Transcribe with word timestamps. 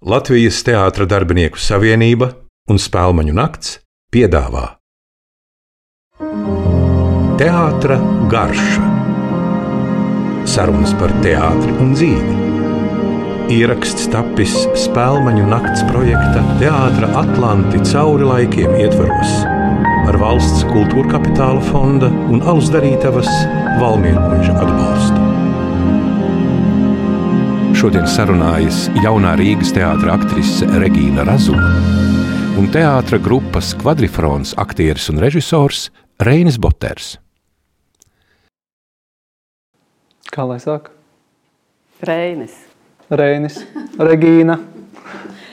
Latvijas 0.00 0.62
Teātra 0.64 1.04
darbinieku 1.04 1.60
savienība 1.60 2.30
un 2.72 2.78
Spēlmaņu 2.80 3.34
nakts 3.36 3.74
piedāvā 4.08 4.62
Teātra 7.36 7.98
garša 8.32 8.86
Sarunas 10.48 10.96
par 10.96 11.12
teātri 11.20 11.76
un 11.84 11.92
dzīvi. 11.92 12.38
Ieraksts 13.52 14.08
tapis 14.14 14.56
Spēlmaņu 14.86 15.44
nakts 15.52 15.84
projekta 15.92 16.46
Teātra 16.62 17.12
Atlanti 17.20 17.84
cauri 17.92 18.24
laikiem 18.24 18.80
ietvaros 18.80 19.42
ar 20.08 20.16
valsts 20.22 20.64
kultūra 20.72 21.18
kapitāla 21.18 21.60
fonda 21.68 22.08
un 22.08 22.40
alus 22.40 22.72
darītavas 22.72 23.28
Valmiermuža 23.84 24.56
atbalstu. 24.64 25.29
Šodien 27.80 28.04
sarunājas 28.04 28.90
jaunā 29.00 29.30
Rīgas 29.40 29.70
teātris 29.72 30.10
aktrise 30.12 30.66
Regīna 30.82 31.22
Razuma 31.24 31.70
un 32.60 32.66
teātris 32.68 33.22
grupas 33.24 33.70
kvadrifrons 33.80 34.50
aktieris 34.60 35.06
un 35.08 35.16
režisors 35.22 35.86
Reinis 36.20 36.58
Boters. 36.60 37.14
Kā 40.28 40.44
lai 40.44 40.58
saka? 40.60 40.92
Reinis. 42.04 42.58
Reinis, 43.08 43.56
Regīna. 43.96 44.58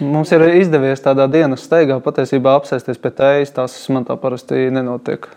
Mums 0.04 0.34
ir 0.36 0.44
izdevies 0.58 1.06
tādā 1.06 1.30
dienas 1.32 1.64
steigā 1.64 1.96
patiesībā 2.04 2.58
apsēsties 2.60 3.00
pie 3.00 3.14
tējas. 3.22 3.54
Tas 3.56 3.78
man 3.88 4.04
tā 4.10 4.20
parasti 4.20 4.68
nenotiek. 4.76 5.30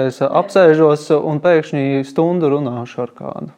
Es 0.00 0.22
apsēžos 0.24 1.10
un 1.18 1.44
pēkšņi 1.44 2.08
stundu 2.08 2.54
runāšu 2.56 3.04
ar 3.04 3.14
kādu. 3.20 3.52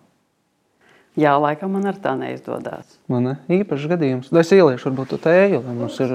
Jā, 1.17 1.33
laikam 1.41 1.73
man 1.73 1.89
ar 1.89 1.97
tā 1.97 2.13
neizdodas. 2.19 2.99
Man 3.09 3.25
ne? 3.25 3.35
īpašs 3.57 3.89
gadījums. 3.89 4.29
Es 4.37 4.51
ieliešu 4.53 4.91
varbūt 4.91 5.15
to 5.15 5.19
tēju, 5.25 5.63
lai 5.65 5.77
mums 5.77 5.97
ir... 6.05 6.13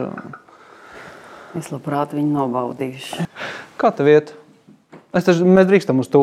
Es 1.58 1.72
labprāt 1.74 2.14
viņu 2.16 2.30
nobaudīšu. 2.36 3.26
Kā 3.82 3.90
tev 3.98 4.12
iet? 4.12 4.30
Es 5.18 5.26
taču, 5.28 5.48
mēs 5.50 5.66
drīkstam 5.68 6.00
uz 6.04 6.10
tu. 6.12 6.22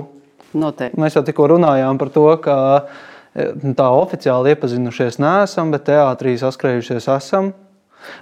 Noteikti. 0.56 0.96
Mēs 1.02 1.18
jau 1.18 1.24
tikko 1.26 1.48
runājām 1.52 1.98
par 2.00 2.12
to, 2.14 2.24
ka 2.40 2.54
e, 2.78 3.50
tā 3.76 3.88
oficiāli 3.98 4.54
iepazinušies 4.54 5.18
neesam, 5.20 5.74
bet 5.74 5.84
teātrī 5.90 6.36
saskrējušies 6.40 7.10
esam. 7.18 7.50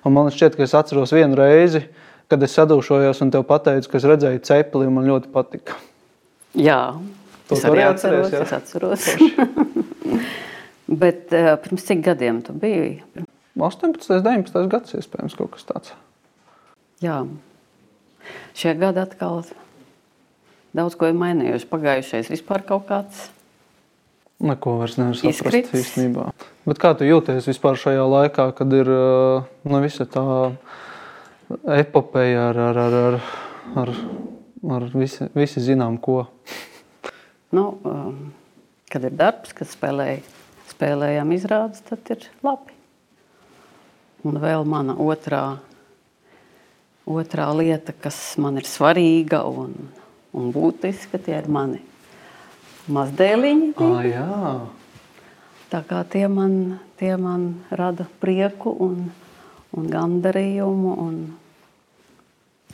Un 0.09 0.17
man 0.17 0.33
šķiet, 0.35 0.57
ka 0.59 0.65
es 0.67 0.75
atceros 0.75 1.13
vienu 1.15 1.39
reizi, 1.39 1.85
kad 2.33 2.43
es 2.43 2.57
sadūšojos 2.57 3.23
un 3.23 3.31
tev 3.37 3.45
pateicu, 3.47 3.93
ka 3.93 4.01
es 4.01 4.09
redzēju 4.09 4.43
cepli 4.49 4.89
un 4.89 4.97
man 4.97 5.07
ļoti 5.13 5.31
patika. 5.37 5.77
Jā, 6.57 6.97
To 7.47 7.55
es 7.55 7.63
tu 7.63 7.71
arī 7.71 7.85
atceros. 7.87 8.33
jā? 8.35 8.43
Es 8.43 8.53
atceros. 8.57 9.07
Bet 10.87 11.33
uh, 11.35 11.55
pirms 11.63 11.87
cik 11.87 12.05
gadiem 12.07 12.43
tu 12.47 12.55
biji? 12.55 13.03
18, 13.59 14.21
19 14.23 14.69
gads 14.71 14.95
iespējams 14.99 15.37
kaut 15.39 15.55
kas 15.57 15.67
tāds. 15.67 15.95
Jā, 17.03 17.23
šie 18.57 18.75
gadi 18.79 19.03
atkal 19.03 19.43
daudz 20.77 20.97
ko 20.99 21.09
ir 21.11 21.17
mainījuši. 21.17 21.69
Pagājušais 21.71 22.31
vispār 22.33 22.65
kaut 22.69 22.87
kāds. 22.91 23.27
Neko 24.47 24.77
vairs 24.83 24.99
nevar 25.01 25.17
saprast 25.17 25.41
Izkritis. 25.41 25.81
īstenībā. 25.81 26.29
Bet 26.69 26.81
kā 26.83 26.93
tu 26.99 27.09
jūties 27.09 27.49
vispār 27.49 27.79
šajā 27.81 28.05
laikā, 28.05 28.51
kad 28.59 28.73
ir 28.77 28.91
uh, 28.93 29.47
nu, 29.65 29.81
visa 29.81 30.05
tā 30.05 30.27
epopeja 31.73 32.51
ar, 32.51 32.61
ar, 32.69 32.81
ar, 32.83 32.97
ar, 33.01 33.21
ar, 33.83 33.93
ar 34.77 34.89
visi, 34.93 35.31
visi 35.37 35.63
zinām 35.65 35.97
ko? 36.03 36.27
Nu, 37.57 37.71
um, 37.87 38.19
kad 38.93 39.07
ir 39.09 39.17
darbs, 39.17 39.55
kad 39.57 39.71
spēlēj, 39.71 40.21
spēlējam 40.77 41.33
izrādes, 41.33 41.81
tad 41.89 42.05
ir 42.13 42.29
labi. 42.45 42.75
Un 44.27 44.37
vēl 44.43 44.67
mana 44.69 44.97
otrā, 45.01 45.59
otrā 47.09 47.49
lieta, 47.57 47.95
kas 47.97 48.37
man 48.43 48.59
ir 48.61 48.69
svarīga 48.69 49.45
un, 49.49 49.77
un 50.37 50.51
būtiska, 50.53 51.21
tie 51.23 51.39
ir 51.39 51.49
mani 51.49 51.81
mazdēliņi. 52.93 53.73
Ah. 54.21 54.67
Tā 55.73 55.81
kā 55.87 56.03
tie 56.11 56.27
man, 56.31 56.79
tie 57.01 57.15
man 57.19 57.49
rada 57.71 58.07
prieku 58.23 58.71
un, 58.71 59.09
un 59.75 59.89
gandarījumu 59.91 60.93
un 61.03 61.17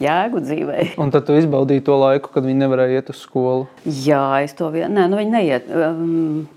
jēgu 0.02 0.42
dzīvē. 0.42 0.88
Un 1.00 1.12
tad 1.14 1.28
tu 1.28 1.36
izbaudīji 1.38 1.84
to 1.86 1.96
laiku, 2.00 2.32
kad 2.34 2.44
viņi 2.48 2.64
nevarēja 2.64 3.00
iet 3.00 3.14
uz 3.14 3.22
skolu. 3.24 3.68
Jā, 3.86 4.42
es 4.44 4.56
to 4.58 4.68
vien, 4.74 4.92
nē, 4.96 5.06
nu 5.12 5.20
viņi 5.20 5.34
neiet. 5.36 5.72
Um, 5.72 6.48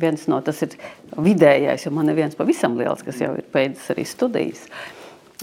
viens 0.00 0.26
no 0.30 0.40
tas 0.44 0.60
ir 0.66 0.76
vidējais, 1.16 1.86
jo 1.86 1.94
man 1.94 2.10
ir 2.10 2.18
viens 2.18 2.36
pavisam 2.38 2.76
liels, 2.78 3.02
kas 3.06 3.22
jau 3.22 3.32
ir 3.38 3.48
beidzis 3.52 3.90
arī 3.94 4.06
studijas. 4.08 4.68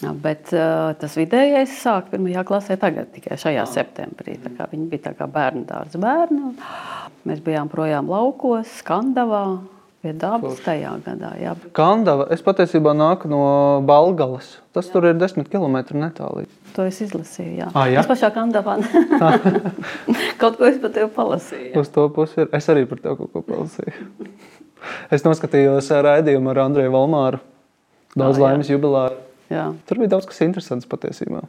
Bet 0.02 0.50
uh, 0.56 0.94
tas 0.98 1.14
vidējais 1.20 1.74
sāk 1.84 2.08
pirmajā 2.14 2.42
klasē 2.48 2.78
tagad, 2.82 3.12
tikai 3.14 3.38
šajā 3.38 3.68
septembrī. 3.70 4.40
Tā 4.42 4.54
kā 4.58 4.66
Viņi 4.72 4.88
bija 4.90 5.14
kā 5.18 5.28
bērnu 5.30 5.68
dārza 5.70 6.02
bērni. 6.02 6.56
Mēs 7.30 7.44
bijām 7.46 7.70
projām 7.70 8.10
laukos, 8.10 8.72
Skandavā, 8.80 9.44
pie 10.02 10.14
dabas 10.18 10.62
tajā 10.66 10.96
gadā. 11.06 11.36
Jā. 11.38 11.54
Kandava, 11.78 12.26
es 12.34 12.42
patiesībā 12.46 12.96
nāku 12.98 13.30
no 13.30 13.44
Balgalas. 13.86 14.56
Tas 14.74 14.90
jā. 14.90 14.96
tur 14.96 15.12
ir 15.12 15.20
desmit 15.22 15.52
km 15.52 15.78
netālu. 16.02 16.48
To 16.76 16.86
es 16.88 17.02
izlasīju. 17.04 17.54
Jā. 17.60 17.68
Ah, 17.76 17.88
jā? 17.92 18.00
Es 18.04 18.08
pašā 18.08 18.30
Kandavā 18.36 18.78
kaut 20.42 20.58
ko 20.60 20.68
es 20.70 20.78
par 20.82 20.94
tevi 20.96 21.10
palasīju. 21.16 21.72
jā. 21.74 21.82
Uz 21.82 21.90
to 21.94 22.06
pusi 22.16 22.44
ir. 22.46 22.50
Es 22.56 22.70
arī 22.72 22.86
par 22.90 23.02
tevi 23.04 23.18
kaut 23.20 23.32
ko 23.34 23.42
palasīju. 23.48 24.30
es 25.12 25.26
noskatījos 25.28 25.92
raidījumu 26.08 26.54
ar 26.54 26.62
Andreju 26.66 26.94
Valmāru. 26.96 27.42
Daudz 28.16 28.40
Ah, 28.40 28.46
laimes 28.48 28.70
jubilāru. 28.72 29.16
Jā. 29.52 29.70
Tur 29.88 30.00
bija 30.02 30.14
daudz 30.16 30.26
kas 30.30 30.42
interesants 30.44 30.88
patiesībā. 30.88 31.44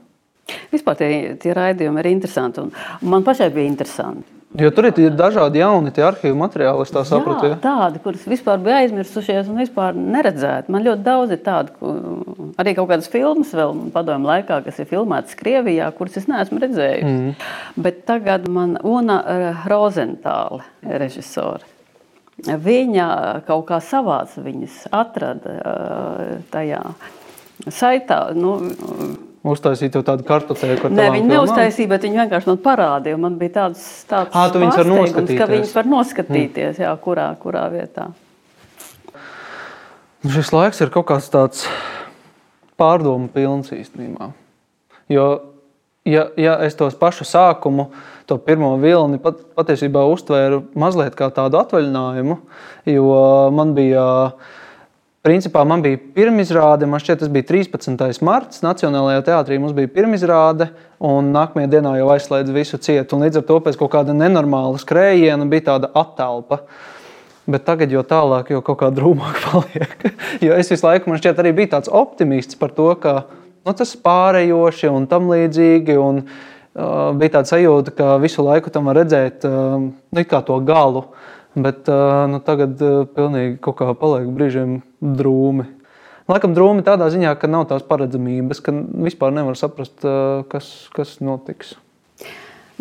Vispār 0.73 0.99
tie, 0.99 1.09
tie 1.39 1.55
raidījumi 1.55 2.03
ir 2.03 2.09
interesanti. 2.13 2.65
Man 3.07 3.23
pašai 3.27 3.51
bija 3.55 3.71
interesanti. 3.71 4.27
Jo 4.61 4.69
tur 4.75 4.91
ir 4.91 5.15
dažādi 5.17 5.63
jauni 5.63 5.93
arhīvu 6.05 6.37
materiāli, 6.37 6.85
es 6.85 6.93
tā 6.93 7.03
sapratu. 7.09 7.49
Jā, 7.49 7.57
tādi, 7.63 8.01
kurus 8.05 8.27
vispār 8.29 8.61
bija 8.61 8.83
aizmirsušies 8.83 9.49
un 9.49 9.63
vispār 9.63 9.97
neredzēti. 9.97 10.69
Man 10.73 10.85
ļoti 10.85 11.05
daudz 11.07 11.33
ir 11.33 11.41
tādu, 11.47 11.93
arī 12.61 12.75
kaut 12.77 12.91
kādas 12.91 13.09
filmas 13.13 13.55
vēl 13.57 13.73
padomju 13.95 14.29
laikā, 14.29 14.61
kas 14.67 14.83
ir 14.83 14.91
filmētas 14.93 15.39
Krievijā, 15.41 15.89
kuras 15.97 16.21
es 16.21 16.29
neesmu 16.29 16.61
redzējis. 16.61 17.09
Mm. 17.09 17.33
Bet 17.87 18.05
tagad 18.09 18.45
man 18.53 18.77
Una 18.85 19.23
eh, 19.25 19.65
Rozentāle, 19.73 20.61
režisore. 21.01 21.65
Viņa 22.43 23.09
kaut 23.49 23.67
kā 23.71 23.81
savāca 23.81 24.45
viņas, 24.45 24.83
atrada 24.93 25.57
eh, 25.57 26.39
tajā 26.53 26.85
saitā. 27.73 28.27
Nu, 28.37 28.59
Uztaisīja 29.43 29.97
tev 29.97 30.05
tādu 30.07 30.23
kartotēku 30.23 30.87
ar 30.87 30.93
Nē, 30.95 31.09
viņi 31.17 31.27
neuztaisīja, 31.27 31.91
bet 31.91 32.05
viņi 32.07 32.21
vienkārši 32.21 32.47
man 32.47 32.59
parādīja. 32.63 33.19
Man 33.19 33.39
bija 33.41 33.57
tāds, 33.57 33.81
tāds 34.07 34.37
Ā, 34.39 34.45
tu 34.55 34.61
viņus 34.63 34.77
var 34.79 34.91
noskatīties. 34.93 35.39
ka 35.41 35.49
viņas 35.51 35.73
var 35.75 35.89
noskatīties, 35.91 36.79
jā, 36.85 36.93
kurā, 37.03 37.25
kurā 37.43 37.65
vietā. 37.73 38.13
Nu, 40.23 40.31
Šis 40.31 40.53
laiks 40.55 40.79
ir 40.85 40.93
kaut 40.95 41.09
kāds 41.11 41.27
tāds 41.33 41.65
pārdomu 42.79 43.27
pilns 43.35 43.75
īstenībā. 43.75 44.31
Jo, 45.11 45.27
ja, 46.07 46.29
ja 46.39 46.57
es 46.63 46.79
tos 46.79 46.95
pašu 46.95 47.27
sākumu, 47.27 47.89
to 48.31 48.39
pirmo 48.39 48.77
vilni 48.79 49.19
pat, 49.19 49.43
patiesībā 49.59 50.07
uztvēru 50.15 50.69
mazliet 50.79 51.19
kā 51.19 51.33
tādu 51.35 51.59
atvaļinājumu, 51.65 52.39
jo 52.95 53.23
man 53.59 53.75
bija. 53.75 54.07
Principā 55.23 55.61
man 55.63 55.85
bija 55.85 56.01
pirmizrāde, 56.17 56.87
man 56.91 56.99
šķiet, 56.99 57.21
tas 57.21 57.29
bija 57.31 57.47
13. 57.47 58.25
marts. 58.27 58.59
Nacionālajā 58.65 59.21
teātrī 59.29 59.59
mums 59.63 59.75
bija 59.77 59.91
pirmizrāde, 59.95 60.67
un 60.99 61.29
nākamajā 61.31 61.69
dienā 61.77 61.93
jau 62.01 62.09
aizslēdz 62.11 62.51
visu 62.51 62.81
cietu. 62.83 63.15
un 63.15 63.23
Līdz 63.23 63.39
ar 63.39 63.45
to 63.47 63.61
pēc 63.63 63.79
kaut 63.79 63.93
kāda 63.93 64.17
nenormāla 64.19 64.81
skrējiena 64.83 65.47
bija 65.47 65.69
tāda 65.69 65.93
attēlpa. 65.95 66.59
Bet 67.55 67.63
tagad 67.69 67.95
jau 67.95 68.03
tālāk, 68.03 68.51
jau 68.51 68.65
kaut 68.67 68.81
kā 68.81 68.89
drūmāk 68.91 69.39
paliek. 69.47 69.95
jo 70.43 70.57
es 70.59 70.75
visu 70.75 70.89
laiku, 70.89 71.13
man 71.13 71.23
šķiet, 71.23 71.39
arī 71.39 71.53
biju 71.55 71.71
tāds 71.77 71.93
optimists 72.03 72.59
par 72.59 72.75
to, 72.75 72.89
ka 72.99 73.13
nu, 73.31 73.77
tas 73.79 73.95
pārējoši 73.95 74.91
un 74.91 75.07
tam 75.07 75.31
līdzīgi. 75.31 76.01
Un, 76.03 76.19
uh, 76.27 77.13
bija 77.15 77.37
tāds 77.39 77.55
sajūta, 77.55 77.95
ka 77.95 78.17
visu 78.19 78.43
laiku 78.43 78.75
tam 78.75 78.91
var 78.91 78.99
redzēt 79.05 79.47
uh, 79.47 79.79
nu, 79.87 80.27
to 80.51 80.59
galu. 80.67 81.07
Bet 81.55 81.89
nu, 82.33 82.41
tagad 82.41 82.81
pilnīgi 83.13 83.59
kaut 83.61 83.77
kā 83.83 83.93
paliek 83.99 84.31
brīžiem 84.33 84.79
drūmi. 85.03 85.67
Laikam 86.31 86.55
drūmi 86.57 86.85
tādā 86.87 87.11
ziņā, 87.13 87.35
ka 87.37 87.51
nav 87.51 87.67
tās 87.69 87.85
paredzamības, 87.85 88.63
ka 88.65 88.73
vispār 89.05 89.35
nevar 89.37 89.59
saprast, 89.59 90.07
kas, 90.49 90.69
kas 90.97 91.19
notiks. 91.21 91.75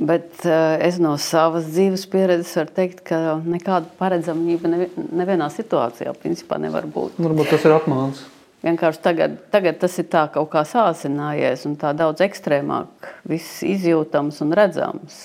Bet 0.01 0.45
es 0.47 1.01
no 1.03 1.17
savas 1.19 1.67
dzīves 1.67 2.05
pieredzes 2.09 2.53
varu 2.57 2.71
teikt, 2.77 3.03
ka 3.09 3.41
nekāda 3.43 3.91
paredzamība 3.99 4.71
nevi- 4.71 5.07
nevienā 5.19 5.49
situācijā 5.51 6.13
principā 6.21 6.61
nevar 6.61 6.87
būt. 6.87 7.19
Varbūt 7.19 7.51
tas 7.51 7.67
ir 7.67 7.75
apmāns. 7.75 8.23
Vienkārši 8.61 9.01
tagad, 9.01 9.37
tagad 9.51 9.79
tas 9.81 9.97
ir 9.97 10.05
tā 10.05 10.27
kaut 10.31 10.51
kā 10.53 10.61
sāsinājies 10.69 11.65
un 11.65 11.75
tā 11.81 11.95
daudz 11.97 12.21
ekstrēmāk 12.21 13.11
viss 13.25 13.63
izjūtams 13.65 14.37
un 14.45 14.53
redzams. 14.57 15.21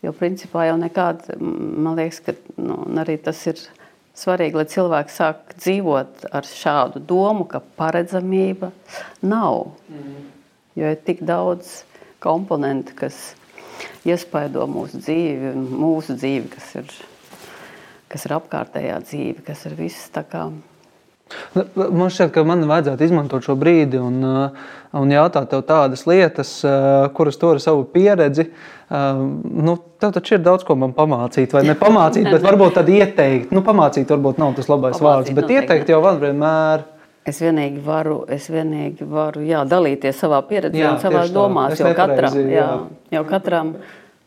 Jo 0.00 0.14
principā 0.16 0.64
jau 0.70 0.78
nekāda, 0.80 1.36
man 1.40 1.98
liekas, 1.98 2.22
ka 2.24 2.34
nu, 2.56 2.78
arī 3.02 3.18
tas 3.20 3.42
ir 3.50 3.60
svarīgi, 4.16 4.56
lai 4.56 4.66
cilvēki 4.70 5.12
sāk 5.12 5.52
dzīvot 5.58 6.30
ar 6.32 6.48
šādu 6.48 7.02
domu, 7.04 7.44
ka 7.48 7.60
paredzamība 7.76 8.70
nav. 9.20 9.74
Mm. 9.92 10.24
Jo 10.80 10.94
ir 10.94 11.04
tik 11.04 11.20
daudz 11.28 11.82
komponentu, 12.22 12.96
kas 12.96 13.20
iespaido 14.08 14.64
mūsu 14.70 15.00
dzīvi, 15.02 15.52
mūsu 15.56 16.16
dzīvi, 16.16 16.48
kas 16.52 16.72
ir, 16.80 16.96
kas 18.12 18.26
ir 18.26 18.36
apkārtējā 18.38 18.98
dzīve, 19.04 19.44
kas 19.46 19.66
ir 19.68 19.76
viss 19.78 20.08
tā 20.14 20.24
kā 20.28 20.46
Man 21.54 22.10
šķiet, 22.10 22.32
ka 22.34 22.44
man 22.46 22.64
vajadzētu 22.68 23.06
izmantot 23.06 23.46
šo 23.46 23.54
brīdi 23.58 23.98
un, 24.02 24.20
uh, 24.26 24.70
un 24.98 25.12
jautāt 25.14 25.50
tev 25.52 25.62
tādas 25.68 26.06
lietas, 26.10 26.52
uh, 26.66 27.06
kuras 27.14 27.38
tu 27.40 27.50
ar 27.52 27.60
savu 27.62 27.84
pieredzi. 27.92 28.48
Uh, 28.90 29.20
nu, 29.42 29.76
tev 30.02 30.14
taču 30.16 30.36
ir 30.36 30.44
daudz 30.46 30.66
ko 30.66 30.74
man 30.78 30.94
pamācīt, 30.96 31.52
vai 31.54 31.62
ne 31.68 31.76
pamācīt, 31.78 32.26
bet 32.30 32.42
varbūt 32.46 32.78
tad 32.80 32.90
ieteikt. 32.90 33.52
Nu, 33.54 33.62
pamācīt 33.66 34.10
varbūt 34.10 34.40
nav 34.42 34.56
tas 34.58 34.70
labais 34.70 34.96
pamācīt, 34.96 35.06
vārds, 35.06 35.34
bet 35.36 35.46
noteikti. 35.46 35.60
ieteikt 35.62 35.94
jau 35.94 36.02
vienmēr. 36.24 36.88
Es 37.30 37.38
vienīgi 37.44 37.82
varu, 37.84 38.22
es 38.32 38.48
vienīgi 38.50 39.06
varu 39.06 39.44
jā, 39.44 39.60
dalīties 39.68 40.18
savā 40.22 40.40
pieredzē 40.48 40.80
jā, 40.80 40.94
un 40.96 41.02
savā 41.02 41.26
domās, 41.30 41.76
jo 41.78 41.92
katram, 41.94 42.38
jā, 42.50 42.66
jau 43.12 43.24
katram, 43.28 43.74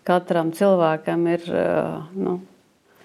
katram 0.07 0.51
cilvēkam 0.55 1.25
ir, 1.33 1.47
nu, 2.13 2.37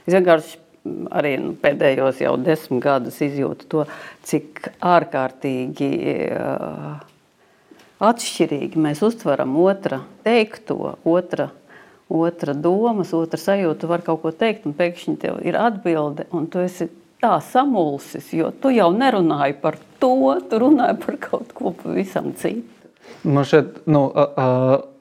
es 0.04 0.12
vienkārši 0.12 0.60
arī 0.86 1.34
nu, 1.42 1.52
pēdējos 1.58 2.22
jau 2.22 2.34
desmit 2.40 2.82
gadus 2.84 3.20
izjūtu 3.24 3.68
to, 3.70 3.84
cik 4.28 4.68
ārkārtīgi 4.84 5.90
uh, 6.32 7.00
atšķirīgi 8.04 8.80
mēs 8.82 9.02
uztveram 9.06 9.56
otra 9.62 10.02
teikto, 10.26 10.96
otra, 11.08 11.50
otra 12.08 12.54
domas, 12.54 13.12
otra 13.16 13.40
sajūta. 13.42 13.90
Var 13.90 14.06
kaut 14.06 14.22
ko 14.24 14.32
teikt, 14.32 14.68
un 14.68 14.76
pēkšņi 14.78 15.16
tev 15.24 15.42
ir 15.46 15.58
atbilde, 15.58 16.28
un 16.34 16.46
tu 16.50 16.62
esi 16.64 16.90
tā 17.22 17.36
samulsis, 17.42 18.30
jo 18.36 18.52
tu 18.54 18.70
jau 18.70 18.92
nerunāji 18.94 19.58
par 19.62 19.78
to, 19.98 20.14
tu 20.50 20.60
runāji 20.62 21.00
par 21.02 21.18
kaut 21.22 21.54
ko 21.56 21.74
pavisam 21.80 22.30
citu. 22.38 22.62
Man 23.24 23.46
šeit, 23.48 23.82
nu, 23.90 24.06
uh, 24.12 24.38
uh 24.38 24.94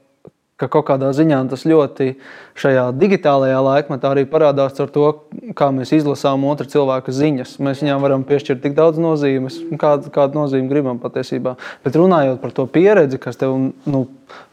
ka 0.58 0.68
kaut 0.74 0.88
kādā 0.90 1.12
ziņā 1.14 1.40
tas 1.52 1.64
ļoti 1.70 2.16
šajā 2.58 2.88
digitālajā 2.98 3.58
laikmetā 3.62 4.10
arī 4.10 4.24
parādās 4.30 4.80
ar 4.82 4.90
to, 4.94 5.10
kā 5.58 5.70
mēs 5.74 5.94
izlasām 5.94 6.48
otra 6.50 6.66
cilvēka 6.70 7.14
ziņas. 7.14 7.58
Mēs 7.64 7.84
viņām 7.84 8.02
varam 8.02 8.26
piešķirt 8.28 8.64
tik 8.64 8.78
daudz 8.78 8.98
nozīmes, 9.02 9.60
kādu, 9.82 10.10
kādu 10.14 10.42
nozīmi 10.42 10.70
gribam 10.72 11.02
patiesībā. 11.04 11.56
Bet 11.86 12.00
runājot 12.00 12.42
par 12.42 12.56
to 12.58 12.66
pieredzi, 12.74 13.20
kas 13.22 13.38
tev 13.38 13.54
nu, 13.86 14.08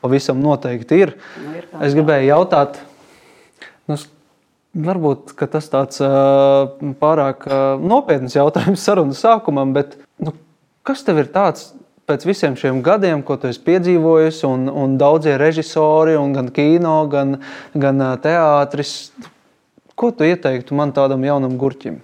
pavisam 0.04 0.42
noteikti 0.44 1.00
ir, 1.06 1.14
nu, 1.40 1.54
ir 1.56 1.70
es 1.88 1.96
gribēju 1.96 2.28
jautāt, 2.28 2.76
nu, 3.88 3.96
varbūt 4.74 5.32
tas 5.54 5.70
tāds 5.72 6.02
pārāk 7.00 7.48
nopietns 7.80 8.36
jautājums 8.36 8.84
sarunas 8.90 9.24
sākumam, 9.24 9.72
bet 9.76 9.96
nu, 10.20 10.36
kas 10.84 11.06
tev 11.06 11.24
ir 11.24 11.32
tāds? 11.32 11.72
Pēc 12.08 12.24
visiem 12.28 12.56
šiem 12.58 12.82
gadiem, 12.84 13.22
ko 13.24 13.36
tu 13.40 13.48
esi 13.48 13.62
piedzīvojis, 13.64 14.42
un, 14.48 14.68
un 14.68 14.98
daudzie 15.00 15.38
režisori, 15.40 16.16
un 16.20 16.34
gan 16.36 16.50
kino, 16.54 16.96
gan, 17.12 17.38
gan 17.72 17.96
teātris, 18.24 19.12
ko 19.96 20.10
tu 20.12 20.22
ieteiktu 20.28 20.76
man 20.76 20.92
tādam 20.96 21.24
jaunam 21.24 21.56
gurķim? 21.60 21.96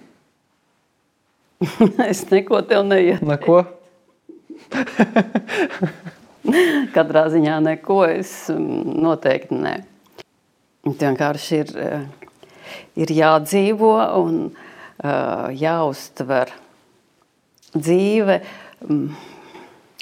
es 2.11 2.25
neko 2.31 2.63
tev 2.65 2.81
neieteiktu. 2.89 3.29
Neko? 3.29 3.57
Katrā 6.95 7.23
ziņā 7.29 7.59
neko 7.61 7.99
es 8.09 8.49
noteikti 8.49 9.55
ne. 9.61 9.75
Vienkārši 10.87 11.59
ir, 11.61 11.69
ir 12.97 13.09
jādzīvo 13.13 13.93
un 14.17 14.49
jāuztver 15.61 16.49
dzīve. 17.77 18.41
Um, 18.89 19.13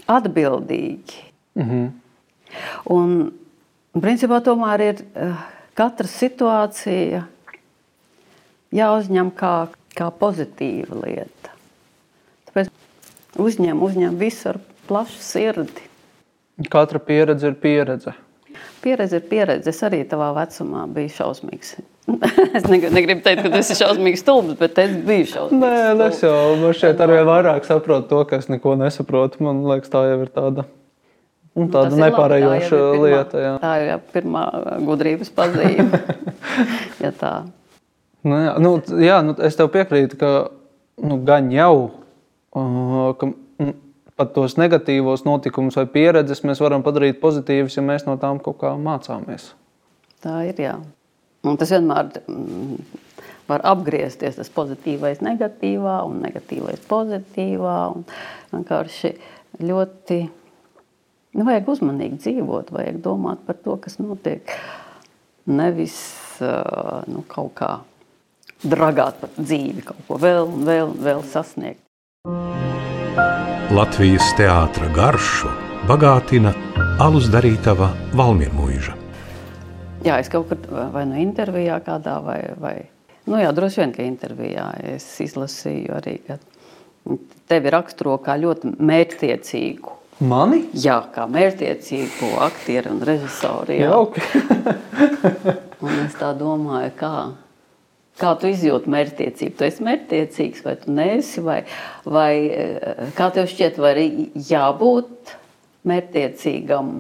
atbildīgi. 0.10 1.26
Mm 1.60 1.70
-hmm. 1.70 1.90
Un, 2.90 3.34
principā, 3.94 4.40
tomēr 4.42 4.82
ir 4.82 5.02
uh, 5.02 5.44
katra 5.78 6.08
situācija 6.08 7.24
jāuzņem 8.76 9.32
kā, 9.38 9.68
kā 9.98 10.10
pozitīva 10.12 11.04
lieta. 11.04 11.54
Tāpēc 12.50 12.72
uzņem, 13.38 13.82
uzņem 13.82 14.18
visu 14.18 14.50
ar 14.50 14.60
plašu 14.88 15.22
sirdi. 15.22 15.86
Katra 16.70 17.00
pieredze 17.00 17.48
ir 17.48 17.56
pieredze. 17.62 18.14
Pieredze 18.82 19.20
ir 19.22 19.30
pieredze. 19.30 19.70
Es 19.70 19.84
arī 19.86 20.02
tavā 20.10 20.32
vecumā 20.36 20.88
biju 20.92 21.14
šausmīgs. 21.16 21.78
es 22.58 22.66
negribu 22.70 23.22
teikt, 23.26 23.44
ka 23.46 23.52
tas 23.54 23.70
ir 23.74 23.80
šausmīgs 23.80 24.24
stulbs, 24.24 24.58
bet 24.60 24.80
es 24.82 24.96
biju 25.06 25.28
šausmīgs. 25.34 25.62
Nē, 25.62 26.08
es 26.08 26.24
jau 26.24 26.36
man 26.62 26.76
šeit 26.78 27.02
arvien 27.04 27.28
vairāk 27.28 27.68
saprotu 27.68 28.10
to, 28.12 28.24
ka 28.30 28.40
es 28.42 28.50
neko 28.52 28.76
nesaprotu. 28.80 29.44
Man 29.46 29.62
liekas, 29.70 29.92
tā 29.94 30.04
jau 30.10 30.20
ir 30.24 30.32
tāda. 30.34 30.66
Un 31.58 31.68
nu, 31.68 31.74
tāda 31.74 31.98
nepārējoša 31.98 32.70
pirmā, 32.78 33.06
lieta. 33.06 33.44
Jā. 33.44 33.54
Tā 33.62 33.72
ir 33.84 34.04
pirmā 34.14 34.44
gudrības 34.88 35.32
pazīme. 35.36 36.02
ja 37.04 37.12
tā. 37.20 37.34
Nu, 38.24 38.38
jā, 38.40 38.54
nu, 38.62 38.74
jā, 39.00 39.20
nu, 39.26 39.36
es 39.48 39.58
tev 39.60 39.72
piekrītu, 39.74 40.20
ka 40.20 40.32
nu, 41.04 41.20
gan 41.28 41.50
jau 41.54 41.74
uh, 42.56 43.16
ka, 43.20 43.32
mm, 43.60 43.76
pat 44.20 44.34
tos 44.36 44.58
negatīvos 44.60 45.26
notikumus 45.28 45.80
vai 45.80 45.88
pieredzes 45.90 46.44
mēs 46.48 46.62
varam 46.64 46.84
padarīt 46.86 47.22
pozitīvus, 47.24 47.80
ja 47.80 47.86
mēs 47.86 48.06
no 48.08 48.18
tām 48.22 48.42
kaut 48.44 48.60
kā 48.62 48.76
mācāmies. 48.80 49.54
Tā 50.24 50.42
ir. 50.50 50.60
Jā. 50.60 50.78
Un 51.48 51.60
tas 51.60 51.72
vienmēr 51.72 52.10
mm, 52.26 52.80
var 53.50 53.64
apgriezties, 53.68 54.38
tas 54.40 54.52
pozitīvais, 54.54 55.24
negatīvā 55.26 56.00
un 56.08 56.20
negatīvais 56.26 56.84
pozitīvā. 56.90 57.78
Un 57.96 58.06
vienkārši 58.52 59.14
ļoti 59.64 60.20
nu, 61.38 61.46
vajag 61.46 61.72
uzmanīgi 61.76 62.20
dzīvot, 62.26 62.74
vajag 62.76 63.00
domāt 63.06 63.46
par 63.48 63.60
to, 63.64 63.78
kas 63.82 64.00
notiek. 64.02 64.52
Nevis 65.50 65.98
nu, 67.10 67.24
kaut 67.28 67.56
kā 67.58 67.72
dragāt 68.64 69.22
par 69.22 69.32
dzīvi, 69.38 69.86
kaut 69.88 70.04
ko 70.08 70.20
vēl 70.20 70.44
un 70.46 70.68
vēl, 70.68 70.94
vēl 71.00 71.24
sasniegt. 71.32 71.82
Latvijas 73.74 74.32
teātra 74.38 74.90
garšu 74.94 75.52
bagātina 75.90 76.54
alus 77.02 77.30
darītava 77.32 77.92
Valmīra 78.18 78.54
Mūža. 78.58 78.96
Jā, 80.06 80.16
es 80.20 80.30
kaut 80.32 80.48
kur 80.48 80.90
vai 80.94 81.04
nu 81.10 81.20
intervijā 81.20 81.80
kādā, 81.84 82.20
vai, 82.24 82.40
vai 82.60 82.76
nu 83.28 83.40
jā, 83.42 83.50
droši 83.56 83.82
vien, 83.82 83.94
ka 83.96 84.06
intervijā 84.06 84.70
es 84.96 85.08
izlasīju 85.26 85.96
arī, 85.98 86.16
ka 86.28 86.40
tevi 87.50 87.74
raksturo 87.74 88.16
kā 88.24 88.38
ļoti 88.40 88.76
mērķtiecīgu. 88.80 89.96
Mani? 90.30 90.66
Jā, 90.76 90.98
kā 91.16 91.26
mērķtiecīgu 91.32 92.32
aktieru 92.44 92.96
un 92.96 93.04
režisoru. 93.08 93.76
Jā, 93.76 93.92
okay. 93.96 94.42
un 95.86 96.02
es 96.06 96.18
tā 96.20 96.32
domāju, 96.38 96.92
kā, 97.00 97.14
kā 98.20 98.34
tu 98.40 98.52
izjūti 98.52 98.92
mērķtiecību. 98.96 99.56
Tu 99.60 99.68
esi 99.68 99.88
mērķtiecīgs 99.88 100.66
vai 100.66 100.76
tu 100.80 100.96
neesi, 100.96 101.44
vai, 101.44 101.62
vai 102.08 102.34
kā 103.20 103.32
tev 103.36 103.48
šķiet, 103.52 103.80
vai 103.84 103.94
jābūt 104.48 105.36
mērķtiecīgam 105.88 107.00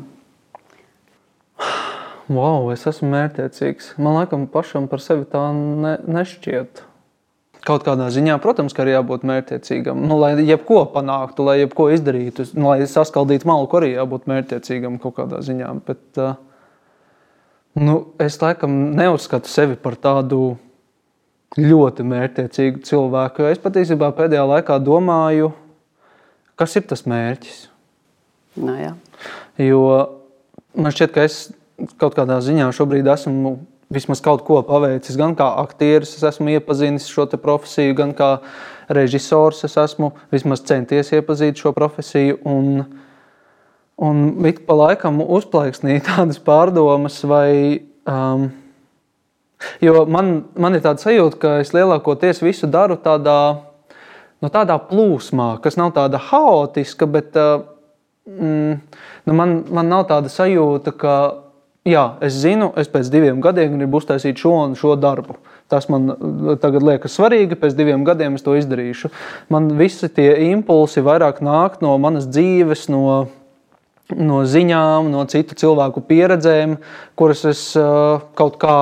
wow, 2.29 2.69
es 2.73 2.85
esmu 2.89 3.09
mērķiecīgs. 3.13 3.95
Man 4.01 4.19
liekas, 4.19 4.45
pašam 4.53 4.87
par 4.91 5.01
sevi 5.03 5.25
tā 5.29 5.49
ne, 5.55 5.97
nešķiet. 6.05 6.85
Kaut 7.67 7.83
kādā 7.83 8.07
ziņā, 8.13 8.37
protams, 8.39 8.71
ka 8.71 8.85
arī 8.85 8.93
jābūt 8.93 9.25
mērķiecīgam. 9.27 9.99
Nu, 10.07 10.15
lai 10.21 10.31
jebko 10.47 10.85
panāktu, 10.93 11.43
lai 11.43 11.57
jebko 11.59 11.89
izdarītu, 11.91 12.45
nu, 12.55 12.69
lai 12.71 12.87
saskaldītu 12.87 13.49
malku, 13.49 13.81
arī 13.81 13.91
jābūt 13.97 14.29
mērķiecīgam 14.31 14.95
kaut 15.03 15.17
kādā 15.17 15.41
ziņā. 15.43 15.73
Bet, 15.89 16.05
uh, 16.21 16.37
nu, 17.75 17.97
es 18.23 18.39
laikam 18.39 18.77
neuzskatu 18.95 19.51
sevi 19.51 19.75
par 19.79 19.99
tādu 19.99 20.53
ļoti 21.59 22.05
mērķiecīgu 22.07 22.85
cilvēku. 22.87 23.49
Es 23.51 23.59
patiesībā 23.61 24.13
pēdējā 24.15 24.45
laikā 24.53 24.79
domāju, 24.85 25.51
kas 26.59 26.77
ir 26.79 26.87
tas 26.87 27.03
mērķis. 27.09 27.59
No, 28.59 28.71
nu 28.71 28.79
jā. 28.79 28.93
jo 29.61 29.83
man 30.77 30.93
šķiet, 30.95 31.13
ka 31.15 31.27
es 31.27 31.41
kaut 31.97 32.15
kādā 32.17 32.37
ziņā 32.43 32.69
šobrīd 32.75 33.07
esmu 33.09 33.57
vismaz 33.89 34.21
kaut 34.21 34.43
ko 34.45 34.61
paveicis. 34.65 35.17
Gan 35.17 35.35
kā 35.37 35.47
aktieris, 35.63 36.13
es 36.17 36.25
esmu 36.31 36.53
iepazinis 36.53 37.09
šo 37.09 37.25
profesiju, 37.41 37.95
gan 37.97 38.13
kā 38.17 38.37
režisors, 38.89 39.63
es 39.65 39.77
esmu 39.77 40.13
vismaz 40.33 40.63
centies 40.65 41.11
iepazīt 41.13 41.61
šo 41.61 41.73
profesiju. 41.73 42.39
Un, 42.45 42.83
un 43.97 44.25
ik 44.49 44.65
pa 44.67 44.77
laikam 44.77 45.21
uzplaiksnīja 45.25 46.05
tādas 46.11 46.41
pārdomas, 46.41 47.21
vai. 47.25 47.85
Um, 48.09 48.49
jo 49.83 50.05
man, 50.09 50.45
man 50.55 50.77
ir 50.77 50.85
tāda 50.85 51.01
sajūta, 51.01 51.41
ka 51.41 51.57
es 51.63 51.73
lielākoties 51.75 52.39
visu 52.45 52.69
daru 52.71 52.95
tādā, 53.01 53.39
no 54.39 54.53
tādā 54.53 54.79
plūsmā, 54.89 55.57
kas 55.63 55.77
nav 55.81 55.91
tāda 55.97 56.21
haotiska, 56.29 57.09
bet 57.11 57.35
uh, 57.37 57.65
mm, 58.29 58.79
nu 59.27 59.35
man, 59.35 59.59
man 59.67 59.91
nav 59.91 60.07
tāda 60.09 60.31
sajūta, 60.31 60.95
ka 60.95 61.15
jā, 61.89 62.03
es 62.25 62.37
zinu, 62.41 62.71
es 62.79 62.89
pēc 62.91 63.09
diviem 63.11 63.41
gadiem 63.43 63.77
gribu 63.77 63.99
uztaisīt 63.99 64.39
šo 64.41 64.53
un 64.65 64.75
šo 64.79 64.95
darbu. 64.99 65.37
Tas 65.69 65.85
man 65.91 66.09
tagad 66.61 66.85
liekas 66.85 67.13
svarīgi, 67.17 67.57
pēc 67.59 67.75
diviem 67.77 68.05
gadiem 68.07 68.37
es 68.39 68.45
to 68.45 68.55
izdarīšu. 68.57 69.11
Man 69.53 69.69
visi 69.77 70.09
tie 70.09 70.31
impulsi 70.49 71.03
vairāk 71.05 71.43
nāk 71.45 71.77
no 71.85 71.93
manas 72.01 72.25
dzīves, 72.29 72.87
no, 72.89 73.03
no 74.17 74.43
ziņām, 74.49 75.11
no 75.13 75.25
citu 75.29 75.57
cilvēku 75.59 76.01
pieredzēm, 76.09 76.79
kuras 77.19 77.45
es 77.49 77.63
uh, 77.77 78.23
kaut 78.39 78.57
kā 78.61 78.77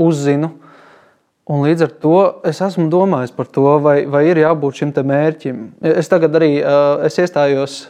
uzzinu. 0.00 0.52
Un 1.50 1.64
līdz 1.66 1.82
ar 1.88 1.96
to 1.98 2.18
es 2.46 2.60
esmu 2.62 2.86
domājis 2.92 3.34
par 3.34 3.48
to, 3.50 3.66
vai, 3.82 4.04
vai 4.06 4.22
ir 4.28 4.38
jābūt 4.38 4.84
šim 4.84 4.94
mērķim. 4.94 5.64
Es 5.82 6.12
tagad 6.12 6.38
arī 6.38 6.60
uh, 6.60 7.02
es 7.08 7.18
iestājos 7.18 7.80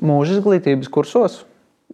mūža 0.00 0.38
izglītības 0.38 0.88
kursos. 0.92 1.42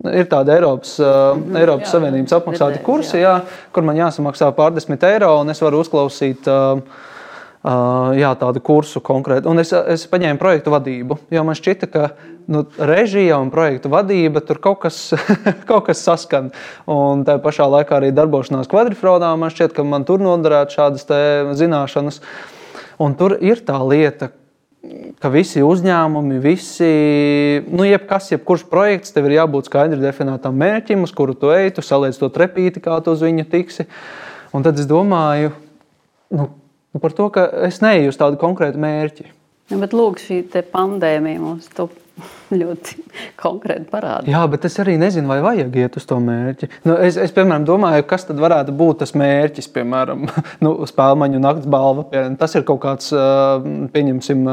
Ir 0.00 0.26
tāda 0.26 0.56
Eiropas, 0.56 0.96
uh, 1.04 1.36
Eiropas 1.60 1.86
jā, 1.86 1.98
Savienības 1.98 2.32
apmaksāta 2.34 2.80
kursi, 2.82 3.18
jā. 3.20 3.36
Jā, 3.42 3.66
kur 3.74 3.84
man 3.86 3.98
jāsamaksā 4.00 4.48
pārdesmit 4.56 5.04
eiro, 5.06 5.34
un 5.42 5.52
es 5.52 5.60
varu 5.62 5.82
uzklausīt 5.84 6.48
uh, 6.50 6.80
uh, 6.80 8.10
jā, 8.16 8.32
tādu 8.40 8.62
kursu 8.64 9.02
konkrēti. 9.04 9.46
Un 9.52 9.62
es, 9.62 9.70
es 9.70 10.06
paņēmu 10.10 10.40
projektu 10.40 10.72
vadību, 10.74 11.18
jo 11.36 11.44
man 11.46 11.58
šķita, 11.58 11.90
ka 11.92 12.08
nu, 12.50 12.64
režija 12.80 13.38
un 13.44 13.52
projektu 13.54 13.92
vadība 13.92 14.42
tur 14.48 14.62
kaut 14.64 14.80
kas, 14.86 15.04
kaut 15.70 15.86
kas 15.90 16.02
saskan. 16.02 16.50
Un 16.90 17.22
tā 17.28 17.36
pašā 17.44 17.68
laikā 17.76 18.00
arī 18.00 18.10
darbošanās 18.16 18.72
kvadrifrodā 18.72 19.34
man 19.38 19.52
šķiet, 19.54 19.76
ka 19.76 19.86
man 19.86 20.08
tur 20.08 20.24
noderētu 20.24 20.80
šādas 20.80 21.06
zināšanas. 21.60 22.22
Un 23.02 23.14
tur 23.18 23.36
ir 23.44 23.62
tā 23.66 23.78
lieta, 23.84 24.32
ka 25.22 25.30
visi 25.30 25.62
uzņēmumi, 25.62 26.40
visi, 26.42 26.88
nu, 27.70 27.84
jebkas, 27.86 28.32
jebkurš 28.32 28.64
projekts, 28.70 29.14
tev 29.14 29.28
ir 29.28 29.36
jābūt 29.36 29.70
skaidri 29.70 30.00
definētam 30.02 30.56
mērķim, 30.58 31.04
uz 31.06 31.12
kuru 31.14 31.36
tu 31.38 31.52
ej, 31.54 31.70
tu 31.76 31.84
saliec 31.86 32.18
to 32.18 32.30
trepīti, 32.32 32.82
kā 32.82 32.98
tu 33.04 33.14
uz 33.14 33.22
viņu 33.22 33.46
tiksi. 33.52 33.86
Un 34.52 34.66
tad 34.66 34.80
es 34.82 34.88
domāju 34.90 35.52
nu, 36.34 36.48
par 37.00 37.14
to, 37.16 37.28
ka 37.32 37.46
es 37.68 37.80
neeju 37.84 38.10
uz 38.12 38.18
tādu 38.20 38.40
konkrētu 38.40 38.80
mērķi. 38.82 39.30
Ja, 39.72 39.78
bet 39.80 39.94
lūk, 39.96 40.20
šī 40.20 40.42
pandēmija 40.68 41.40
mums 41.40 41.68
to 41.72 41.86
ļoti 42.60 42.98
konkrēti 43.40 43.86
parāda. 43.88 44.28
Jā, 44.28 44.42
bet 44.50 44.66
es 44.68 44.76
arī 44.82 44.98
nezinu, 45.00 45.30
vai 45.30 45.38
vajag 45.44 45.78
iet 45.80 45.96
uz 45.96 46.06
to 46.08 46.18
mērķi. 46.22 46.68
Nu, 46.84 46.96
es, 47.00 47.16
es, 47.20 47.32
piemēram, 47.34 47.64
domāju, 47.68 48.04
kas 48.10 48.26
tad 48.28 48.40
varētu 48.42 48.74
būt 48.76 49.00
tas 49.02 49.14
mērķis, 49.18 49.70
piemēram, 49.72 50.26
nu, 50.64 50.74
spēļu 50.88 51.30
naktas 51.38 51.70
balva. 51.72 52.04
Tas 52.40 52.58
ir 52.58 52.66
kaut 52.68 52.82
kāds, 52.84 53.08
pieņemsim, 53.94 54.44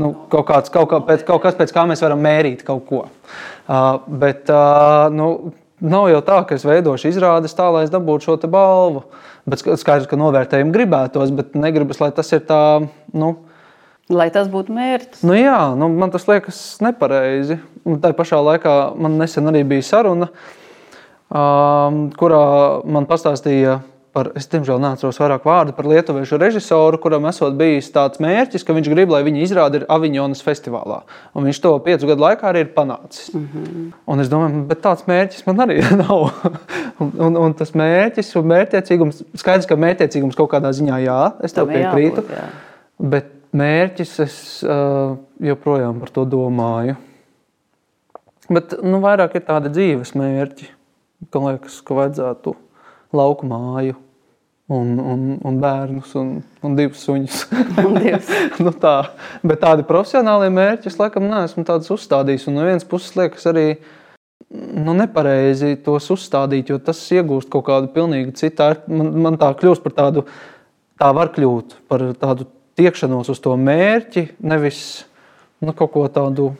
nu, 0.00 0.14
kaut, 0.32 0.48
kāds, 0.48 0.72
kaut, 0.72 0.88
kā, 0.92 1.02
pēc, 1.10 1.26
kaut 1.28 1.44
kas, 1.44 1.58
pēc 1.60 1.74
kā 1.76 1.84
mēs 1.90 2.04
varam 2.04 2.24
mērīt 2.24 2.64
kaut 2.66 2.88
ko. 2.88 3.04
Bet, 4.24 4.48
nu, 5.12 5.30
nav 5.84 6.08
jau 6.08 6.24
tā, 6.24 6.42
ka 6.48 6.56
es 6.56 6.64
veidošu 6.64 7.12
izrādes 7.12 7.56
tā, 7.56 7.68
lai 7.74 7.84
es 7.86 7.92
dabūtu 7.92 8.30
šo 8.30 8.40
balvu. 8.48 9.04
Bet 9.44 9.60
skaidrs, 9.60 10.08
ka 10.08 10.16
novērtējumu 10.16 10.72
gribētos, 10.72 11.28
bet 11.36 11.52
negribas, 11.58 12.00
lai 12.00 12.14
tas 12.16 12.32
ir 12.32 12.46
tā. 12.48 12.62
Nu, 13.12 13.34
Lai 14.12 14.28
tas 14.32 14.50
būtu 14.52 14.74
mērķis. 14.76 15.22
Nu 15.24 15.36
jā, 15.36 15.56
nu, 15.80 15.88
man 15.88 16.12
tas 16.12 16.26
liekas 16.28 16.58
nepareizi. 16.84 17.56
Tā 18.02 18.12
pašā 18.16 18.40
laikā 18.44 18.74
man 19.00 19.16
nesen 19.20 19.48
arī 19.48 19.62
bija 19.68 19.84
saruna, 19.84 20.28
um, 21.32 22.06
kurā 22.12 22.44
man 22.84 23.08
pastāstīja 23.08 23.78
par, 24.14 24.30
es 24.38 24.46
diemžēl 24.52 24.78
neatceros 24.82 25.18
vairāk 25.18 25.46
vārdu, 25.48 25.74
par 25.74 25.88
lietuviešu 25.90 26.38
režisoru, 26.38 27.00
kuram 27.02 27.26
esot 27.30 27.56
bijis 27.58 27.90
tāds 27.94 28.20
mērķis, 28.22 28.62
ka 28.66 28.76
viņš 28.76 28.90
grib, 28.92 29.10
lai 29.10 29.24
viņa 29.26 29.42
izrāda 29.42 29.80
ir 29.80 29.86
Aviņonas 29.90 30.42
festivālā. 30.46 31.00
Un 31.34 31.48
viņš 31.48 31.60
to 31.64 31.72
piecu 31.84 32.10
gadu 32.12 32.22
laikā 32.22 32.48
arī 32.50 32.64
ir 32.64 32.72
panācis. 32.76 33.32
Mm 33.34 33.48
-hmm. 33.52 33.92
Un 34.06 34.20
es 34.20 34.30
domāju, 34.30 34.64
bet 34.70 34.82
tāds 34.84 35.06
mērķis 35.10 35.46
man 35.46 35.64
arī 35.66 35.80
nav. 36.02 36.30
un, 37.00 37.12
un, 37.18 37.36
un 37.36 37.54
tas 37.54 37.74
mērķis 37.74 38.36
un 38.38 38.46
mērķiecīgums, 38.52 39.22
skaidrs, 39.34 39.66
ka 39.66 39.74
mērķiecīgums 39.74 40.36
kaut 40.36 40.50
kādā 40.52 40.70
ziņā 40.70 41.00
jā, 41.04 41.32
es 41.42 41.52
tev 41.52 41.66
piekrītu. 41.66 42.22
Jābūt, 42.22 42.36
jā. 42.38 42.48
Bet 42.98 43.33
mērķis, 43.54 44.14
es 44.24 44.36
uh, 44.66 45.16
joprojām 45.42 46.00
par 46.02 46.12
to 46.14 46.26
domāju. 46.28 46.96
Bet 48.52 48.74
nu, 48.84 49.00
vairāk 49.00 49.38
ir 49.38 49.46
tādi 49.46 49.72
dzīves 49.72 50.12
mērķi, 50.18 50.68
ka 51.32 51.40
liekas, 51.46 51.78
ka 51.86 51.96
vajadzētu 51.96 52.56
lauku 53.16 53.48
māju. 53.48 54.00
Un, 54.72 54.94
un, 54.96 55.24
un 55.44 55.56
bērnus, 55.60 56.14
un, 56.16 56.38
un 56.64 56.76
divus 56.76 57.02
suņus. 57.04 57.42
nu 58.64 58.72
tā. 58.80 58.94
Bet 59.44 59.60
tādi 59.60 59.84
profesionāli 59.84 60.48
mērķi 60.56 60.88
es 60.88 60.96
laikam 60.96 61.26
neesmu 61.28 61.66
uzstādījis. 61.68 62.46
Un 62.48 62.56
no 62.56 62.64
vienas 62.64 62.88
puses 62.88 63.12
liekas 63.18 63.44
arī 63.50 63.66
nu, 64.48 64.94
nepareizi 64.96 65.74
tos 65.84 66.08
uzstādīt, 66.14 66.72
jo 66.72 66.80
tas 66.80 67.02
iegūst 67.12 67.50
kaut 67.52 67.66
kādu 67.68 67.92
pilnīgi 67.92 68.32
citu. 68.40 68.70
Man, 68.88 69.12
man 69.26 69.36
tā 69.40 69.52
kļūst 69.52 69.84
par 69.84 69.96
tādu, 70.00 70.24
tā 70.96 71.12
var 71.12 71.34
kļūt 71.36 71.76
par 71.92 72.06
tādu 72.24 72.48
tiekšanos 72.78 73.30
uz 73.32 73.40
to 73.42 73.56
mērķi, 73.58 74.28
nevis 74.44 74.78
nu, 75.64 75.72
kaut 75.72 75.92
ko 75.94 76.04
tādu 76.12 76.52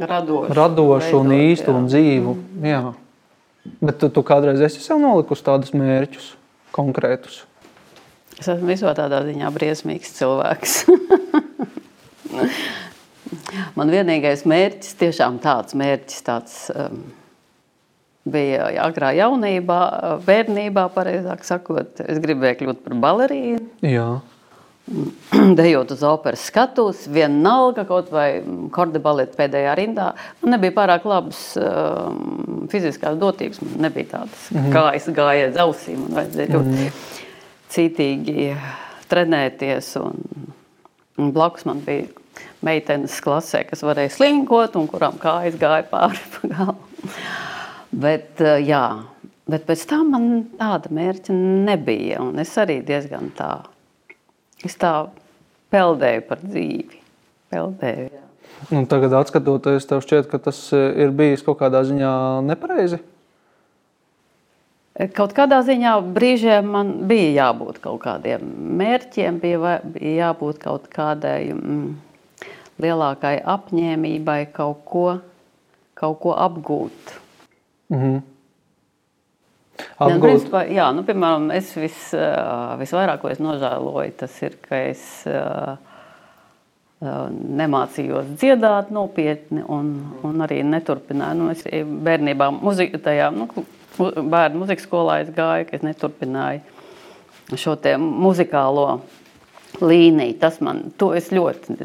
radošu, 0.00 0.54
radošu 0.56 1.18
un 1.20 1.34
īstu 1.36 1.70
jā. 1.70 1.78
un 1.78 1.88
dzīvu. 1.90 2.34
Mm. 2.34 2.68
Jā. 2.68 2.82
Bet 3.80 4.00
tu, 4.00 4.10
tu 4.12 4.22
kādreiz 4.26 4.60
esi 4.64 4.82
sev 4.84 4.98
nolikusi 5.00 5.46
tādus 5.46 5.72
mērķus 5.76 6.32
konkrētus? 6.74 7.44
Es 8.34 8.48
esmu 8.50 8.72
visā 8.72 8.90
tādā 8.96 9.22
ziņā 9.24 9.50
briesmīgs 9.54 10.16
cilvēks. 10.18 10.72
Man 13.78 13.90
vienīgais 13.90 14.44
mērķis, 14.48 14.94
tiešām 15.00 15.38
tāds 15.42 15.74
mērķis, 15.78 16.22
tāds, 16.26 16.54
um, 16.74 16.98
bija 18.26 18.66
agrā 18.84 19.12
jaunībā, 19.16 19.80
bērnībā, 20.26 20.88
pareizāk 20.94 21.40
sakot, 21.46 22.00
es 22.04 22.20
gribēju 22.22 22.56
kļūt 22.60 22.78
par 22.84 22.94
balerīnu. 23.06 23.66
Jā. 23.86 24.08
dejot 25.56 25.90
uz 25.90 26.02
operas 26.04 26.44
skatuves, 26.44 27.06
vienalga 27.08 27.86
kaut 27.88 28.10
vai 28.12 28.42
kordebaleta 28.74 29.36
pēdējā 29.38 29.76
rindā. 29.80 30.10
Man 30.42 30.56
nebija 30.56 30.74
pārāk 30.76 31.06
labas 31.08 31.40
um, 31.60 32.66
fiziskās 32.72 33.16
dotības, 33.20 33.62
man 33.64 33.86
nebija 33.86 34.10
tādas 34.12 34.50
mm 34.50 34.58
-hmm. 34.58 34.74
kājas 34.76 35.08
gājiet 35.16 35.60
ausīm 35.64 36.04
un 36.04 36.18
vajadzēja 36.18 36.52
ļoti 36.52 36.74
mm 36.74 36.76
-hmm. 36.76 36.92
cītīgi 37.76 38.56
trenēties. 39.08 39.96
Un, 40.02 40.20
un 41.18 41.32
blakus 41.32 41.64
man 41.64 41.80
bija 41.80 42.06
meitenes 42.60 43.20
klasē, 43.20 43.64
kas 43.64 43.82
varēja 43.82 44.10
slinkot 44.10 44.76
un 44.76 44.88
kurām 44.88 45.18
kājas 45.18 45.56
gāja 45.56 45.84
pāri 45.90 46.20
pa 46.32 46.48
galvu. 46.48 47.10
Bet, 47.90 48.40
uh, 48.40 48.60
jā, 48.60 49.04
bet 49.46 49.66
pēc 49.66 49.88
tam 49.88 50.10
man 50.10 50.44
tāda 50.58 50.90
mērķa 50.90 51.32
nebija, 51.32 52.20
es 52.40 52.58
arī 52.58 52.82
diezgan 52.84 53.30
tā 53.36 53.62
Es 54.64 54.76
tā 54.80 54.92
peldēju 55.74 56.26
par 56.28 56.44
dzīvi. 56.44 57.00
Peldēju, 57.52 58.06
jā. 58.12 58.22
Un 58.72 58.86
tagad, 58.88 59.12
skatoties, 59.28 59.84
tev 59.88 60.00
šķiet, 60.04 60.28
ka 60.30 60.38
tas 60.40 60.58
e, 60.72 60.80
ir 61.04 61.12
bijis 61.16 61.42
kaut 61.44 61.58
kādā 61.60 61.82
ziņā 61.84 62.12
nepareizi? 62.46 63.00
E, 64.94 65.08
kaut 65.12 65.34
kādā 65.36 65.60
ziņā 65.66 65.94
brīžiem 66.16 66.70
man 66.72 66.92
bija 67.10 67.32
jābūt 67.42 67.80
kaut 67.84 68.00
kādiem 68.06 68.44
mērķiem, 68.80 69.40
bija, 69.42 69.78
bija 69.84 70.14
jābūt 70.28 70.60
kaut 70.62 70.86
kādai 70.92 71.50
mm, 71.52 71.88
lielākai 72.84 73.36
apņēmībai 73.56 74.40
kaut 74.54 74.84
ko, 74.88 75.06
kaut 75.98 76.20
ko 76.22 76.36
apgūt. 76.46 77.18
Mm 77.92 78.00
-hmm. 78.00 78.22
Apgūt. 79.74 80.20
Principā, 80.22 80.64
jā, 80.70 80.86
nu, 80.94 81.02
piemēram, 81.06 81.48
es 81.54 81.72
vis, 81.78 81.98
visvairāk, 82.80 83.24
nožēloju, 83.42 84.14
tas 84.20 84.36
ir, 84.44 84.54
ka 84.62 84.78
es 84.90 85.04
nemācījos 87.02 88.34
dziedāt 88.38 88.92
nopietni 88.94 89.64
un, 89.66 89.90
un 90.24 90.44
arī 90.44 90.62
neturpināju. 90.66 91.40
Nu, 91.40 91.50
es 91.52 91.64
bērnībā, 92.06 92.48
muzika, 92.54 93.00
tajā, 93.10 93.30
nu, 93.34 93.48
bērnu 93.98 94.62
muzikas 94.62 94.86
skolā 94.88 95.20
es 95.24 95.34
gāju, 95.34 95.68
ka 95.68 95.76
es 95.78 95.84
neturpināju 95.86 97.58
šo 97.60 97.76
muzikālo 98.00 98.88
līniju. 99.82 100.38
Tas 100.40 100.60
man, 100.64 100.86
ļoti, 101.34 101.76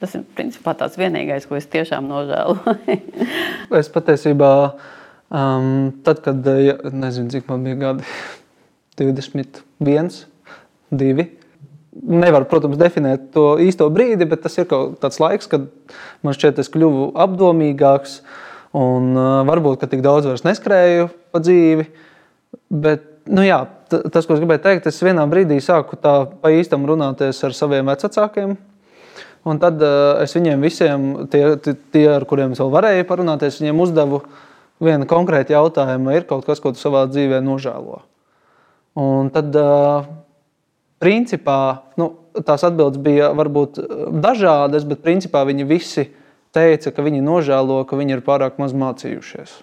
tas 0.00 0.16
ir 0.16 0.24
principā 0.36 0.74
tāds 0.78 0.98
vienīgais, 1.00 1.46
ko 1.48 1.58
es 1.58 1.68
tiešām 1.70 2.08
nožēloju. 2.08 2.98
es 3.80 3.90
patiesībā 3.92 4.52
Um, 5.34 5.90
tad, 6.06 6.20
kad 6.22 6.46
ja, 6.46 6.76
nezinu, 6.92 7.30
cik 7.30 7.48
man 7.50 7.64
bija 7.66 7.74
gadi, 7.74 8.04
21, 8.98 10.20
2. 10.90 11.24
Nevaru, 11.94 12.46
protams, 12.46 12.78
definēt 12.78 13.32
to 13.34 13.56
īsto 13.62 13.88
brīdi, 13.90 14.28
bet 14.30 14.44
tas 14.44 14.54
ir 14.60 14.68
kaut 14.70 15.00
tāds 15.02 15.18
laiks, 15.22 15.50
kad 15.50 15.66
man 16.22 16.36
šķiet, 16.36 16.60
es 16.62 16.70
kļuvu 16.70 17.08
apdomīgāks. 17.26 18.20
Un 18.78 19.10
uh, 19.14 19.40
varbūt, 19.46 19.80
ka 19.82 19.90
tik 19.90 20.02
daudz 20.06 20.30
vairs 20.30 20.46
neskrēju 20.46 21.10
pa 21.34 21.42
dzīvi. 21.42 21.88
Bet, 22.70 23.04
nu 23.30 23.42
jā, 23.46 23.60
tas, 23.90 24.26
ko 24.26 24.34
es 24.34 24.42
gribēju 24.42 24.64
teikt, 24.68 24.88
es 24.90 25.02
vienā 25.02 25.26
brīdī 25.30 25.58
sāku 25.62 25.98
tā 25.98 26.16
pa 26.42 26.54
īstam 26.54 26.86
runāties 26.86 27.42
ar 27.46 27.58
saviem 27.58 27.90
vecākiem. 27.90 28.56
Un 29.50 29.62
tad 29.62 29.82
uh, 29.82 30.22
es 30.22 30.34
viņiem 30.34 30.62
visiem, 30.62 31.12
tie, 31.30 31.46
tie, 31.58 32.08
ar 32.14 32.26
kuriem 32.26 32.54
es 32.54 32.62
vēl 32.62 32.74
varēju 32.74 33.06
parunāties, 33.10 33.62
viņiem 33.62 33.86
uzdevu 33.86 34.22
uh, 34.22 34.42
viena 34.82 35.06
konkrēta 35.08 35.54
jautājuma 35.56 36.16
ir 36.16 36.26
kaut 36.28 36.46
kas, 36.46 36.60
ko 36.62 36.74
tu 36.74 36.80
savā 36.80 37.04
dzīvē 37.10 37.40
nožēlo. 37.44 38.02
Un 39.00 39.30
tad, 39.34 39.54
principā, 41.02 41.58
nu, 42.00 42.10
tās 42.46 42.64
atbildes 42.66 43.02
bija 43.02 43.32
varbūt 43.34 43.80
dažādas, 44.22 44.86
bet 44.86 45.02
principā 45.02 45.44
viņi 45.46 45.66
visi 45.68 46.08
teica, 46.54 46.92
ka 46.94 47.02
viņi 47.02 47.22
nožēlo, 47.24 47.82
ka 47.88 47.98
viņi 47.98 48.18
ir 48.18 48.26
pārāk 48.26 48.60
maz 48.62 48.74
mācījušies. 48.78 49.62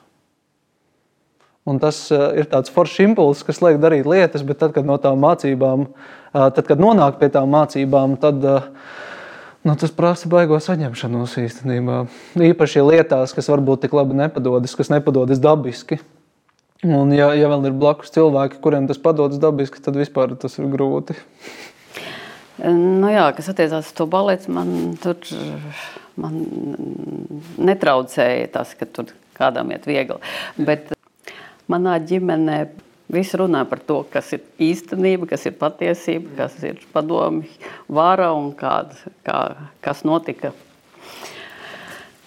Un 1.70 1.78
tas 1.80 2.08
ir 2.10 2.48
tāds 2.50 2.72
foršs 2.74 3.04
impulss, 3.06 3.46
kas 3.46 3.62
liek 3.62 3.78
darīt 3.80 4.08
lietas, 4.10 4.42
bet 4.44 4.58
tad, 4.64 4.74
kad 4.74 4.88
no 4.88 4.98
tām 5.00 5.22
mācībām, 5.22 5.86
tad, 6.34 6.64
kad 6.66 6.82
nonāk 6.82 7.20
pie 7.22 7.30
tām 7.32 7.52
mācībām, 7.54 8.18
tad 8.20 8.42
nu, 9.68 9.76
tas 9.76 9.94
prasa 9.96 10.30
baigo 10.32 10.60
saņemšanos 10.62 11.38
īstenībā. 11.44 12.04
Īpaši 12.52 12.86
lietās, 12.88 13.36
kas 13.38 13.50
varbūt 13.52 13.86
tik 13.86 13.96
labi 13.98 14.18
nepadodas, 14.18 14.76
kas 14.78 14.92
nepadodas 14.94 15.42
dabiski. 15.42 16.00
Un, 16.82 17.14
ja, 17.14 17.30
ja 17.38 17.50
vēl 17.52 17.70
ir 17.70 17.78
blakus 17.78 18.10
cilvēki, 18.14 18.58
kuriem 18.64 18.88
tas 18.90 18.98
padodas 19.02 19.42
dabiski, 19.42 19.82
tad 19.86 20.00
vispār 20.00 20.34
tas 20.42 20.58
ir 20.58 20.70
grūti. 20.72 21.18
Nu 22.62 23.10
jā, 23.10 23.28
kas 23.38 23.50
attiecās 23.54 23.90
uz 23.90 23.98
to 23.98 24.06
baleti, 24.10 24.50
man 24.54 24.96
tur 25.02 25.18
man 26.20 26.42
netraucēja 27.62 28.50
tas, 28.54 28.74
ka 28.78 28.88
tur 28.90 29.12
kādam 29.38 29.72
iet 29.74 29.88
viegli. 29.90 30.18
Bet 30.58 30.92
manā 31.72 31.98
ģimenē 32.04 32.58
visi 33.12 33.38
runā 33.40 33.64
par 33.70 33.82
to, 33.86 34.02
kas 34.12 34.32
ir 34.38 34.44
īstenība, 34.62 35.30
kas 35.34 35.46
ir 35.50 35.56
patiesība, 35.60 36.34
kas 36.40 36.58
ir 36.66 36.82
padomi, 36.94 37.50
vara 37.92 38.32
un 38.38 38.52
kā, 38.58 38.82
kā, 39.28 39.40
kas 39.84 40.06
notika. 40.08 40.54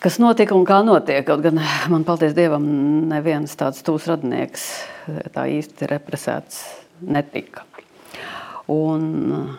Kas 0.04 0.18
notika 0.20 0.52
un 0.52 0.66
kā 0.68 0.82
notiek. 0.84 1.24
Kaut 1.24 1.40
gan 1.44 1.56
man, 1.92 2.04
paldies 2.04 2.34
Dievam, 2.36 2.66
neviens 3.08 3.56
tāds 3.56 3.80
tūs 3.86 4.08
radinieks 4.10 4.66
tā 5.32 5.46
īsti 5.48 5.88
represēts 5.88 6.60
netika. 7.00 7.64
Un, 8.70 9.56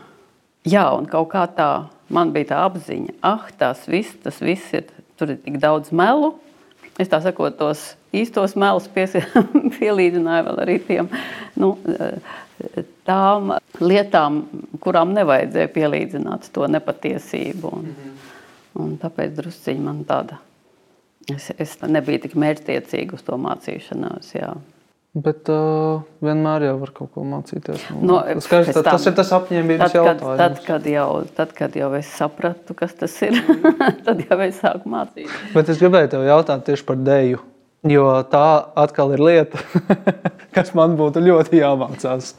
jā, 0.65 0.85
un 0.93 1.09
kaut 1.09 1.31
kā 1.33 1.45
tā 1.57 1.69
man 2.13 2.31
bija 2.33 2.53
tā 2.53 2.61
apziņa, 2.69 3.17
ah, 3.25 3.49
tas 3.57 3.85
viss, 3.89 4.17
tas 4.21 4.37
viss 4.41 4.73
ir, 4.77 4.87
tur 5.17 5.33
ir 5.33 5.41
tik 5.41 5.57
daudz 5.61 5.89
melu. 5.95 6.35
Es 6.99 7.09
tā 7.11 7.19
sakot, 7.19 7.57
tos 7.59 7.95
īstos 8.15 8.55
melus 8.59 8.87
pielīdzināju 8.95 10.45
vēl 10.47 10.61
arī 10.63 10.77
tiem, 10.87 11.09
nu, 11.59 11.73
tām 13.07 13.55
lietām, 13.83 14.43
kurām 14.83 15.11
nevajadzēja 15.17 15.71
pielīdzināt 15.75 16.47
to 16.55 16.69
nepatiesību. 16.71 17.71
Un, 17.79 18.15
un 18.79 18.95
tāpēc 19.01 19.35
drusciņi 19.35 19.83
man 19.83 20.03
tāda, 20.07 20.39
es, 21.31 21.51
es 21.59 21.75
nebiju 21.83 22.25
tik 22.25 22.37
mērķtiecīga 22.39 23.19
uz 23.19 23.27
to 23.27 23.39
mācīšanos. 23.43 24.31
Jā. 24.37 24.53
Bet 25.15 25.47
uh, 25.47 26.01
vienmēr 26.25 26.65
jau 26.67 26.73
var 26.81 26.89
kaut 26.97 27.13
ko 27.15 27.21
mācīties. 27.23 27.85
No, 27.95 28.17
nu, 28.19 28.41
Skaidrs, 28.43 28.73
tad, 28.75 28.83
tam, 28.83 28.97
tas 28.97 29.05
ir 29.07 29.13
tas 29.15 29.29
apņēmības 29.37 29.93
tad, 29.93 29.95
jautājums. 29.95 30.39
Tad 30.41 30.57
kad, 30.65 30.87
jau, 30.91 31.09
tad, 31.37 31.53
kad 31.55 31.77
jau 31.79 31.87
es 31.95 32.09
sapratu, 32.17 32.75
kas 32.75 32.97
tas 32.99 33.15
ir, 33.23 33.37
tad 34.07 34.25
jau 34.25 34.39
es 34.43 34.59
sāku 34.59 34.91
mācīties. 34.91 35.37
Bet 35.55 35.71
es 35.71 35.79
gribēju 35.79 36.11
tev 36.11 36.25
jautāt 36.27 36.65
tieši 36.67 36.87
par 36.89 36.99
deju. 36.99 37.39
Jo 37.87 38.09
tā 38.27 38.43
atkal 38.81 39.13
ir 39.15 39.23
lieta, 39.23 39.61
kas 40.57 40.73
man 40.75 40.97
būtu 40.99 41.23
ļoti 41.23 41.61
jāmācās. 41.61 42.33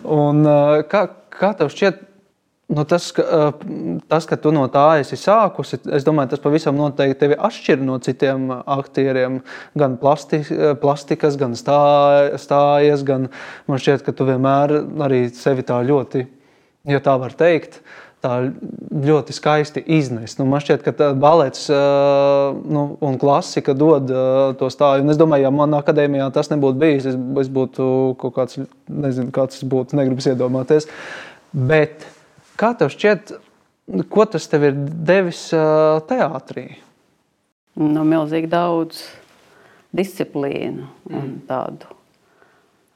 Un, 0.00 0.46
kā, 0.88 1.04
kā 1.36 1.52
tev 1.58 1.72
šķiet, 1.74 2.00
nu, 2.72 2.84
tas, 2.88 3.10
ka, 3.12 3.52
tas, 4.08 4.26
ka 4.28 4.38
tu 4.40 4.52
no 4.54 4.64
tā 4.72 4.86
esi 5.02 5.18
sākusi, 5.20 5.78
es 5.92 6.06
domāju, 6.06 6.32
tas 6.32 6.42
pavisam 6.42 6.78
noteikti 6.78 7.20
tevi 7.20 7.36
atšķir 7.36 7.82
no 7.84 7.98
citiem 8.02 8.48
aktieriem. 8.60 9.40
Gan 9.78 9.98
plasti, 10.00 10.40
plastikas, 10.80 11.36
gan 11.40 11.56
stājas, 11.58 13.04
gan 13.08 13.28
man 13.68 13.82
šķiet, 13.82 14.06
ka 14.06 14.14
tu 14.16 14.28
vienmēr 14.28 14.78
arī 15.08 15.26
sevi 15.36 15.66
tā 15.68 15.82
ļoti, 15.84 16.24
ja 16.88 17.02
tā 17.04 17.18
var 17.20 17.36
teikt, 17.36 17.82
tā 18.22 18.38
ļoti 19.04 19.34
skaisti 19.34 19.82
iznes. 19.98 20.38
Nu, 20.38 20.46
man 20.48 20.62
šķiet, 20.62 20.86
ka 20.86 21.10
balets 21.18 21.66
nu, 21.68 22.86
un 23.02 23.20
klasika 23.20 23.74
dod 23.76 24.08
to 24.60 24.70
stāju. 24.72 25.04
Un 25.04 25.12
es 25.12 25.20
domāju, 25.20 25.48
ja 25.48 25.52
manā 25.54 25.82
akadēmijā 25.82 26.30
tas 26.34 26.48
nebūtu 26.54 26.80
bijis, 26.80 27.10
es, 27.12 27.20
es 27.42 27.52
būtu 27.52 27.84
kaut 28.22 28.36
kāds, 28.38 28.62
nezinu, 28.88 29.28
kāds 29.34 29.60
būtu, 29.66 29.98
negribas 29.98 30.30
iedomāties. 30.30 30.88
Bet 31.52 32.06
kā 32.60 32.72
tev 32.78 32.92
šķiet, 32.92 33.34
ko 34.12 34.26
tas 34.30 34.46
tev 34.50 34.68
ir 34.68 34.78
devis 35.06 35.48
teātrī? 36.08 36.68
Nu, 37.80 38.04
milzīgi 38.04 38.50
daudz 38.52 39.00
disciplīnu 39.96 40.86
un 41.08 41.22
mm. 41.22 41.34
tādu 41.48 41.88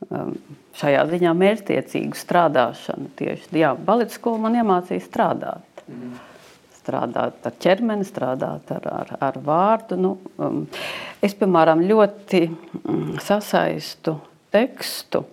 um, 0.08 0.32
šajā 0.76 1.04
ziņā 1.12 1.32
mērķtiecīgu 1.36 2.18
strādāšanu. 2.18 3.10
Tieši 3.16 3.60
jā, 3.60 3.72
baleta 3.76 4.16
skola 4.16 4.46
man 4.46 4.58
iemācīja 4.60 5.04
strādāt. 5.04 5.84
Mm. 5.88 6.16
Strādāt 6.76 7.48
ar 7.48 7.54
ķermeni, 7.64 8.06
strādāt 8.06 8.70
ar, 8.76 8.84
ar, 9.00 9.14
ar 9.28 9.38
vārdu. 9.44 9.98
Nu, 10.00 10.12
um, 10.38 10.62
es, 11.24 11.34
piemēram, 11.36 11.82
ļoti 11.88 12.44
sasaistu 13.24 14.14
tekstu, 14.54 15.24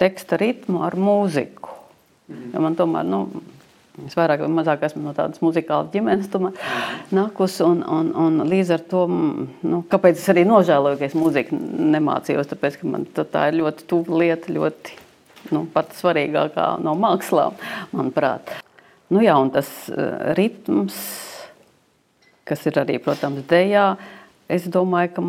teksta 0.00 0.38
ritmu 0.40 0.82
ar 0.86 0.96
mūziku. 0.98 1.74
Ja 2.28 2.62
man 2.64 2.76
tomēr, 2.78 3.04
nu, 3.08 3.26
Es 4.02 4.16
vairāk 4.18 4.40
vai 4.42 4.48
mazāk 4.50 4.80
esmu 4.88 5.04
no 5.04 5.12
tādas 5.14 5.38
muzikālas 5.38 5.92
ģimenes 5.92 6.26
nākus, 7.14 7.60
un, 7.62 7.84
un, 7.86 8.08
un 8.18 8.42
līdz 8.50 8.72
ar 8.74 8.82
to, 8.90 9.04
nu, 9.06 9.78
kāpēc 9.86 10.18
es 10.18 10.26
arī 10.32 10.42
nožēloju, 10.48 10.98
ka 10.98 11.06
es 11.06 11.14
mūziku 11.14 11.54
nemācījos, 11.94 12.48
tāpēc, 12.50 12.80
ka 12.80 12.90
man 12.90 13.06
tā 13.14 13.44
ir 13.52 13.60
ļoti 13.60 13.86
tuva 13.92 14.18
lieta, 14.24 14.50
ļoti 14.50 14.98
nu, 15.54 15.62
pat 15.70 15.94
svarīgākā 15.94 16.66
no 16.82 16.96
mākslām, 16.98 17.54
manuprāt. 17.94 18.50
Nu 19.14 19.22
jā, 19.22 19.38
un 19.38 19.54
tas 19.54 19.70
uh, 19.92 20.34
ritms, 20.34 20.98
kas 22.48 22.66
ir 22.66 22.82
arī, 22.82 22.98
protams, 23.04 23.46
dejā, 23.46 23.92
es 24.50 24.66
domāju, 24.66 25.14
ka 25.14 25.28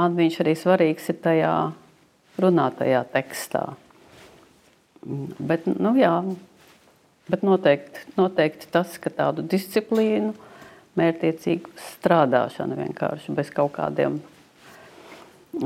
man 0.00 0.16
viņš 0.16 0.40
arī 0.40 0.56
svarīgs 0.56 1.12
ir 1.12 1.20
tajā 1.26 1.54
runātajā 2.40 3.04
tekstā. 3.12 3.74
Bet, 5.04 5.66
nu 5.66 5.92
jā, 5.98 6.16
Bet 7.24 7.40
noteikti, 7.42 8.02
noteikti 8.18 8.68
tas, 8.72 8.98
ka 9.00 9.08
tādu 9.08 9.44
disciplīnu, 9.48 10.34
mērķiecīgu 11.00 11.72
strādāšanu 11.80 12.76
vienkārši 12.76 13.32
bez 13.34 13.48
kaut 13.54 13.72
kādiem, 13.78 14.18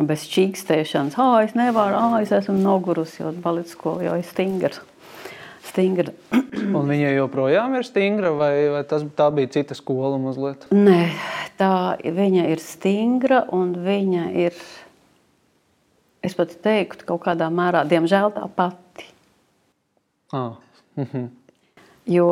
bez 0.06 0.28
čīkstēšanas. 0.30 1.18
Ah, 1.18 1.40
es 1.42 1.56
nevaru, 1.58 1.98
ah, 1.98 2.14
es 2.22 2.30
esmu 2.36 2.54
nogurusi, 2.60 3.24
jo 3.24 3.34
balets 3.42 3.74
skola 3.74 4.06
jau 4.06 4.14
ir 4.20 4.28
stingra. 4.28 4.86
stingra. 5.66 6.14
Un 6.78 6.86
viņa 6.86 7.10
joprojām 7.16 7.74
ir 7.80 7.90
stingra, 7.90 8.30
vai, 8.38 8.54
vai 8.76 8.86
tas, 8.86 9.02
tā 9.18 9.28
bija 9.34 9.50
cita 9.58 9.74
skola 9.74 10.14
mazliet? 10.22 10.70
Nē, 10.70 11.02
tā 11.58 11.74
viņa 11.98 12.48
ir 12.54 12.62
stingra 12.62 13.48
un 13.50 13.74
viņa 13.82 14.30
ir, 14.46 14.64
es 16.22 16.38
pat 16.38 16.54
teiktu, 16.62 17.02
kaut 17.10 17.26
kādā 17.26 17.50
mērā, 17.50 17.82
diemžēl 17.82 18.36
tā 18.38 18.46
pati. 18.46 19.17
Ah. 20.32 20.56
Mhm. 20.98 21.28
Jo 22.08 22.28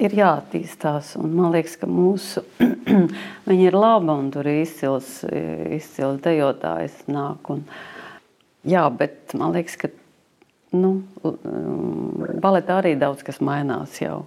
ir 0.00 0.14
jāattīstās, 0.16 1.14
un 1.20 1.32
man 1.36 1.52
liekas, 1.54 1.76
ka 1.80 1.88
mūsu 1.90 2.42
viņa 3.48 3.66
ir 3.66 3.76
laba 3.76 4.16
un 4.16 4.30
tur 4.32 4.48
ir 4.48 4.62
izcils, 4.64 5.20
izcils 5.76 6.20
dejotājs 6.24 7.02
nāk. 7.10 7.50
Un, 7.52 7.64
jā, 8.68 8.86
bet 8.96 9.34
man 9.36 9.56
liekas, 9.56 9.76
ka 9.80 9.90
nu, 10.76 11.00
baletā 12.40 12.80
arī 12.80 12.94
daudz 13.00 13.24
kas 13.26 13.42
mainās 13.44 14.00
jau. 14.00 14.24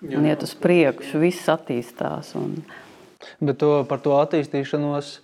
Jā, 0.00 0.16
un 0.16 0.28
iet 0.28 0.44
uz 0.44 0.54
priekšu, 0.56 1.20
viss 1.20 1.48
attīstās. 1.52 2.32
Un... 2.40 2.62
Bet 3.40 3.60
to, 3.60 3.82
par 3.88 4.00
to 4.00 4.14
attīstīšanos, 4.16 5.18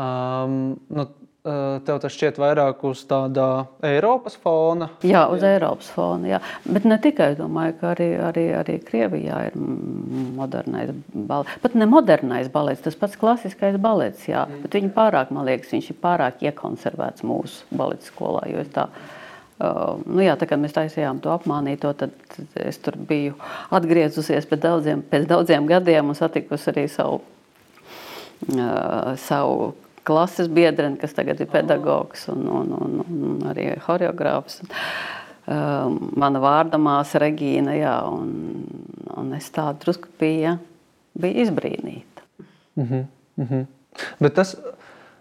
um, 0.00 0.54
nu, 0.88 1.04
Eh, 1.04 1.21
tev 1.42 1.96
tas 1.98 2.14
šķiet 2.14 2.36
vairāk 2.38 2.84
uz 2.86 3.00
tāda 3.10 3.46
Eiropas 3.82 4.36
fona? 4.38 4.86
Jā, 5.06 5.24
uz 5.32 5.42
jā. 5.42 5.56
Eiropas 5.56 5.88
fona. 5.90 6.28
Jā. 6.36 6.38
Bet 6.62 6.86
ne 6.86 6.98
tikai, 7.02 7.32
domāju, 7.38 7.74
ka 7.80 7.88
arī, 7.96 8.08
arī, 8.30 8.44
arī 8.60 8.76
Krievijā 8.86 9.40
ir 9.48 9.56
modernais 10.38 10.92
balets. 11.10 11.58
Pat 11.64 11.74
ne 11.78 11.88
modernais 11.90 12.50
balets, 12.52 12.84
tas 12.86 12.98
pats 12.98 13.18
klasiskais 13.18 13.80
balets, 13.82 14.28
jā. 14.30 14.44
Mm. 14.46 14.62
Bet 14.62 14.78
viņi 14.78 14.92
pārāk, 14.94 15.34
man 15.34 15.50
liekas, 15.50 15.74
viņš 15.74 15.90
ir 15.90 16.00
pārāk 16.04 16.46
iekonservēts 16.46 17.26
mūsu 17.26 17.66
baleta 17.74 18.06
skolā. 18.06 18.46
Tā, 18.70 18.86
uh, 18.86 19.98
nu 20.06 20.22
jā, 20.22 20.38
tā 20.38 20.46
kā 20.46 20.60
mēs 20.62 20.78
taisījām 20.78 21.18
to 21.26 21.34
apmānīto, 21.34 21.90
tad 21.98 22.14
es 22.54 22.78
tur 22.86 23.02
biju 23.10 23.34
atgriezusies 23.74 24.46
pēc 24.46 24.66
daudziem, 24.70 25.06
pēc 25.10 25.26
daudziem 25.34 25.66
gadiem 25.66 26.14
un 26.14 26.22
satikusi 26.22 26.70
arī 26.70 26.86
savu, 26.86 27.24
uh, 28.54 29.16
savu 29.18 29.72
klases 30.04 30.48
biedrene, 30.52 30.98
kas 31.00 31.14
tagad 31.16 31.40
ir 31.40 31.50
pedagogs 31.52 32.28
un, 32.32 32.46
un, 32.48 32.72
un, 32.78 33.02
un 33.06 33.42
arī 33.52 33.70
choreogrāfs. 33.82 34.62
Um, 35.42 35.96
mana 36.16 36.38
vārda 36.42 36.78
māsa 36.78 37.18
Regīna, 37.18 37.74
jā, 37.74 37.96
un, 38.06 38.62
un 39.18 39.32
es 39.34 39.48
tādu 39.50 39.82
drusku 39.82 40.12
bija, 40.20 40.56
bija 41.18 41.46
izbrīnīta. 41.46 42.22
Mm 42.78 42.84
-hmm, 42.84 43.04
mm 43.36 43.46
-hmm. 43.50 43.66
Bet 44.20 44.34
tas 44.34 44.56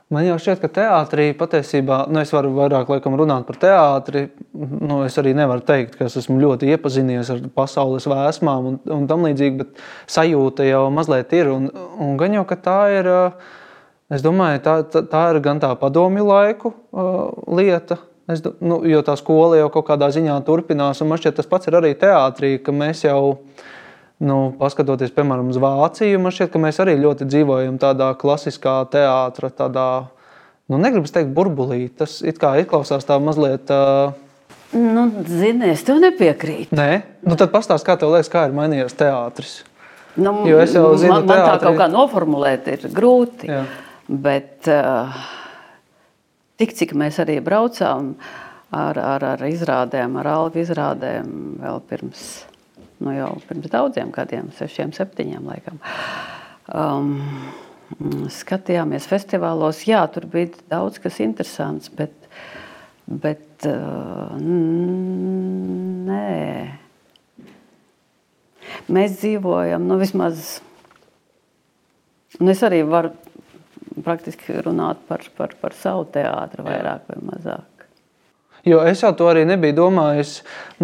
man 0.10 0.26
jau 0.26 0.38
šķiet, 0.39 0.60
ka 0.60 0.67
teātrī 0.67 1.32
patiesībā, 1.38 2.02
nu, 2.12 2.20
es 2.20 2.34
varu 2.34 2.52
vairāk 2.56 2.89
laikam 2.89 3.15
runāt 3.20 3.46
par 3.48 3.56
teātri. 3.56 4.30
Nu, 4.54 5.04
es 5.06 5.17
arī 5.17 5.34
nevaru 5.34 5.62
teikt, 5.62 5.96
ka 5.96 6.06
es 6.06 6.17
esmu 6.17 6.39
ļoti 6.41 6.74
iepazinies 6.74 7.30
ar 7.30 7.39
pasaules 7.56 8.08
vēsmām 8.08 8.65
un, 8.65 8.80
un 8.86 9.08
tam 9.08 9.24
līdzīgi, 9.24 9.58
bet 9.58 9.67
sajūta 10.08 10.67
jau 10.67 10.89
mazliet 10.89 11.34
ir. 11.34 11.48
Un, 11.48 11.70
un 12.00 12.17
gan 12.17 12.34
jau, 12.34 12.46
ka 12.46 12.56
tā 12.56 12.80
ir, 13.00 13.08
es 14.12 14.24
domāju, 14.26 14.62
tā, 14.65 14.78
tā, 14.91 15.04
tā 15.08 15.26
ir 15.34 15.41
gan 15.43 15.60
tā 15.63 15.74
padomju 15.80 16.28
laiku 16.28 16.74
uh, 16.91 17.28
lieta, 17.52 18.00
Es, 18.30 18.39
nu, 18.63 18.78
jo 18.88 19.02
tā 19.04 19.17
skola 19.19 19.58
jau 19.58 19.65
kaut 19.74 19.88
kādā 19.89 20.08
ziņā 20.13 20.36
turpinās, 20.47 21.02
man 21.04 21.19
šķiet, 21.19 21.39
tas 21.41 21.47
pats 21.50 21.67
ir 21.67 21.76
arī 21.76 21.89
teātrī, 22.00 22.54
ka 22.63 22.71
mēs 22.71 23.02
jau 23.04 23.34
Nu, 24.21 24.52
paskatoties, 24.54 25.10
piemēram, 25.15 25.47
uz 25.50 25.58
Vāciju, 25.58 26.19
man 26.21 26.34
šķiet, 26.36 26.52
ka 26.54 26.60
mēs 26.62 26.78
arī 26.84 26.93
ļoti 27.02 27.26
dzīvojam 27.26 27.80
tādā 27.82 28.12
klasiskā 28.21 28.76
teātrā, 28.93 29.50
tādā, 29.50 29.86
nu, 30.69 30.78
negribu 30.78 31.10
teikt, 31.10 31.32
burbulī. 31.34 31.88
Tas 31.97 32.19
it 32.21 32.38
kā 32.41 32.52
izklausās 32.62 33.08
tā 33.08 33.17
mazliet. 33.21 33.71
Uh, 33.74 34.13
Nu, 34.71 35.02
zini, 35.28 35.74
es 35.74 35.82
tev 35.84 35.97
nepiekrītu. 36.00 36.71
Nē, 36.78 37.02
nu, 37.28 37.36
tad 37.36 37.50
pastāsti, 37.52 37.84
kā 37.89 37.97
tev 38.00 38.13
liekas, 38.13 38.30
kā 38.32 38.45
ir 38.47 38.54
mainījies 38.56 38.93
teātris. 38.95 39.56
Nu, 40.15 40.45
Jo 40.47 40.62
es 40.63 40.78
jau 40.78 40.86
zinu, 40.95 41.12
man, 41.12 41.26
man 41.26 41.34
tā 41.34 41.39
teātrī- 41.50 41.65
kaut 41.65 41.82
kā 41.82 41.88
noformulēt 41.91 42.69
ir 42.71 42.86
grūti. 42.93 43.50
Jā. 43.52 43.65
Bet 44.12 44.67
uh, 44.67 45.15
tik 46.60 46.74
cik 46.76 46.91
mēs 47.00 47.15
arī 47.24 47.38
braucām 47.39 48.10
ar, 48.76 48.97
ar, 49.00 49.24
ar 49.24 49.43
izrādēm, 49.47 50.17
ar 50.19 50.28
algu 50.34 50.60
izrādēm 50.60 51.30
vēl 51.62 51.80
pirms, 51.88 52.26
nu 53.00 53.15
jau 53.15 53.30
pirms 53.47 53.71
daudziem 53.71 54.12
gadiem, 54.12 54.52
sešiem, 54.58 54.91
septiņiem 54.95 55.47
laikam. 55.47 55.80
Um, 56.76 57.15
skatījāmies 58.32 59.08
festivālos, 59.08 59.86
jā, 59.88 60.04
tur 60.12 60.28
bija 60.32 60.60
daudz 60.71 61.00
kas 61.04 61.21
interesants, 61.24 61.88
bet, 61.95 62.13
bet 63.08 63.67
uh, 63.71 64.36
nē. 66.12 66.28
Mēs 68.91 69.17
dzīvojam, 69.21 69.88
nu 69.88 69.95
vismaz, 70.04 70.60
nu 72.43 72.52
es 72.52 72.63
arī 72.67 72.84
varu 72.88 73.15
praktiski 74.06 74.62
runāt 74.66 75.02
par, 75.08 75.24
par, 75.38 75.56
par 75.62 75.76
savu 75.78 76.08
teātru 76.14 76.66
vairāk 76.68 77.10
vai 77.12 77.20
mazāk. 77.34 77.68
Jo 78.66 78.84
es 78.86 79.00
jau 79.02 79.10
to 79.18 79.26
arī 79.26 79.42
nebiju 79.50 79.74
domājis 79.80 80.36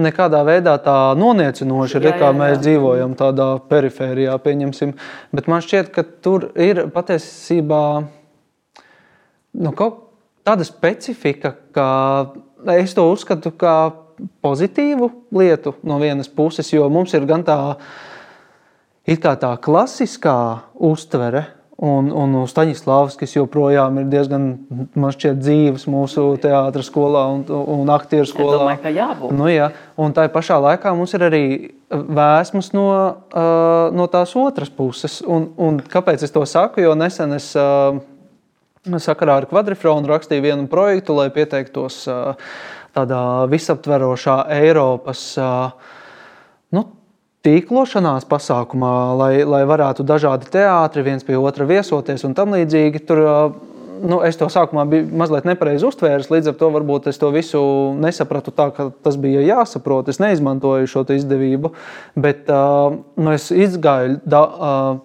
nekādā 0.02 0.40
veidā 0.48 0.74
tā 0.82 1.14
noniecinoši, 1.18 2.00
Jā, 2.00 2.04
re, 2.08 2.14
kā 2.18 2.32
jā, 2.32 2.38
mēs 2.40 2.56
jā. 2.56 2.62
dzīvojam 2.66 3.14
tādā 3.20 3.52
perifērijā, 3.70 4.34
pieņemsim. 4.42 4.96
Bet 5.38 5.50
man 5.52 5.62
šķiet, 5.62 5.92
ka 5.94 6.04
tur 6.26 6.50
ir 6.58 6.88
patiesībā 6.94 7.84
nu, 9.62 9.74
kaut 9.78 10.02
tāda 10.48 10.66
specifika, 10.66 11.54
ka 11.76 11.88
es 12.74 12.96
to 12.98 13.06
uzskatu 13.12 13.54
par 13.54 13.76
pozitīvu 14.42 15.12
lietu 15.38 15.76
no 15.86 16.00
vienas 16.02 16.30
puses, 16.34 16.72
jo 16.74 16.88
mums 16.90 17.14
ir 17.14 17.28
gan 17.30 17.46
tā, 17.46 17.60
kā 19.06 19.36
tā 19.38 19.54
klasiskā 19.62 20.38
uztvere. 20.74 21.46
Un, 21.78 22.08
un 22.10 22.32
Staņdārzs 22.50 23.36
joprojām 23.36 24.00
ir 24.02 24.08
diezgan 24.10 24.46
man 24.98 25.12
šķiet, 25.14 25.38
dzīves 25.38 25.84
mūsu 25.86 26.24
teātris 26.42 26.88
skolā 26.90 27.22
un, 27.36 27.44
un 27.54 27.92
aktieru 27.94 28.26
skolā. 28.26 28.56
domāju, 28.64 28.80
ka 28.82 28.94
jābūt. 28.96 29.36
Nu, 29.38 29.46
jā, 29.52 29.68
un 29.94 30.16
tā 30.18 30.26
pašā 30.34 30.58
laikā 30.64 30.96
mums 30.98 31.14
ir 31.14 31.28
arī 31.28 31.44
vēsmas 31.94 32.72
no, 32.74 32.88
uh, 33.30 33.94
no 33.94 34.10
tās 34.10 34.34
otras 34.34 34.74
puses. 34.74 35.20
Un, 35.22 35.52
un 35.62 35.78
kāpēc 35.78 36.26
es 36.26 36.34
to 36.34 36.42
saku? 36.50 36.82
Jo 36.82 36.98
nesen 36.98 37.38
es 37.38 37.52
uh, 37.54 38.02
sakarā 38.98 39.38
ar 39.44 39.50
kvadrifronu 39.52 40.10
rakstīju 40.10 40.48
vienu 40.50 40.66
projektu, 40.72 41.14
lai 41.22 41.30
pieteiktos 41.36 42.02
uh, 42.10 42.34
tādā 42.98 43.22
visaptverošā 43.54 44.48
Eiropas. 44.58 45.28
Uh, 45.38 45.70
nu, 46.74 46.88
tīklošanās 47.48 48.28
pasākumā, 48.28 48.94
lai, 49.16 49.32
lai 49.48 49.64
varētu 49.70 50.06
dažādi 50.08 50.52
teātri 50.52 51.06
viens 51.06 51.24
pie 51.24 51.40
otra 51.40 51.68
viesoties 51.70 52.26
un 52.28 52.36
tam 52.38 52.56
līdzīgi. 52.56 53.04
Tur, 53.08 53.24
nu, 54.04 54.20
es 54.26 54.38
to 54.40 54.50
sākumā 54.52 54.84
biju 54.90 55.08
mazliet 55.18 55.48
nepareizi 55.48 55.88
uztvēris, 55.88 56.30
līdz 56.34 56.52
ar 56.52 56.58
to 56.60 56.70
varbūt 56.76 57.08
es 57.12 57.20
to 57.22 57.32
visu 57.34 57.62
nesapratu 58.02 58.54
tā, 58.56 58.70
ka 58.76 58.90
tas 59.06 59.18
bija 59.22 59.46
jāsaprot. 59.46 60.12
Es 60.12 60.20
neizmantoju 60.24 60.90
šo 60.92 61.06
izdevību, 61.16 61.72
bet 62.20 62.52
nu, 62.52 63.32
es 63.34 63.50
izgāju 63.54 64.20
da, 64.28 64.44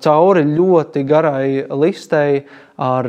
cauri 0.05 0.44
ļoti 0.50 1.07
garai 1.09 1.46
listei 1.70 2.44
ar 2.83 3.09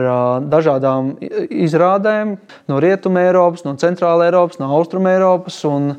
dažādām 0.53 1.15
izrādēm 1.49 2.35
no 2.69 2.81
Rietumē 2.83 3.29
Eiropas, 3.31 3.65
no 3.65 3.73
Centrāla 3.81 4.29
Eiropas, 4.29 4.61
no 4.61 4.69
Austrumē 4.77 5.17
Eiropas. 5.17 5.63
Un, 5.69 5.95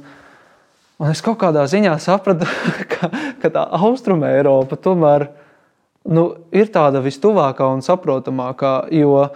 Un 1.03 1.11
es 1.11 1.23
kaut 1.25 1.41
kādā 1.41 1.65
ziņā 1.67 1.97
sapratu, 2.03 2.47
ka, 2.93 3.11
ka 3.43 3.51
tā 3.51 3.65
austrumē 3.81 4.37
Eiropa 4.39 4.79
tomēr 4.79 5.27
nu, 6.07 6.29
ir 6.55 6.71
tāda 6.75 7.03
vistuvākā 7.03 7.67
un 7.75 7.83
saprotamākā. 7.83 8.75
Jo, 8.95 9.27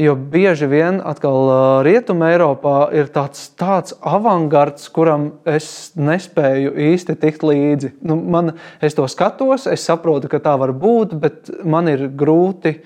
jo 0.00 0.16
bieži 0.34 0.66
vien 0.70 0.98
atkal 0.98 1.52
rietumē 1.86 2.32
Eiropā 2.34 2.74
ir 2.96 3.12
tāds, 3.14 3.46
tāds 3.54 3.94
avangards, 4.02 4.90
kuram 4.90 5.30
es 5.46 5.92
nespēju 5.94 6.74
īsti 6.90 7.18
tikt 7.22 7.46
līdzi. 7.46 7.94
Nu, 8.02 8.18
man, 8.18 8.56
es 8.82 8.98
to 8.98 9.06
skatos, 9.06 9.68
es 9.70 9.86
saprotu, 9.86 10.32
ka 10.32 10.42
tā 10.42 10.56
var 10.58 10.74
būt, 10.74 11.14
bet 11.22 11.52
man 11.62 11.86
ir 11.92 12.08
grūti 12.10 12.80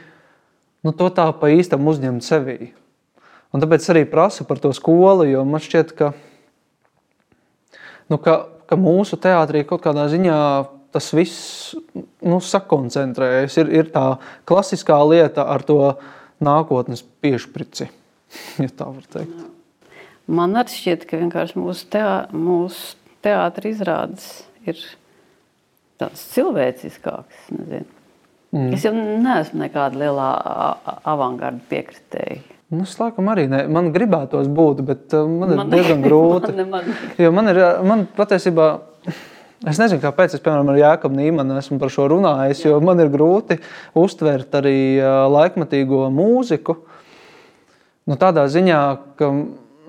nu, 0.85 0.93
to 0.93 1.09
tā 1.09 1.31
pa 1.41 1.49
īstam 1.57 1.89
uzņemt 1.89 2.25
sevī. 2.25 2.75
Un 3.51 3.65
tāpēc 3.65 3.89
arī 3.91 4.05
prasu 4.07 4.45
par 4.47 4.61
to 4.63 4.71
skolu, 4.77 5.25
jo 5.27 5.41
man 5.49 5.65
šķiet, 5.65 5.97
ka 5.97 6.13
nu, 8.11 8.19
ka, 8.23 8.37
ka 8.69 8.79
mūsu 8.79 9.19
teātrī 9.21 9.65
kaut 9.69 9.83
kādā 9.85 10.07
ziņā 10.13 10.39
tas 10.91 11.11
viss 11.15 11.75
nu, 11.95 12.41
sakoncentrējas. 12.43 13.57
Ir, 13.63 13.71
ir 13.81 13.91
tā 13.95 14.05
klasiskā 14.49 14.99
lieta 15.07 15.47
ar 15.47 15.63
to 15.67 15.79
nākotnes 16.43 17.05
piešprici, 17.23 17.89
ja 18.65 18.71
tā 18.75 18.89
var 18.91 19.07
teikt. 19.13 19.47
Man 20.31 20.55
arī 20.59 20.71
šķiet, 20.71 21.07
ka 21.11 21.19
vienkārši 21.19 21.59
mūsu, 21.59 21.87
teā, 21.91 22.11
mūsu 22.31 22.95
teātris 23.25 23.79
izrādes 23.79 24.29
ir 24.63 24.79
tāds 26.01 26.23
cilvēciskāks. 26.35 27.49
Nezinu. 27.55 27.97
Mm. 28.51 28.73
Es 28.75 28.83
jau 28.87 28.91
neesmu 28.95 29.61
nekāda 29.63 29.99
lielā 30.01 30.31
a- 30.35 30.71
a- 30.75 30.97
avangarda 31.13 31.63
piekritēja. 31.71 32.41
Nu, 32.71 32.85
es 32.87 32.93
laikam 33.01 33.27
arī 33.33 33.49
ne. 33.51 33.65
Man 33.73 33.89
gribētos 33.95 34.47
būt, 34.55 34.85
bet 34.87 35.15
uh, 35.19 35.25
man 35.27 35.51
ir 35.57 35.59
Man- 35.59 35.73
diezgan 35.73 36.05
grūti. 36.07 36.53
man 36.55 36.61
nemaz- 36.85 37.19
Jo 37.19 37.33
man 37.35 37.49
ir, 37.51 37.59
man 37.87 38.05
patiesībā, 38.17 38.67
es 39.67 39.81
nezinu, 39.83 39.99
kāpēc 40.05 40.37
es, 40.39 40.45
piemēram, 40.45 40.71
ar 40.71 40.79
Jāekabu 40.79 41.19
Nīmanu 41.19 41.57
esmu 41.59 41.81
par 41.83 41.91
šo 41.91 42.07
runājis, 42.13 42.63
jo 42.69 42.79
man 42.85 43.03
ir 43.03 43.11
grūti 43.11 43.59
uztvert 43.99 44.55
arī 44.61 44.77
uh, 45.03 45.25
laikmatīgo 45.35 46.07
mūziku. 46.15 46.79
Nu, 48.07 48.15
tādā 48.19 48.47
ziņā, 48.51 48.79
ka 49.19 49.33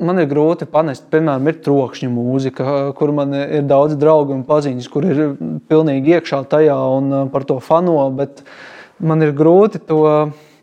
man 0.01 0.17
ir 0.19 0.27
grūti 0.33 0.65
panest, 0.69 1.05
piemēram, 1.13 1.45
ir 1.53 1.61
trokšņa 1.61 2.09
mūzika, 2.11 2.65
kur 2.97 3.13
man 3.13 3.37
ir 3.37 3.61
daudz 3.69 3.93
draugu 4.01 4.33
un 4.33 4.41
paziņas, 4.49 4.89
kur 4.89 5.05
ir 5.05 5.21
pilnīgi 5.69 6.17
iekšā 6.17 6.41
tajā 6.49 6.75
un 6.97 7.29
par 7.33 7.45
to 7.45 7.59
fano, 7.61 7.99
bet 8.09 8.41
man 8.99 9.21
ir 9.21 9.31
grūti 9.37 9.81
to 9.85 10.01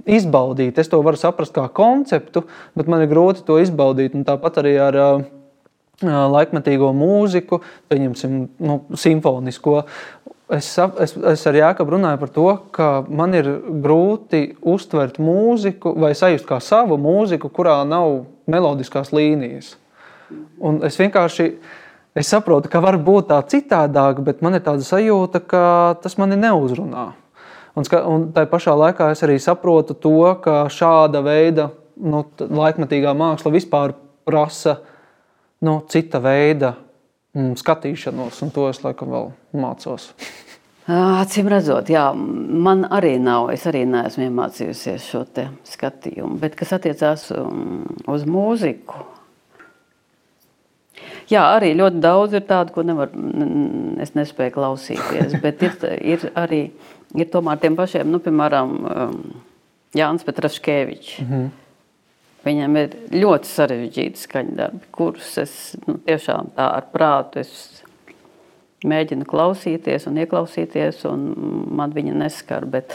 izbaudīt. 0.09 0.79
Es 0.81 0.91
to 0.91 1.01
varu 1.05 1.21
saprast 1.21 1.55
kā 1.57 1.67
konceptu, 1.75 2.45
bet 2.79 2.89
man 2.91 3.05
ir 3.05 3.11
grūti 3.13 3.45
to 3.47 3.59
izbaudīt. 3.63 4.17
Un 4.17 4.27
tāpat 4.29 4.61
arī 4.63 4.75
ar 4.83 4.99
uh, 5.03 5.27
laikmetīgo 6.05 6.93
mūziku, 6.97 7.61
pieņemsim, 7.91 8.39
nu, 8.65 8.81
simfonisko. 8.97 9.83
Es, 10.49 10.71
es, 11.05 11.13
es 11.13 11.43
ar 11.45 11.59
Jāekabu 11.59 11.93
runāju 11.99 12.21
par 12.23 12.31
to, 12.33 12.47
ka 12.73 12.87
man 13.05 13.37
ir 13.37 13.51
grūti 13.85 14.55
uztvert 14.65 15.19
mūziku 15.21 15.93
vai 16.01 16.15
sajust 16.17 16.49
kā 16.49 16.57
savu 16.65 16.97
mūziku, 17.01 17.51
kurā 17.53 17.83
nav 17.85 18.23
melodiskās 18.49 19.13
līnijas. 19.13 19.75
Un 20.61 20.81
es 20.89 20.97
vienkārši 21.01 21.51
es 22.17 22.33
saprotu, 22.33 22.71
ka 22.73 22.81
var 22.81 22.97
būt 22.97 23.29
tā 23.29 23.43
citādāk, 23.53 24.23
bet 24.25 24.41
man 24.45 24.57
ir 24.57 24.65
tāda 24.65 24.85
sajūta, 24.85 25.43
ka 25.45 25.63
tas 26.03 26.17
mani 26.21 26.41
neuzrunā. 26.41 27.11
Un, 27.79 27.87
un 28.11 28.27
tā 28.35 28.45
pašā 28.51 28.75
laikā 28.75 29.13
es 29.15 29.23
arī 29.23 29.37
saprotu 29.43 29.95
to, 29.95 30.19
ka 30.43 30.65
šāda 30.73 31.23
veida 31.23 31.69
nu, 32.03 32.25
laikmetīgā 32.39 33.15
māksla 33.15 33.53
vispār 33.55 33.95
prasa 34.27 34.79
nu, 35.63 35.79
cita 35.91 36.21
veida 36.23 36.75
mm, 37.37 37.55
skatīšanos, 37.61 38.43
un 38.43 38.53
to 38.55 38.67
es 38.73 38.83
laikam 38.83 39.15
vēl 39.15 39.33
mācos. 39.63 40.11
Acīm 40.89 41.51
redzot, 41.53 41.91
jā, 41.93 42.07
man 42.17 42.87
arī 42.97 43.19
nav. 43.21 43.51
Es 43.53 43.67
arī 43.69 43.83
neesmu 43.85 44.25
iemācījusies 44.25 45.05
šo 45.11 45.27
skatījumu. 45.69 46.39
Bet 46.41 46.57
kas 46.57 46.73
attiecās 46.79 47.27
um, 47.37 47.83
uz 48.09 48.25
mūziku, 48.25 49.03
jā, 51.29 51.43
arī 51.43 51.75
ļoti 51.77 52.01
daudz 52.01 52.39
ir 52.39 52.47
tādu, 52.49 52.73
ko 52.73 52.87
nevar, 52.89 53.13
es 54.01 54.15
nespēju 54.17 54.55
klausīties. 54.57 55.37
Bet 55.45 55.67
ir, 55.69 55.77
ir 56.17 56.25
arī 56.33 56.63
ir 57.15 57.31
tomēr 57.33 57.61
tiem 57.63 57.77
pašiem, 57.79 58.11
nu, 58.11 58.21
piemēram, 58.25 58.77
um, 58.89 59.19
Jānis 59.97 60.27
Petraškevičs. 60.27 61.19
Mm 61.23 61.33
-hmm. 61.33 61.51
Viņam 62.45 62.77
ir 62.77 62.97
ļoti 63.13 63.51
sarežģīti 63.51 64.17
skaņdarbi, 64.17 64.81
kurus 64.95 65.39
es 65.39 65.77
nu, 65.87 65.99
tiešām 66.07 66.53
tā 66.57 66.69
ar 66.77 66.87
prātu 66.93 67.41
es 67.43 67.83
mēģinu 68.87 69.27
klausīties 69.27 70.07
un 70.07 70.21
ieklausīties, 70.23 71.05
un 71.11 71.33
man 71.77 71.93
viņa 71.93 72.15
neskar. 72.15 72.67
Bet, 72.67 72.95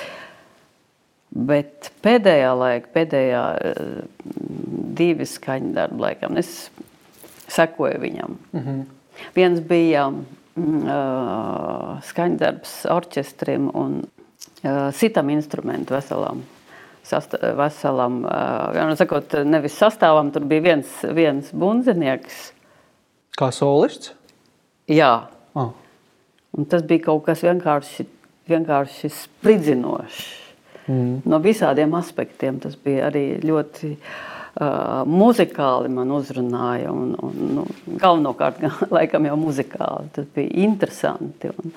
bet 1.30 1.92
pēdējā 2.06 2.54
laikā, 2.58 2.88
pēdējā 2.94 3.44
divi 4.96 5.26
skaņdarbi, 5.26 6.00
laikam, 6.00 6.38
es 6.38 6.72
sekoju 7.48 8.00
viņam. 8.00 8.38
Mm 8.54 8.60
-hmm. 8.60 8.86
Viens 9.36 9.60
bija 9.60 10.12
skaņdarbs 12.10 12.74
orķestrim 12.94 13.70
un 13.74 14.02
sitam 14.94 15.32
instrumentu 15.34 15.96
veselam. 15.96 16.44
Sast, 17.04 17.34
veselam, 17.58 18.22
uh, 18.24 18.94
sakot, 18.96 19.34
nevis 19.44 19.76
sastāvam, 19.76 20.30
tur 20.32 20.46
bija 20.48 20.64
viens, 20.64 20.92
viens 21.12 21.50
bunzinieks. 21.52 22.54
Kā 23.36 23.50
solists? 23.52 24.14
Jā. 24.88 25.28
Oh. 25.52 25.74
Un 26.56 26.70
tas 26.70 26.86
bija 26.88 27.10
kaut 27.10 27.26
kas 27.26 27.44
vienkārši, 27.44 28.06
vienkārši 28.48 29.12
spridzinošs. 29.18 30.22
Mm. 30.88 31.20
No 31.28 31.42
visādiem 31.44 31.92
aspektiem 32.00 32.62
tas 32.64 32.80
bija 32.80 33.10
arī 33.10 33.26
ļoti 33.44 33.92
uh, 33.98 34.33
Uh, 34.54 35.02
muzikāli 35.10 35.90
man 35.90 36.12
uzrunāja. 36.14 36.92
Un, 36.94 37.16
un, 37.26 37.38
nu, 37.58 37.64
galvenokārt, 37.98 38.60
laikam 38.94 39.26
jau 39.26 39.38
muzikāli. 39.42 40.12
Tas 40.14 40.28
bija 40.36 40.52
interesanti. 40.68 41.50
Un, 41.50 41.72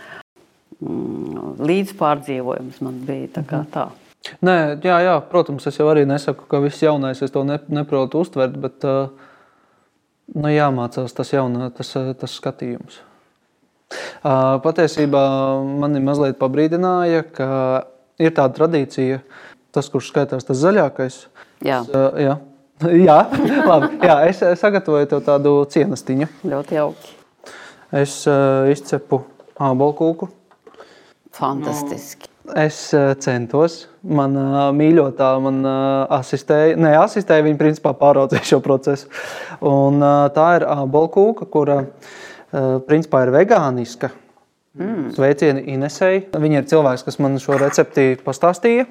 mm, 0.84 1.54
līdzpārdzīvojums 1.70 2.82
man 2.84 2.98
bija 3.06 3.30
tā. 3.38 3.44
Kā 3.48 3.62
mhm. 3.62 3.70
tā. 3.72 3.86
Nē, 4.44 4.56
jā, 4.84 4.98
jā, 5.06 5.14
protams, 5.30 5.64
es 5.70 5.78
jau 5.78 5.86
arī 5.88 6.02
nesaku, 6.08 6.44
ka 6.50 6.60
viss 6.60 6.82
jaunais 6.82 7.22
es 7.22 7.32
to 7.32 7.44
ne, 7.46 7.56
neprotu 7.72 8.20
uztvert, 8.24 8.56
bet 8.60 8.84
uh, 8.84 9.06
nu, 10.34 10.50
jāmācās 10.50 11.14
tas, 11.16 11.30
jaunā, 11.32 11.70
tas, 11.76 11.92
tas 11.94 12.34
skatījums. 12.34 12.98
Uh, 14.26 14.58
patiesībā 14.66 15.22
mani 15.78 16.02
mazliet 16.02 16.36
pabrīdināja, 16.42 17.22
ka 17.38 17.48
ir 18.18 18.34
tāda 18.36 18.58
tradīcija, 18.58 19.22
tas, 19.72 19.88
kurš 19.94 20.10
skaitās 20.10 20.44
tas 20.44 20.60
zaļākais. 20.60 21.22
Jā. 21.64 21.80
Tas, 21.86 22.20
jā 22.20 22.36
Jā, 23.08 23.20
labi. 23.64 23.94
Jā, 24.04 24.16
es 24.28 24.42
sagatavoju 24.60 25.08
tev 25.08 25.22
tādu 25.24 25.52
cienestiņu. 25.72 26.28
Ļoti 26.44 26.76
jauki. 26.76 27.12
Es 27.96 28.18
uh, 28.28 28.66
izcepu 28.68 29.22
ābolkūku. 29.62 30.28
Fantastiski. 31.36 32.28
Es 32.56 32.78
uh, 32.94 33.14
centos. 33.22 33.86
Man 34.04 34.36
uh, 34.36 34.58
mīļotā 34.76 35.30
man 35.42 35.62
uh, 35.64 36.02
asistēja. 36.18 36.76
Nē, 36.80 36.92
asistēja 37.00 37.46
viņa 37.46 37.60
principā 37.62 37.94
pāraudzīja 37.96 38.50
šo 38.52 38.60
procesu. 38.64 39.08
Un, 39.64 39.96
uh, 40.02 40.26
tā 40.36 40.50
ir 40.58 40.68
ābolkūka, 40.74 41.48
kura 41.52 41.80
uh, 41.80 42.76
principā 42.84 43.24
ir 43.24 43.32
vegāniska. 43.38 44.12
Mm. 44.76 45.08
Sveicieni 45.16 45.64
Inesei. 45.72 46.26
Viņa 46.36 46.60
ir 46.60 46.68
cilvēks, 46.74 47.08
kas 47.08 47.16
man 47.24 47.40
šo 47.40 47.56
recepti 47.62 48.12
pastāstīja. 48.20 48.84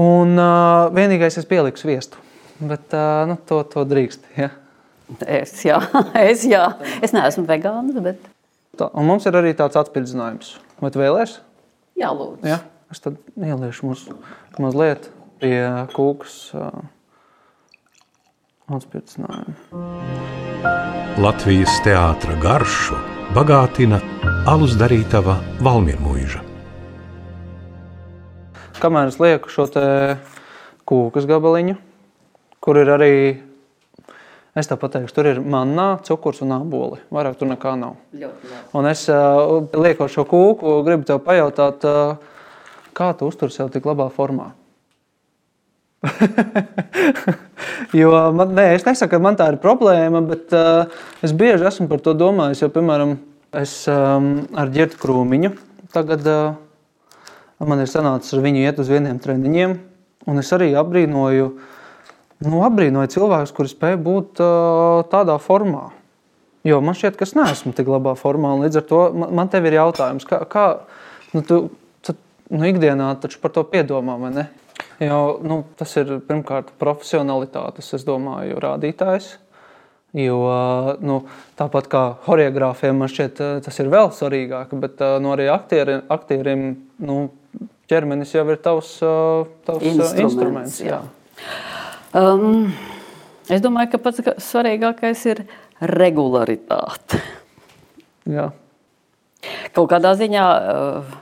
Un 0.00 0.32
uh, 0.38 0.88
vienīgais 0.96 1.36
es 1.36 1.48
pieliku 1.50 1.84
sviestu. 1.84 2.29
Bet 2.60 2.92
nu, 3.30 3.38
to, 3.48 3.62
to 3.72 3.84
drīkst. 3.88 4.26
Ja? 4.36 4.50
Es, 5.24 5.54
jā, 5.64 5.80
es, 6.30 6.44
jā. 6.48 6.66
es 7.00 7.14
neesmu 7.16 7.46
vegāns. 7.48 7.96
Bet... 8.04 8.28
Tā, 8.78 8.90
un 8.92 9.08
mums 9.08 9.26
ir 9.28 9.38
arī 9.40 9.54
tāds 9.56 9.78
atspildzinājums. 9.80 10.54
Vai 10.80 10.92
tu 10.92 11.00
vēlēsies? 11.00 11.40
Jā, 12.00 12.12
lūdzu. 12.16 12.44
Ja? 12.48 12.62
Es 12.90 13.02
tad 13.02 13.18
ieliešu 13.38 13.86
mums 13.86 14.06
mazliet 14.58 15.10
pie 15.40 15.56
kūkas 15.94 16.36
uh, 16.58 16.80
atspildzinājumu. 18.76 19.54
Latvijas 21.20 21.76
teātra 21.84 22.34
garšu 22.42 22.98
bagātina 23.36 24.00
alus 24.50 24.74
darītava 24.80 25.36
Valmiermuiža. 25.62 26.42
Kamēr 28.80 29.12
es 29.12 29.20
lieku 29.20 29.52
šo 29.52 29.66
te 29.70 29.84
kūkas 30.88 31.28
gabaliņu, 31.28 31.76
kur 32.60 32.78
ir 32.80 32.90
arī, 32.92 33.14
es 34.58 34.68
tā 34.68 34.76
pateikšu, 34.80 35.14
tur 35.16 35.28
ir 35.30 35.40
manā, 35.40 35.94
cukurs 36.06 36.42
un 36.44 36.52
āboli. 36.58 37.00
Vairāk 37.12 37.38
tur 37.40 37.48
nekā 37.50 37.74
nav. 37.80 37.96
Ļoti 38.12 38.50
labi. 38.52 38.64
Un 38.76 38.88
es 38.90 39.06
uh, 39.12 39.60
liekot 39.72 40.12
šo 40.12 40.26
kūku, 40.28 40.80
gribu 40.86 41.08
tev 41.08 41.22
pajautāt, 41.24 41.86
uh, 41.88 42.16
kā 42.96 43.12
tu 43.16 43.30
uztur 43.30 43.52
sev 43.54 43.72
tik 43.72 43.88
labā 43.88 44.10
formā? 44.12 44.52
jo 48.00 48.12
man, 48.36 48.54
nē, 48.56 48.70
es 48.76 48.86
nesaku, 48.86 49.14
ka 49.14 49.24
man 49.24 49.36
tā 49.40 49.50
ir 49.52 49.60
problēma, 49.62 50.22
bet 50.28 50.52
uh, 50.56 50.86
es 51.24 51.32
bieži 51.36 51.68
esmu 51.68 51.88
par 51.90 52.04
to 52.04 52.16
domājis. 52.16 52.64
Jo, 52.64 52.70
piemēram, 52.72 53.18
es 53.56 53.82
um, 53.90 54.32
ar 54.56 54.72
ģērbtu 54.72 55.00
krūmiņu 55.00 55.56
tagad 55.90 56.22
uh, 56.30 56.54
man 57.66 57.82
ir 57.82 57.90
sanācis 57.90 58.36
ar 58.36 58.44
viņu 58.44 58.62
iet 58.62 58.78
uz 58.78 58.88
vieniem 58.92 59.18
treniņiem, 59.20 59.76
un 60.30 60.38
es 60.38 60.52
arī 60.54 60.70
apbrīnoju 60.78 61.48
uh, 61.48 61.78
nu, 62.46 62.60
apbrīnoju 62.66 63.12
cilvēkus, 63.14 63.54
kuri 63.56 63.72
spēj 63.72 63.96
būt 64.00 64.40
uh, 64.44 65.02
tādā 65.12 65.36
formā. 65.42 65.90
Jo 66.66 66.80
man 66.84 66.96
šķiet, 66.96 67.16
ka 67.16 67.24
es 67.24 67.34
neesmu 67.36 67.72
tik 67.76 67.88
labā 67.88 68.12
formā. 68.20 68.52
Līdz 68.60 68.82
ar 68.82 68.88
to 68.88 69.02
man, 69.16 69.32
man 69.38 69.52
te 69.52 69.60
ir 69.64 69.76
jautājums, 69.78 70.26
kā, 70.28 70.42
kā 70.48 70.64
nu, 71.32 71.44
tu, 71.44 71.60
tu 72.04 72.16
nu, 72.52 72.64
ikdienā 72.68 73.14
par 73.40 73.54
to 73.54 73.64
piedomā? 73.68 74.18
Jo, 75.00 75.20
nu, 75.44 75.62
tas 75.80 75.94
ir 76.00 76.18
pirmkārt 76.28 76.74
profesionalitātes, 76.80 77.88
es 77.96 78.04
domāju, 78.04 78.60
rādītājs. 78.60 79.32
Jo, 80.16 80.40
nu, 81.06 81.20
tāpat 81.56 81.88
kā 81.88 82.02
choreogrāfiem, 82.26 82.98
man 82.98 83.08
šķiet, 83.08 83.40
tas 83.64 83.80
ir 83.80 83.88
vēl 83.92 84.10
svarīgāk, 84.12 84.74
bet 84.82 85.00
nu, 85.22 85.32
arī 85.36 85.48
aktierim, 85.52 86.02
aktierim 86.12 86.64
nu, 87.00 87.20
ķermenis 87.88 88.34
jau 88.34 88.44
ir 88.50 88.60
tavs, 88.60 88.96
tavs 89.64 89.86
instruments. 89.86 90.24
instruments 90.26 90.80
jā. 90.82 91.00
Jā. 91.00 91.69
Um, 92.16 92.72
es 93.46 93.62
domāju, 93.62 93.92
ka 93.92 94.00
pats 94.02 94.24
svarīgākais 94.42 95.26
ir 95.30 95.44
regularitāte. 95.80 97.20
Jā. 98.36 98.50
Kaut 99.72 99.88
kādā 99.92 100.12
ziņā 100.18 100.44
uh, 100.44 101.12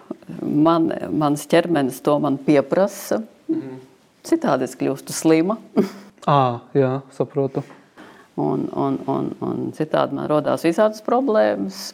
man, 0.42 0.88
mans 1.14 1.44
ķermenis 1.50 2.00
to 2.04 2.16
man 2.22 2.38
pieprasa. 2.42 3.20
Mm. 3.52 3.78
Citādi 4.26 4.66
es 4.66 4.74
kļūstu 4.80 5.14
slima. 5.14 5.58
à, 6.26 6.64
jā, 6.76 6.98
saprotu. 7.16 7.62
Un, 8.38 8.68
un, 8.70 8.96
un, 9.10 9.30
un 9.42 9.62
citādi 9.74 10.14
man 10.14 10.28
radās 10.30 10.62
visādas 10.62 11.02
problēmas. 11.02 11.88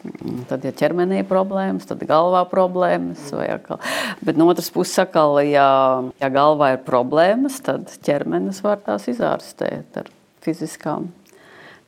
Tad, 0.45 0.65
ja 0.67 0.73
ķermenī 0.77 1.23
ir 1.23 1.29
problēmas, 1.29 1.87
tad 1.89 2.03
galvā 2.05 2.43
ir 2.45 2.51
problēmas. 2.51 3.23
Atkal. 3.33 3.79
Bet 4.21 4.37
no 4.37 4.45
otras 4.51 4.69
puses, 4.73 4.93
sakal, 4.93 5.39
ja, 5.41 5.69
ja 6.21 6.29
galvā 6.29 6.75
ir 6.75 6.83
problēmas, 6.85 7.57
tad 7.65 7.89
ķermenis 8.05 8.61
var 8.65 8.83
tās 8.85 9.07
izārstēt 9.09 9.97
ar 10.03 10.11
fiziskām, 10.45 11.09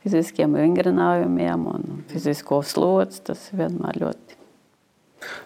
fiziskiem 0.02 0.58
vingrinājumiem 0.58 1.70
un 1.70 2.02
fizisko 2.10 2.58
slodzi. 2.66 3.22
Tas 3.30 3.46
vienmēr 3.54 4.02
ļoti, 4.02 4.38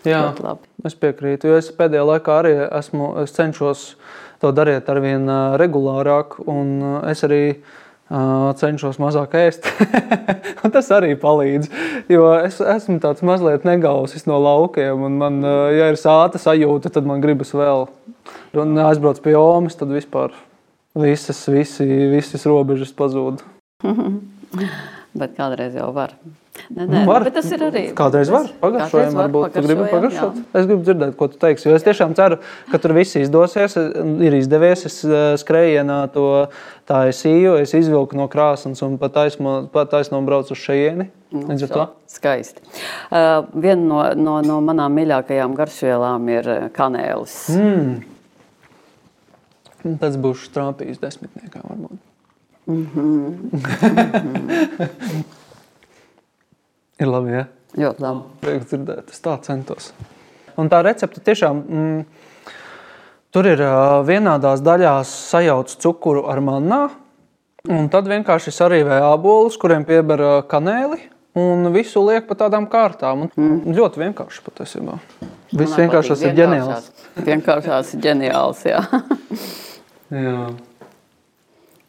Jā, 0.09 0.25
ļoti 0.25 0.49
labi. 0.49 0.73
Es 0.89 0.97
piekrītu, 1.05 1.53
es 1.59 1.69
pēdējā 1.77 2.09
laikā 2.15 2.41
arī 2.41 2.57
esmu, 2.65 3.13
es 3.27 3.37
cenšos 3.37 3.85
to 4.43 4.51
darīt 4.57 4.89
ar 4.89 5.05
vien 5.05 5.29
regulārāk. 5.61 6.41
Es 7.13 7.23
arī 7.29 7.43
cenšos 8.11 8.99
mazāk 9.03 9.37
ēst. 9.39 9.69
tas 10.75 10.91
arī 10.95 11.15
palīdz. 11.21 11.71
Jo 12.13 12.29
es 12.41 12.61
esmu 12.61 12.99
tāds 13.03 13.25
mazliet 13.27 13.67
negausis 13.69 14.27
no 14.29 14.41
laukiem, 14.43 15.05
un 15.09 15.19
man, 15.21 15.41
ja 15.73 15.91
ir 15.93 16.01
sāta 16.01 16.41
sajūta, 16.43 16.93
tad 16.93 17.09
man 17.09 17.23
gribas 17.25 17.55
vēl. 17.57 17.87
Un 18.59 18.77
aizbrauc 18.85 19.23
pie 19.25 19.37
Omas, 19.39 19.79
tad 19.81 19.93
vispār 19.95 20.35
visas, 20.99 21.41
visi, 21.49 21.87
visas 22.13 22.47
robežas 22.49 22.93
pazūd. 22.97 23.43
Bet 25.21 25.37
kādreiz 25.37 25.77
jau 25.77 25.91
var. 25.97 26.17
Nē, 26.71 26.87
nē, 26.87 27.01
var, 27.09 27.25
bet 27.27 27.35
tas 27.39 27.49
ir 27.53 27.65
arī. 27.67 27.83
Kādreiz 27.97 28.31
var 28.33 28.47
pagaršojam, 28.61 29.17
varbūt 29.19 29.57
tu 29.57 29.63
gribi 29.65 29.87
pagaršot. 29.91 30.37
Jā. 30.39 30.45
Es 30.61 30.69
gribu 30.69 30.83
dzirdēt, 30.87 31.17
ko 31.19 31.29
tu 31.33 31.41
teiksi, 31.43 31.69
jo 31.69 31.75
es 31.79 31.87
tiešām 31.87 32.15
ceru, 32.19 32.39
ka 32.71 32.81
tur 32.83 32.95
viss 32.97 33.19
izdosies, 33.19 33.75
ir 34.27 34.37
izdevies. 34.39 34.87
Es 34.89 35.01
skrējienā 35.43 35.99
to 36.15 36.27
tā 36.89 37.09
es 37.11 37.25
izvilku 37.27 38.17
no 38.19 38.29
krāsnes 38.33 38.83
un 38.87 38.99
pat 39.01 39.13
taisno 39.17 40.23
braucu 40.27 40.55
uz 40.55 40.63
šejieni. 40.63 41.09
Ar 41.33 41.69
to. 41.69 41.85
Skaisti. 42.13 42.61
Uh, 43.09 43.49
viena 43.57 43.83
no, 43.83 44.01
no, 44.15 44.39
no 44.45 44.61
manām 44.65 44.93
mīļākajām 44.99 45.55
garšvielām 45.57 46.29
ir 46.29 46.45
kanēlis. 46.77 47.37
Mm. 47.57 48.03
Tas 50.03 50.15
būs 50.21 50.47
trāpījis 50.55 51.01
desmitniekā 51.03 51.61
varbūt. 51.65 51.99
Mm 52.71 52.87
-hmm. 52.95 53.33
Ir 57.03 57.11
labi, 57.11 57.37
ja? 57.37 57.47
Ļoti 57.77 58.05
labi. 58.05 58.27
Prieks 58.45 58.71
dzirdēt, 58.71 59.15
es 59.15 59.23
tā 59.25 59.37
centos. 59.45 59.93
Un 60.61 60.69
tā 60.71 60.83
recepte 60.85 61.23
tiešām, 61.25 61.63
mm, 61.63 62.23
Tur 63.33 63.47
ir 63.49 63.63
uh, 63.65 64.03
vienādās 64.05 64.61
daļās 64.61 65.09
sajauts 65.31 65.79
cukuru 65.81 66.27
ar 66.29 66.43
mannā, 66.45 66.83
un 67.65 67.87
tad 67.89 68.11
vienkārši 68.11 68.53
sarīvē 68.53 68.99
ābolus, 69.07 69.57
kuriem 69.61 69.87
pieber 69.89 70.21
uh, 70.21 70.33
kanēli, 70.51 70.99
un 71.41 71.71
visu 71.73 72.03
liek 72.05 72.27
pa 72.29 72.37
tādām 72.43 72.67
kārtām. 72.69 73.25
Un 73.25 73.33
mm. 73.33 73.73
Ļoti 73.79 74.03
vienkārši 74.03 74.45
patiesībā. 74.51 74.99
Viss 75.49 75.81
vienkārši 75.81 76.19
ir 76.27 76.37
ģeniāls. 76.43 76.91
Vienkāršās 77.25 77.95
ir 77.97 78.05
ģeniāls, 78.05 78.61
jā. 78.69 78.85
jā. 80.27 80.37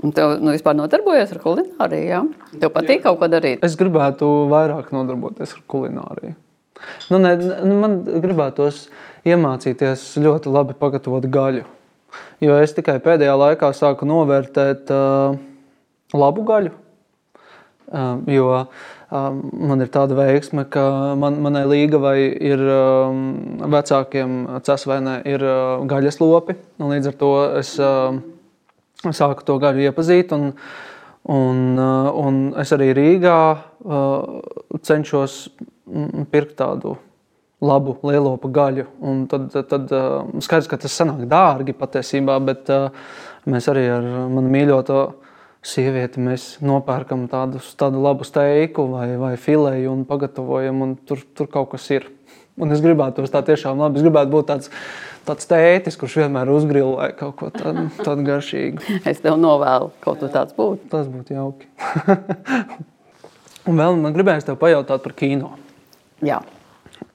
Un 0.03 0.11
tev 0.11 0.35
nu, 0.43 0.51
vispār 0.51 0.75
nodarbojies 0.75 1.31
ar 1.31 1.39
kulināriju, 1.39 2.07
jā? 2.09 2.21
Tev 2.59 2.73
patīk 2.75 2.99
jā. 2.99 3.03
kaut 3.05 3.21
ko 3.21 3.29
darīt? 3.31 3.63
Es 3.63 3.77
gribētu 3.79 4.27
vairāk 4.51 4.91
nodarboties 4.91 5.55
ar 5.55 5.61
kulināriju. 5.71 6.35
Nu, 7.07 7.19
ne, 7.23 7.37
nu, 7.39 7.77
man 7.79 8.01
gribētos 8.03 8.87
iemācīties 9.27 10.03
ļoti 10.19 10.51
labi 10.51 10.75
pagatavot 10.79 11.27
gaļu. 11.31 11.63
Jo 12.43 12.59
es 12.59 12.75
tikai 12.75 12.97
pēdējā 13.03 13.33
laikā 13.39 13.71
sāku 13.77 14.07
novērtēt 14.09 14.91
uh, 14.93 15.37
labu 16.13 16.43
gaļu. 16.51 16.73
Uh, 17.93 18.19
jo 18.27 18.49
uh, 18.51 18.67
man 19.13 19.85
ir 19.85 19.91
tāda 19.93 20.17
veiksme, 20.17 20.65
ka 20.73 21.13
man, 21.19 21.39
manai 21.45 21.63
līgavai 21.69 22.17
ir 22.51 22.61
um, 22.73 23.25
vecākiem 23.71 24.37
cesvainē 24.65 25.19
ir 25.29 25.47
uh, 25.47 25.83
gaļas 25.87 26.19
lopi. 26.19 26.57
Līdz 26.81 27.13
ar 27.13 27.19
to 27.19 27.33
es 27.61 27.75
uh, 27.79 28.17
sāku 29.11 29.43
to 29.43 29.57
gaļu 29.59 29.87
iepazīt. 29.89 30.31
Un, 30.35 30.53
un, 31.33 31.63
uh, 31.75 32.11
un 32.23 32.43
es 32.61 32.71
arī 32.75 32.93
Rīgā 32.95 33.39
uh, 33.53 34.77
cenšos 34.79 35.39
pirkt 36.31 36.55
tādu 36.61 36.95
labu 37.63 37.97
lielopu 38.07 38.51
gaļu. 38.53 38.87
Un 39.03 39.25
tad, 39.31 39.51
tad 39.51 39.91
skaidrs, 40.43 40.69
ka 40.71 40.79
tas 40.79 40.95
sanāk 40.99 41.25
dārgi 41.31 41.75
patiesībā, 41.75 42.35
bet 42.43 42.71
mēs 43.47 43.67
arī 43.71 43.85
ar 43.91 44.07
manu 44.31 44.51
mīļoto 44.51 45.03
sievieti 45.63 46.21
mēs 46.23 46.57
nopērkam 46.63 47.25
tādus, 47.31 47.71
tādu 47.79 48.01
labu 48.03 48.27
steiku 48.27 48.85
vai, 48.91 49.13
vai 49.19 49.33
filēju 49.39 49.93
un 49.93 50.03
pagatavojam, 50.07 50.81
un 50.83 50.95
tur, 51.07 51.23
tur 51.35 51.49
kaut 51.51 51.71
kas 51.73 51.87
ir. 51.95 52.09
Un 52.61 52.73
es 52.73 52.83
gribētu 52.83 53.25
to 53.25 53.41
tiešām 53.49 53.81
labi. 53.81 53.97
Es 53.97 54.05
gribētu 54.05 54.29
būt 54.33 54.49
tāds, 54.51 54.71
tāds 55.25 55.47
tētis, 55.49 55.97
kurš 55.97 56.19
vienmēr 56.21 56.51
uzgrilē 56.53 57.09
kaut 57.17 57.35
ko 57.39 57.49
tādu, 57.53 57.87
tādu 58.03 58.25
garšīgu. 58.27 58.83
Es 59.09 59.23
tev 59.23 59.39
novēlu, 59.41 59.89
kaut 60.03 60.21
kas 60.21 60.33
tāds 60.35 60.57
būtu. 60.57 60.85
Tas 60.91 61.09
būtu 61.09 61.33
jauki. 61.33 61.69
un 63.69 63.79
vēl 63.81 63.97
man 64.03 64.13
gribējās 64.13 64.45
tev 64.49 64.59
pajautāt 64.61 65.05
par 65.05 65.17
kino. 65.17 65.55
Jā. 66.23 66.43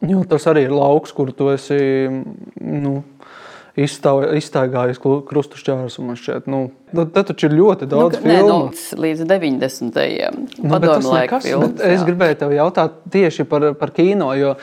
Jo 0.04 0.24
tas 0.28 0.44
arī 0.50 0.66
ir 0.66 0.74
lauks, 0.74 1.14
kur 1.14 1.30
tu 1.34 1.48
esi 1.52 1.78
nu, 2.10 2.98
iztaigājis 3.78 4.98
krustašķērus. 5.02 5.98
Nu, 6.48 6.64
tad 7.14 7.30
taču 7.30 7.48
ir 7.48 7.54
ļoti 7.58 7.88
daudz 7.90 8.18
nu, 8.18 8.22
filmu. 8.24 8.58
Nē, 8.66 8.72
nu, 8.74 9.02
līdz 9.04 9.24
90. 9.30 10.00
Nu, 10.58 10.72
padomu 10.72 11.12
laiku 11.14 11.40
filmas. 11.44 11.76
Es 11.86 12.02
gribēju 12.06 12.40
tev 12.42 12.54
jautāt 12.56 12.98
tieši 13.14 13.46
par, 13.48 13.70
par 13.78 13.94
kino, 13.94 14.32
jo 14.38 14.56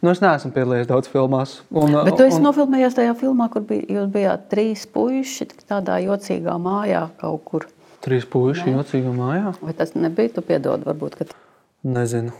Nu, 0.00 0.14
es 0.14 0.22
neesmu 0.22 0.48
piedalījies 0.54 0.88
daudz 0.88 1.10
filmās. 1.12 1.58
Un, 1.76 1.92
Bet 2.06 2.16
tu 2.16 2.24
esi 2.24 2.38
un... 2.38 2.46
nofilmējies 2.48 2.96
tajā 2.96 3.12
filmā, 3.20 3.50
kur 3.52 3.66
bija, 3.68 3.84
jūs 3.98 4.06
bijāt 4.12 4.46
trīs 4.52 4.86
puiši 4.88 5.50
tādā 5.68 5.98
jocīgā 6.00 6.56
mājā 6.60 7.02
kaut 7.20 7.42
kur. 7.48 7.66
Trīs 8.00 8.24
puiši 8.24 8.72
jocīgā 8.72 9.12
mājā? 9.12 9.52
Vai 9.60 9.76
tas 9.76 9.92
nebija? 9.92 10.32
Tu 10.38 10.44
piedod, 10.46 10.86
varbūt. 10.88 11.18
Ka... 11.20 11.28
Nezinu. 11.84 12.32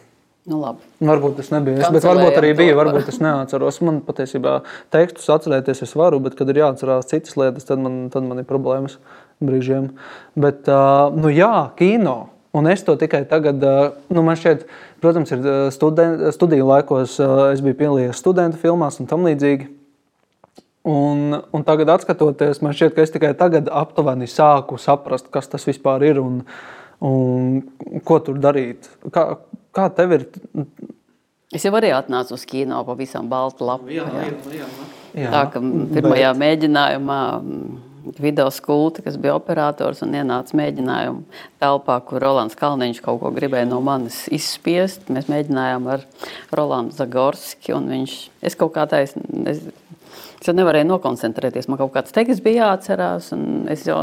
Nu, 0.49 0.57
labi. 0.63 0.89
Varbūt 1.05 1.37
tas 1.37 1.51
nebija. 1.53 1.83
Es, 1.85 2.05
varbūt 2.05 2.39
arī 2.41 2.55
bija. 2.57 2.75
Varbūt 2.79 3.13
es 3.13 3.21
neatceros. 3.21 3.83
Man 3.85 4.01
patiesībā 4.07 4.63
tekstus 4.95 5.29
atcerēties 5.37 5.85
es 5.85 5.93
varu, 6.01 6.23
bet, 6.25 6.39
kad 6.39 6.49
ir 6.49 6.63
jāatcerās 6.63 7.13
citas 7.13 7.37
lietas, 7.37 7.69
tad 7.69 7.83
man, 7.85 8.07
tad 8.15 8.25
man 8.25 8.41
ir 8.41 8.49
problēmas 8.49 8.97
brīžiem. 9.45 9.93
Bet, 10.41 10.65
uh, 10.73 11.13
nu 11.13 11.29
jā, 11.33 11.69
kino. 11.77 12.17
Un 12.57 12.67
es 12.67 12.83
to 12.83 12.97
tikai 12.99 13.23
tagad, 13.31 13.63
nu 14.11 14.25
man 14.27 14.39
šķiet, 14.39 14.65
protams, 15.03 15.31
ir 15.31 15.45
studen, 15.75 16.17
studiju 16.35 16.67
laikos, 16.67 17.19
es 17.53 17.63
biju 17.63 17.79
piedalījies 17.79 18.19
studentu 18.19 18.59
filmās 18.59 18.99
un 18.99 19.07
tam 19.11 19.23
līdzīgi. 19.29 19.69
Un, 20.91 21.37
un 21.55 21.67
tagad, 21.69 21.93
skatoties, 22.03 22.59
man 22.65 22.75
šķiet, 22.75 22.97
ka 22.97 23.05
es 23.05 23.15
tikai 23.15 23.31
tagad 23.39 23.71
aptuveni 23.71 24.27
sāku 24.31 24.81
saprast, 24.83 25.29
kas 25.31 25.47
tas 25.53 25.69
vispār 25.69 26.09
ir 26.09 26.19
un, 26.19 26.41
un 27.05 27.61
ko 28.03 28.19
tur 28.25 28.41
darīt. 28.43 28.89
Kā, 29.15 29.29
Kā 29.75 29.87
tev 29.95 30.17
ir? 30.17 30.25
Es 31.55 31.65
jau 31.67 31.73
arī 31.79 31.93
atnācu 31.95 32.35
uz 32.37 32.45
kino 32.47 32.81
pavisam 32.87 33.29
baltu 33.31 33.67
lapu. 33.67 33.91
Jā, 33.95 34.07
jā. 34.07 34.27
Jā, 34.55 34.67
jā. 35.15 35.31
Tā 35.31 35.45
kā 35.53 35.63
pirmajā 35.63 36.33
Bet... 36.33 36.41
mēģinājumā 36.43 37.21
mm, 37.39 37.77
video 38.19 38.49
skulti, 38.51 39.05
kas 39.05 39.19
bija 39.21 39.37
operators 39.39 40.03
un 40.05 40.15
ienāca 40.17 40.57
mēģinājuma 40.59 41.43
telpā, 41.63 41.99
kur 42.07 42.23
Rolands 42.23 42.59
Kalniņš 42.59 43.03
kaut 43.05 43.21
ko 43.23 43.33
gribēja 43.35 43.69
no 43.71 43.81
manis 43.85 44.23
izspiest. 44.33 45.09
Mēs 45.13 45.31
mēģinājām 45.31 45.89
ar 45.95 46.05
Rolandu 46.57 46.97
Zagorski 46.97 47.75
un 47.77 47.91
viņš, 47.93 48.17
es 48.51 48.59
kaut 48.59 48.75
kā 48.77 48.87
taisnu, 48.91 49.25
es, 49.51 49.63
es 50.41 50.53
nevarēju 50.57 50.89
nokoncentrēties, 50.91 51.69
man 51.71 51.81
kaut 51.83 51.95
kāds 51.97 52.17
teksts 52.17 52.45
bija 52.45 52.71
jāatcerās 52.71 53.33
un 53.37 53.67
es 53.73 53.87
jau 53.89 54.03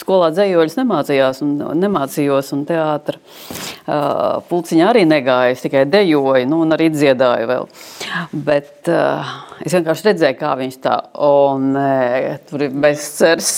skolā 0.00 0.30
dzējoļus 0.34 0.78
nemācījās 0.78 1.42
un 1.44 1.54
nemācījos, 1.80 2.52
un 2.56 2.64
teātra 2.68 3.18
uh, 3.18 4.40
pulciņā 4.48 4.88
arī 4.90 5.04
negāju, 5.08 5.56
es 5.56 5.64
tikai 5.64 5.84
dejoju, 5.90 6.48
nu, 6.48 6.62
un 6.64 6.76
arī 6.76 6.88
dziedāju 6.94 7.48
vēl. 7.50 7.68
Bet 8.48 8.90
uh, 8.92 9.34
es 9.64 9.74
vienkārši 9.76 10.08
redzēju, 10.10 10.38
kā 10.40 10.54
viņš 10.60 10.78
tā, 10.84 10.96
o 11.14 11.32
nē, 11.60 12.38
tur 12.50 12.66
ir 12.68 12.76
bezcers, 12.84 13.52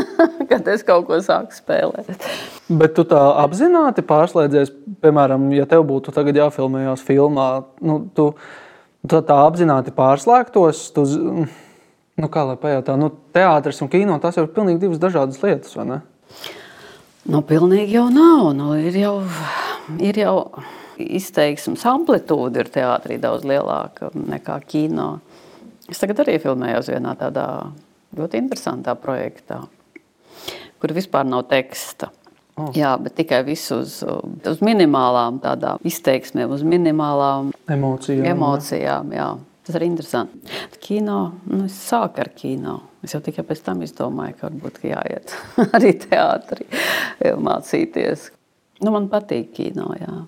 kad 0.50 0.68
es 0.72 0.84
kaut 0.86 1.08
ko 1.08 1.20
sāku 1.24 1.56
spēlēt. 1.56 2.28
Bet 2.66 2.96
tu 2.96 3.06
tā 3.06 3.22
apzināti 3.44 4.04
pārslēdzies, 4.06 4.72
piemēram, 5.04 5.50
ja 5.54 5.68
tev 5.70 5.86
būtu 5.86 6.14
tagad 6.14 6.38
jāfilmējās 6.40 7.04
filmā, 7.06 7.50
nu, 7.86 8.00
tu, 8.16 8.32
tu 9.06 9.22
tā 9.28 9.36
apzināti 9.46 9.94
pārslēgtos, 9.94 10.88
tu, 10.96 11.06
Nu, 12.16 12.30
kā 12.32 12.46
lai 12.48 12.56
pajautā, 12.60 12.94
nu, 12.96 13.10
teātris 13.36 13.82
un 13.84 13.90
kino 13.92 14.16
tas 14.22 14.38
ir 14.40 14.48
pilnīgi 14.54 14.80
divas 14.86 15.00
dažādas 15.02 15.42
lietas, 15.42 15.74
vai 15.76 15.84
ne? 15.90 15.98
Nu, 17.28 17.42
pilnīgi 17.44 17.98
jau 17.98 18.06
nav. 18.12 18.52
Nu, 18.56 18.70
ir 18.78 18.96
jau, 18.96 19.18
ir 20.00 20.20
jau 20.22 20.36
izteiksmes 20.96 21.84
amplitūda 21.90 22.62
ir 22.62 22.70
teātrī 22.72 23.18
daudz 23.20 23.44
lielāka 23.48 24.08
nekā 24.16 24.56
kino. 24.64 25.18
Es 25.90 26.00
tagad 26.00 26.24
arī 26.24 26.38
filmējos 26.42 26.88
vienā 26.90 27.12
tādā 27.20 27.46
ļoti 28.16 28.40
interesantā 28.40 28.96
projektā, 28.98 29.60
kur 30.80 30.94
vispār 30.96 31.28
nav 31.28 31.44
teksta. 31.50 32.10
Oh. 32.56 32.70
Jā, 32.72 32.94
bet 32.96 33.18
tikai 33.18 33.42
visu 33.44 33.82
uz, 33.82 33.98
uz 34.00 34.62
minimālām 34.64 35.42
izteiksmēm, 35.84 36.54
uz 36.56 36.64
minimālām 36.64 37.50
emocijām. 37.68 38.24
emocijām 38.30 39.12
jā. 39.12 39.28
Tas 39.66 39.74
ir 39.74 39.82
interesanti. 39.82 40.38
Kino, 40.78 41.18
nu, 41.50 41.64
es 41.66 41.74
sāku 41.88 42.22
ar 42.22 42.30
kino. 42.38 42.76
Es 43.02 43.16
jau 43.16 43.20
tikai 43.24 43.42
pēc 43.48 43.64
tam 43.66 43.80
izdomāju, 43.82 44.36
ka 44.38 44.46
varbūt 44.46 44.78
jāiet 44.86 45.32
arī 45.76 45.90
teātrī 46.04 46.68
mācīties. 47.42 48.28
Nu, 48.84 48.92
man 48.94 49.08
patīk 49.10 49.50
kino. 49.56 49.88
Jā. 49.98 50.20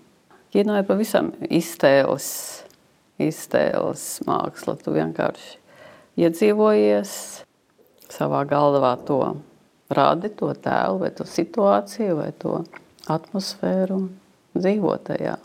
Kino 0.51 0.75
ir 0.81 0.89
pavisam 0.89 1.31
iztēles, 1.45 2.27
iztēles 3.23 4.07
māksla. 4.27 4.75
Tu 4.83 4.97
vienkārši 4.97 5.55
iedzīvojies 6.25 7.13
savā 8.11 8.43
galvā 8.49 8.97
to 9.07 9.21
radi, 9.95 10.33
to 10.35 10.51
tēlu, 10.51 11.05
vai 11.05 11.13
to 11.15 11.29
situāciju, 11.29 12.19
vai 12.19 12.33
to 12.43 12.59
atmosfēru 13.07 14.03
un 14.03 14.11
dzīvo 14.59 14.99
tajā. 15.07 15.39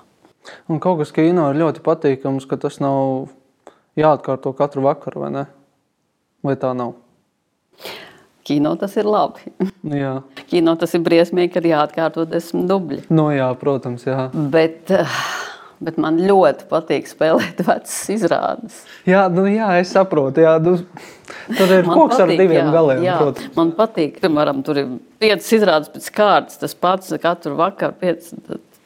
Un 0.72 0.82
kaut 0.84 1.00
kas 1.04 1.14
kino 1.16 1.52
ir 1.52 1.62
ļoti 1.62 1.84
patīkams, 1.86 2.50
ka 2.50 2.58
tas 2.60 2.82
nav 2.84 3.30
jāatkārto 4.00 4.54
katru 4.58 4.86
vakaru, 4.88 5.26
vai 5.26 5.32
ne? 5.34 5.46
Vai 6.44 6.58
tā 6.60 6.74
nav? 6.78 6.96
Kino 8.44 8.74
tas 8.76 8.98
ir 9.00 9.08
labi. 9.08 9.54
Jā. 10.04 10.18
Kino 10.50 10.76
tas 10.80 10.94
ir 10.98 11.04
briesmīgi, 11.06 11.54
kad 11.56 11.68
jāatkārto 11.68 12.26
desmit 12.28 12.68
dubļi. 12.72 13.06
No, 13.14 13.30
jā, 13.32 13.48
protams, 13.60 14.04
jā. 14.08 14.26
Bet, 14.52 14.92
bet 15.84 16.00
man 16.02 16.20
ļoti 16.20 16.68
patīk 16.72 17.08
spēlēt 17.08 17.64
vecas 17.70 17.96
izrādes. 18.12 18.82
Jā, 19.08 19.26
nu, 19.32 19.46
jā 19.48 19.70
es 19.80 19.94
saprotu. 19.96 20.44
Jā, 20.44 20.58
nu, 20.64 20.76
tur 21.56 21.72
ir 21.72 21.88
man 21.88 22.02
koks 22.02 22.18
patīk, 22.18 22.26
ar 22.26 22.36
diviem 22.36 22.60
jā, 22.60 22.68
galiem. 22.76 23.08
Jā, 23.08 23.18
protams. 23.24 23.56
man 23.56 23.74
patīk, 23.80 24.20
piemēram, 24.26 24.62
tur 24.68 24.84
ir 24.84 24.94
piecas 25.24 25.50
izrādes 25.56 25.96
pēc 25.96 26.12
kārtas, 26.20 26.60
tas 26.60 26.76
pats 26.76 27.16
katru 27.24 27.56
vakaru. 27.60 27.96
Piec, 28.04 28.28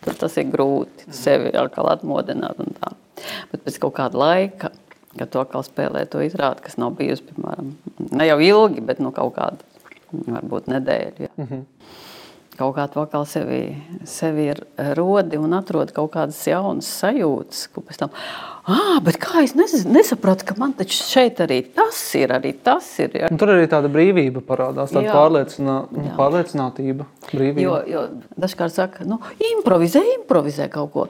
tas 0.08 0.38
ir 0.38 0.51
grūti 0.53 1.10
sevi 1.18 1.49
atkal 1.58 1.89
atmodināt. 1.97 2.62
Bet 3.49 3.66
pēc 3.66 3.82
kaut 3.82 3.97
kāda 3.97 4.22
laika 4.22 4.70
Kad 5.18 5.34
to 5.34 5.41
atkal 5.43 5.65
spēlē, 5.65 6.05
to 6.09 6.22
izrādi, 6.26 6.63
kas 6.65 6.78
nav 6.82 6.97
bijusi, 6.99 7.26
piemēram, 7.32 7.74
ne 8.11 8.28
jau 8.28 8.38
ilgi, 8.43 8.84
bet 8.86 9.01
nu, 9.03 9.13
kaut 9.15 9.36
kādu, 9.38 9.65
varbūt 10.11 10.70
nedēļu. 10.72 11.28
Ja. 11.28 11.34
Mm 11.38 11.47
-hmm. 11.47 11.65
kaut 12.57 12.76
kā 12.76 12.84
atkal 12.88 13.26
sevi, 13.26 13.78
sevi 14.03 14.47
rodi 14.97 15.38
un 15.38 15.53
atrod 15.53 15.91
kaut 15.93 16.11
kādas 16.11 16.39
jaunas 16.47 16.88
sajūtas. 17.01 17.68
Pēc 17.76 17.97
tam, 17.97 18.09
ah, 18.65 18.97
bet 19.03 19.20
kā 19.22 19.43
es 19.43 19.53
nes, 19.55 19.86
nesapratu, 19.86 20.45
ka 20.45 20.55
man 20.57 20.74
taču 20.74 21.03
šeit 21.03 21.39
arī 21.39 21.61
tas 21.76 22.15
ir, 22.15 22.34
arī 22.34 22.55
tas 22.63 22.99
ir. 22.99 23.11
Ja? 23.13 23.30
Tur 23.30 23.49
arī 23.49 23.68
tāda 23.68 23.88
brīvība 23.93 24.41
parādās, 24.41 24.91
tāda 24.91 25.13
pārliecinā, 25.13 25.86
pārliecinātība. 26.18 27.05
Brīvība. 27.32 27.61
Jo, 27.61 27.84
jo 27.88 28.07
dažkārt 28.38 28.74
saka, 28.74 29.05
nu, 29.05 29.20
improvizē, 29.53 30.01
improvizē 30.20 30.70
kaut 30.70 30.91
ko 30.93 31.07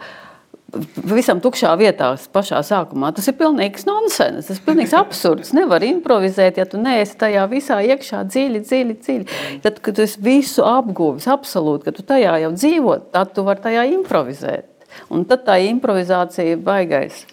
visam 1.08 1.40
tukšā 1.44 1.72
vietā, 1.80 2.10
pašā 2.34 2.60
sākumā. 2.66 3.14
Tas 3.16 3.30
ir 3.30 3.38
pilnīgs 3.40 3.88
nonsens, 3.88 4.50
tas 4.50 4.60
ir 4.60 4.66
pilnīgs 4.66 4.96
absurds. 4.98 5.54
Nevar 5.56 5.84
improvizēt, 5.88 6.60
ja 6.60 6.68
tu 6.68 6.82
neesi 6.82 7.18
tajā 7.20 7.46
visā 7.52 7.80
iekšā 7.88 8.24
dziļi, 8.28 8.64
dziļi, 8.68 8.98
dziļi. 9.06 9.40
Tad, 9.64 9.80
kad 9.84 9.98
tu 9.98 10.04
esi 10.04 10.22
visu 10.24 10.66
apguvis, 10.68 11.30
absolūti, 11.32 11.88
ka 11.88 11.96
tu 11.96 12.06
tajā 12.08 12.36
jau 12.44 12.52
dzīvo, 12.56 12.98
tad 13.16 13.34
tu 13.36 13.48
vari 13.48 13.64
tajā 13.64 13.88
improvizēt. 13.96 14.68
Un 15.14 15.28
tad 15.30 15.46
tā 15.48 15.60
improvizācija 15.68 16.56
ir 16.56 16.64
baigais 16.64 17.26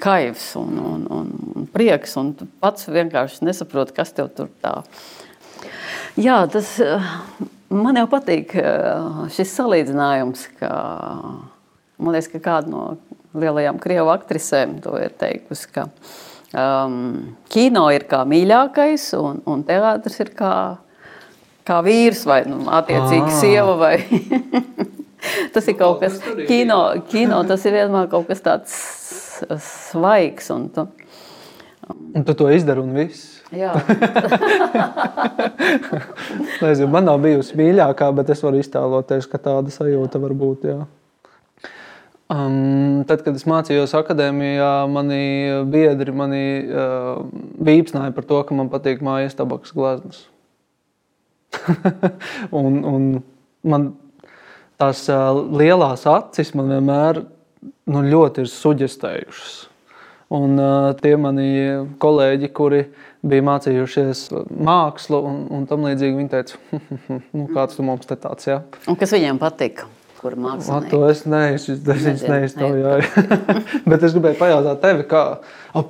kaivs 0.00 0.50
un, 0.60 0.76
un, 0.76 1.04
un, 1.08 1.66
prieks, 1.72 2.16
un 2.20 2.34
tu 2.36 2.46
pats 2.60 2.88
vienkārši 2.92 3.46
nesaproti, 3.48 3.96
kas 3.96 4.12
tev 4.16 4.28
tur 4.36 4.50
tā. 4.64 4.82
Jā, 6.20 6.42
tas 6.52 6.74
man 7.72 7.96
jau 7.96 8.04
patīk 8.12 8.52
šis 9.32 9.54
salīdzinājums, 9.56 10.44
ka 10.60 10.72
Man 12.02 12.16
liekas, 12.16 12.30
ka 12.32 12.40
kāda 12.42 12.72
no 12.72 12.82
lielajām 13.38 13.78
krievu 13.80 14.10
aktrisēm 14.12 14.80
to 14.84 14.96
ir 15.00 15.12
teikusi, 15.18 15.68
ka 15.72 15.86
um, 16.52 17.34
kino 17.52 17.86
ir 17.94 18.04
kā 18.10 18.20
mīļākais 18.28 19.04
un, 19.18 19.40
un 19.48 19.58
teātris 19.68 20.20
ir 20.24 20.30
kā, 20.36 20.54
kā 21.68 21.76
vīrs 21.86 22.22
vai 22.28 22.40
nu, 22.48 22.56
attiecīgi 22.68 23.28
ah. 23.28 23.36
sieva. 23.40 23.74
Vai 23.80 23.94
tas 25.54 25.64
ir 25.68 25.76
kaut 25.80 25.98
kas, 26.02 26.14
kino, 26.48 26.80
kino 27.12 27.38
tas 27.48 27.62
ir 27.68 27.72
vienmēr 27.80 28.06
kaut 28.12 28.26
kas 28.30 28.40
tāds 28.44 28.72
svaigs. 29.92 30.46
Un 30.54 30.62
tu, 30.74 30.82
un 32.12 32.20
tu 32.26 32.32
to 32.36 32.46
izdari 32.52 32.80
un 32.84 32.92
viss. 32.96 33.20
Jā. 33.52 33.74
Nezinu, 36.62 36.88
man 36.88 37.04
nav 37.04 37.18
bijusi 37.20 37.52
mīļākā, 37.58 38.06
bet 38.16 38.30
es 38.32 38.40
varu 38.40 38.56
iztēloties, 38.62 39.26
ka 39.28 39.36
tāda 39.42 39.68
sajūta 39.74 40.16
var 40.22 40.32
būt. 40.40 40.64
Jā. 40.70 40.78
Um, 42.32 43.02
tad, 43.04 43.20
kad 43.26 43.36
es 43.36 43.44
mācījos 43.48 43.92
akadēmijā, 43.98 44.70
mani 44.88 45.24
biedri 45.68 46.14
mani 46.16 46.44
uh, 46.64 47.24
vīpsnāja 47.60 48.14
par 48.16 48.24
to, 48.28 48.38
ka 48.48 48.56
man 48.56 48.70
patīk 48.72 49.02
mājas 49.04 49.36
tabakas 49.36 49.74
gleznas. 49.76 50.22
un, 52.62 52.78
un 52.88 53.10
man 53.68 53.90
tās 54.80 55.04
uh, 55.12 55.42
lielās 55.52 56.06
acis 56.08 56.54
man 56.56 56.72
vienmēr 56.72 57.20
nu, 57.92 58.04
ļoti 58.06 58.46
ir 58.46 58.52
suģestējušas. 58.54 59.54
Un 60.32 60.56
uh, 60.56 60.92
tie 61.02 61.12
mani 61.20 61.50
kolēģi, 62.00 62.52
kuri 62.56 62.86
bija 63.20 63.44
mācījušies 63.50 64.30
mākslu 64.48 65.20
un, 65.28 65.42
un 65.52 65.66
tam 65.68 65.84
līdzīgi, 65.84 66.16
viņi 66.22 66.32
teica, 66.32 66.62
nu, 67.36 67.50
kāds 67.52 67.76
tu 67.76 67.84
mums 67.84 68.08
te 68.08 68.16
tāds, 68.16 68.48
jā. 68.48 68.62
Un 68.88 68.96
kas 68.96 69.12
viņiem 69.12 69.42
patika? 69.42 69.90
Kur 70.22 70.36
mākslinieki. 70.38 70.90
To 70.92 71.00
es 71.10 71.24
neiztaujoju. 72.28 73.24
Bet 73.90 74.04
es 74.06 74.14
gribēju 74.14 74.38
pajautāt 74.38 74.82
tevi, 74.84 75.06
kā 75.10 75.22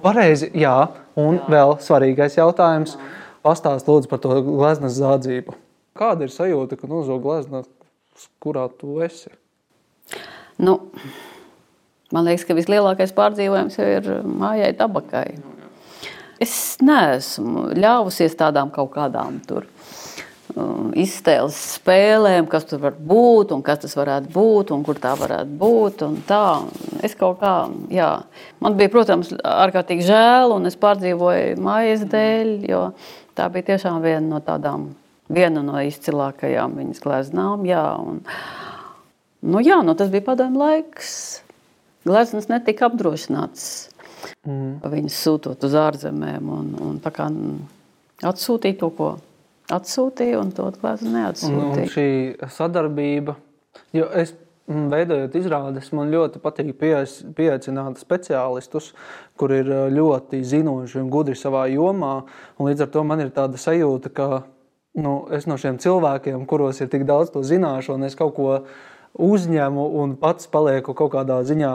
pareizi, 0.02 0.48
jā, 0.58 0.76
un 1.20 1.38
jā. 1.38 1.48
vēl 1.52 1.76
svarīgais 1.84 2.38
jautājums. 2.40 2.96
Pastāst 3.44 3.90
lūdzu 3.90 4.10
par 4.10 4.22
to 4.22 4.38
gleznas 4.46 4.96
zādzību. 5.00 5.56
Kāda 5.98 6.26
ir 6.26 6.32
sajūta, 6.32 6.78
ka 6.78 6.88
nozo 6.88 7.18
glezna, 7.22 7.64
kurā 8.42 8.68
tu 8.78 9.00
esi? 9.04 9.32
Nu, 10.62 10.78
man 12.14 12.28
liekas, 12.28 12.46
ka 12.48 12.56
vislielākais 12.56 13.12
pārdzīvojums 13.16 13.80
jau 13.80 13.88
ir 13.98 14.12
mājai 14.24 14.70
tabakai. 14.78 15.26
Es 16.42 16.54
neesmu 16.82 17.72
ļāvusies 17.78 18.38
tādām 18.38 18.72
kaut 18.74 18.94
kādām 18.94 19.42
tur 19.46 19.68
Um, 19.68 20.01
iztēles 20.98 21.56
spēlēm, 21.78 22.46
kas 22.50 22.66
tur 22.68 22.82
var 22.82 22.96
būt 22.96 23.54
un 23.54 23.62
kas 23.64 23.82
tas 23.84 23.94
varētu 23.96 24.32
būt 24.34 24.72
un 24.74 24.82
kur 24.84 24.98
tā 25.00 25.14
varētu 25.18 25.54
būt. 25.60 26.02
Es 27.06 27.14
kaut 27.18 27.40
kā, 27.40 27.54
jā, 27.92 28.10
man 28.62 28.76
bija, 28.78 28.92
protams, 28.92 29.32
ārkārtīgi 29.38 30.06
žēl 30.08 30.52
un 30.56 30.68
es 30.68 30.76
pārdzīvoju 30.80 31.56
mājas 31.62 32.04
dēļ, 32.12 32.52
jo 32.68 32.82
tā 33.38 33.48
bija 33.52 33.72
tiešām 33.72 34.02
viena 34.04 34.26
no 34.26 34.42
tādām, 34.44 34.90
viena 35.32 35.64
no 35.64 35.80
izcilākajām 35.80 36.76
viņas 36.82 37.02
gleznām. 37.04 37.64
Jā, 37.68 37.86
un, 38.02 38.20
nu, 39.46 39.64
jā, 39.64 39.80
nu, 39.86 39.96
tas 39.96 40.12
bija 40.12 40.28
padomju 40.28 40.60
laiks. 40.60 41.16
Gleznas 42.04 42.50
netika 42.50 42.90
apdrošināts. 42.90 43.66
Mm. 44.46 44.80
Viņas 44.90 45.18
sūtot 45.22 45.64
uz 45.66 45.74
ārzemēm 45.78 46.48
un, 46.50 46.72
un 46.82 46.96
tā 47.02 47.10
kā 47.14 47.28
atsūtīt 48.26 48.78
to, 48.82 48.90
ko 48.94 49.14
atsūtīja, 49.76 50.38
un 50.42 50.52
to 50.54 50.68
klāstu 50.76 51.10
neatsūtīja. 51.12 51.86
Un 51.86 51.90
šī 51.92 52.06
sadarbība, 52.52 53.36
jo 53.96 54.08
es 54.20 54.34
mm, 54.68 54.86
veidojot 54.92 55.36
izrādes, 55.40 55.90
man 55.96 56.12
ļoti 56.12 56.42
patīk 56.42 56.72
pieaicināt 56.78 58.00
speciālistus, 58.02 58.92
kur 59.40 59.54
ir 59.56 59.70
ļoti 59.94 60.42
zinoši 60.46 61.02
un 61.02 61.10
gudri 61.12 61.36
savā 61.38 61.66
jomā. 61.72 62.20
Līdz 62.62 62.86
ar 62.86 62.92
to 62.94 63.04
man 63.08 63.24
ir 63.24 63.34
tāda 63.34 63.60
sajūta, 63.60 64.12
ka 64.14 64.30
nu, 64.98 65.18
es 65.32 65.48
no 65.48 65.58
šiem 65.60 65.80
cilvēkiem, 65.82 66.46
kuros 66.48 66.80
ir 66.82 66.90
tik 66.92 67.06
daudz 67.08 67.32
to 67.32 67.44
zināšanu, 67.46 68.08
es 68.08 68.18
kaut 68.18 68.36
ko 68.36 68.56
uzņemu 69.12 69.84
un 70.00 70.14
pats 70.20 70.48
palieku 70.48 70.94
kaut 70.96 71.12
kādā 71.12 71.42
ziņā 71.44 71.72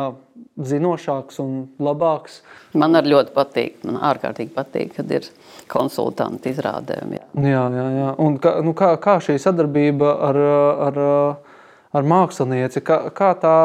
zinošāks 0.57 1.37
un 1.43 1.67
labāks. 1.81 2.41
Man 2.77 2.97
arī 2.97 3.13
ļoti 3.13 3.33
patīk, 3.35 3.77
man 3.85 3.99
ārkārtīgi 4.09 4.53
patīk, 4.55 4.95
kad 4.97 5.11
ir 5.13 5.27
konsultanti 5.71 6.51
izrādēm. 6.53 7.17
Jā, 7.17 7.27
jā, 7.43 7.67
jā. 7.73 7.87
jā. 7.97 8.09
Un 8.23 8.39
kā, 8.41 8.57
nu, 8.65 8.73
kā, 8.77 8.93
kā 9.03 9.17
šī 9.23 9.37
sadarbība 9.41 10.13
ar, 10.29 10.39
ar, 10.87 11.01
ar 11.97 12.09
mākslinieci, 12.13 12.83
kā, 12.85 13.01
kā 13.15 13.33
tā, 13.41 13.57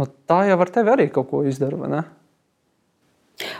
nu, 0.00 0.08
tā 0.28 0.44
jau 0.50 0.60
ar 0.60 0.72
tevi 0.74 0.94
arī 0.94 1.08
kaut 1.14 1.30
ko 1.32 1.42
izdara, 1.48 1.80
vai 1.80 1.92
ne? 1.96 2.04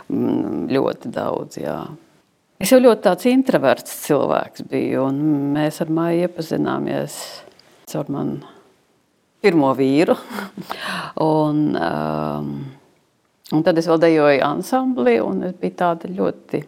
Mm, 0.07 0.65
ļoti 0.71 1.11
daudz, 1.11 1.59
jā. 1.59 1.79
Es 2.61 2.71
jau 2.71 2.79
ļoti 2.79 3.03
tāds 3.03 3.27
introverts 3.27 3.97
cilvēks 4.05 4.63
biju, 4.71 5.09
un 5.09 5.17
mēs 5.57 5.81
ar 5.83 5.91
Māju 5.91 6.29
iepazināmies 6.29 7.17
caur 7.91 8.07
manu 8.13 8.53
pirmo 9.43 9.73
vīru. 9.77 10.15
un, 11.25 11.59
um, 11.75 12.53
un 13.51 13.65
tad 13.65 13.81
es 13.81 13.89
vēl 13.91 13.99
dejoju 14.05 14.45
ansamblī, 14.47 15.17
un 15.21 15.43
es 15.49 15.59
biju 15.59 15.77
tāda 15.83 16.11
ļoti 16.11 16.63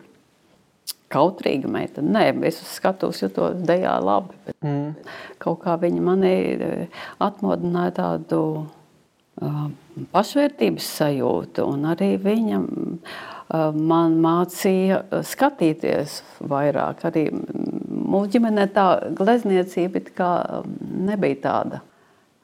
kautrīga 1.13 1.69
meitene. 1.71 2.11
Nē, 2.11 2.25
es 2.47 2.59
uz 2.63 2.73
skatuves 2.77 3.21
jutos 3.23 3.57
dejā 3.67 3.95
labi, 4.03 4.35
bet 4.47 4.57
mm. 4.65 5.13
kaut 5.43 5.61
kā 5.63 5.77
viņa 5.81 6.03
manī 6.03 6.35
eh, 6.53 7.01
atmodināja 7.23 7.95
tādu 8.01 8.41
uh, 8.65 9.65
pašvērtības 10.13 10.91
sajūtu, 10.99 11.65
un 11.67 11.87
arī 11.93 12.13
viņa 12.21 12.61
uh, 12.61 13.69
man 13.71 14.17
mācīja 14.23 15.03
skatīties 15.27 16.21
vairāk. 16.43 17.05
Arī 17.07 17.29
mūsu 17.31 18.35
ģimenē 18.35 18.67
tā 18.75 18.87
glezniecība 19.15 20.03
nebija 21.07 21.43
tāda 21.47 21.83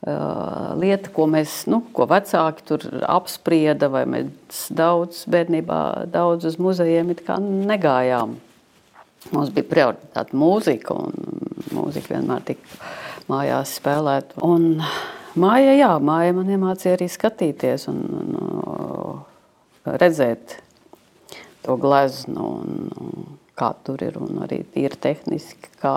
lieta, 0.04 1.12
ko 1.16 1.28
mēs, 1.32 1.64
nu, 1.72 1.80
ko 1.96 2.08
vecāki 2.12 2.66
tur 2.68 2.84
apsprieda, 3.08 3.88
vai 3.88 4.04
mēs 4.10 4.66
daudz 4.76 5.24
bērnībā, 5.32 6.10
daudz 6.12 6.50
uz 6.50 6.58
muzejiem 6.60 7.14
negājām. 7.72 8.36
Mums 9.32 9.54
bija 9.56 9.70
prioritāte 9.70 10.36
mūzika, 10.36 10.98
un 10.98 11.14
mūzika 11.74 12.18
vienmēr 12.18 12.44
tika 12.50 12.82
mājās 13.32 13.78
spēlēt. 13.80 14.36
Un 14.44 14.84
māja, 15.40 15.78
jā, 15.78 15.94
māja 16.04 16.36
man 16.36 16.52
iemācīja 16.52 16.98
arī 16.98 17.08
skatīties 17.12 17.88
un, 17.92 18.02
un 18.34 19.96
redzēt 20.02 20.58
to 21.64 21.78
gleznu. 21.80 22.50
Un, 22.60 22.92
un, 23.00 23.40
kā 23.58 23.70
tur 23.86 24.02
ir, 24.02 24.18
un 24.18 24.42
arī 24.42 24.64
tīri 24.74 24.98
tehniski, 24.98 25.70
kā, 25.82 25.94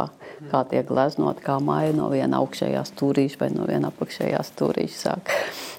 kā 0.50 0.62
tiek 0.68 0.86
gleznot, 0.90 1.40
kā 1.44 1.56
māja 1.64 1.94
no 1.96 2.10
viena 2.12 2.42
augšējā 2.42 2.82
stūrīša 2.90 3.40
vai 3.40 3.48
no 3.54 3.64
viena 3.68 3.88
apakšējā 3.92 4.42
stūrīša 4.50 4.98
sāk, 5.00 5.32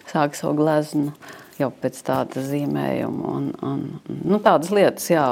sāk 0.10 0.38
savu 0.39 0.58
gleznu 0.64 1.14
jau 1.60 1.70
pēc 1.84 2.00
tāda 2.08 2.43
zīmējuma. 2.45 3.34
Un, 3.38 3.52
un, 3.66 3.86
nu, 4.26 4.41
tādas 4.43 4.74
lietas, 4.74 5.06
jā, 5.14 5.28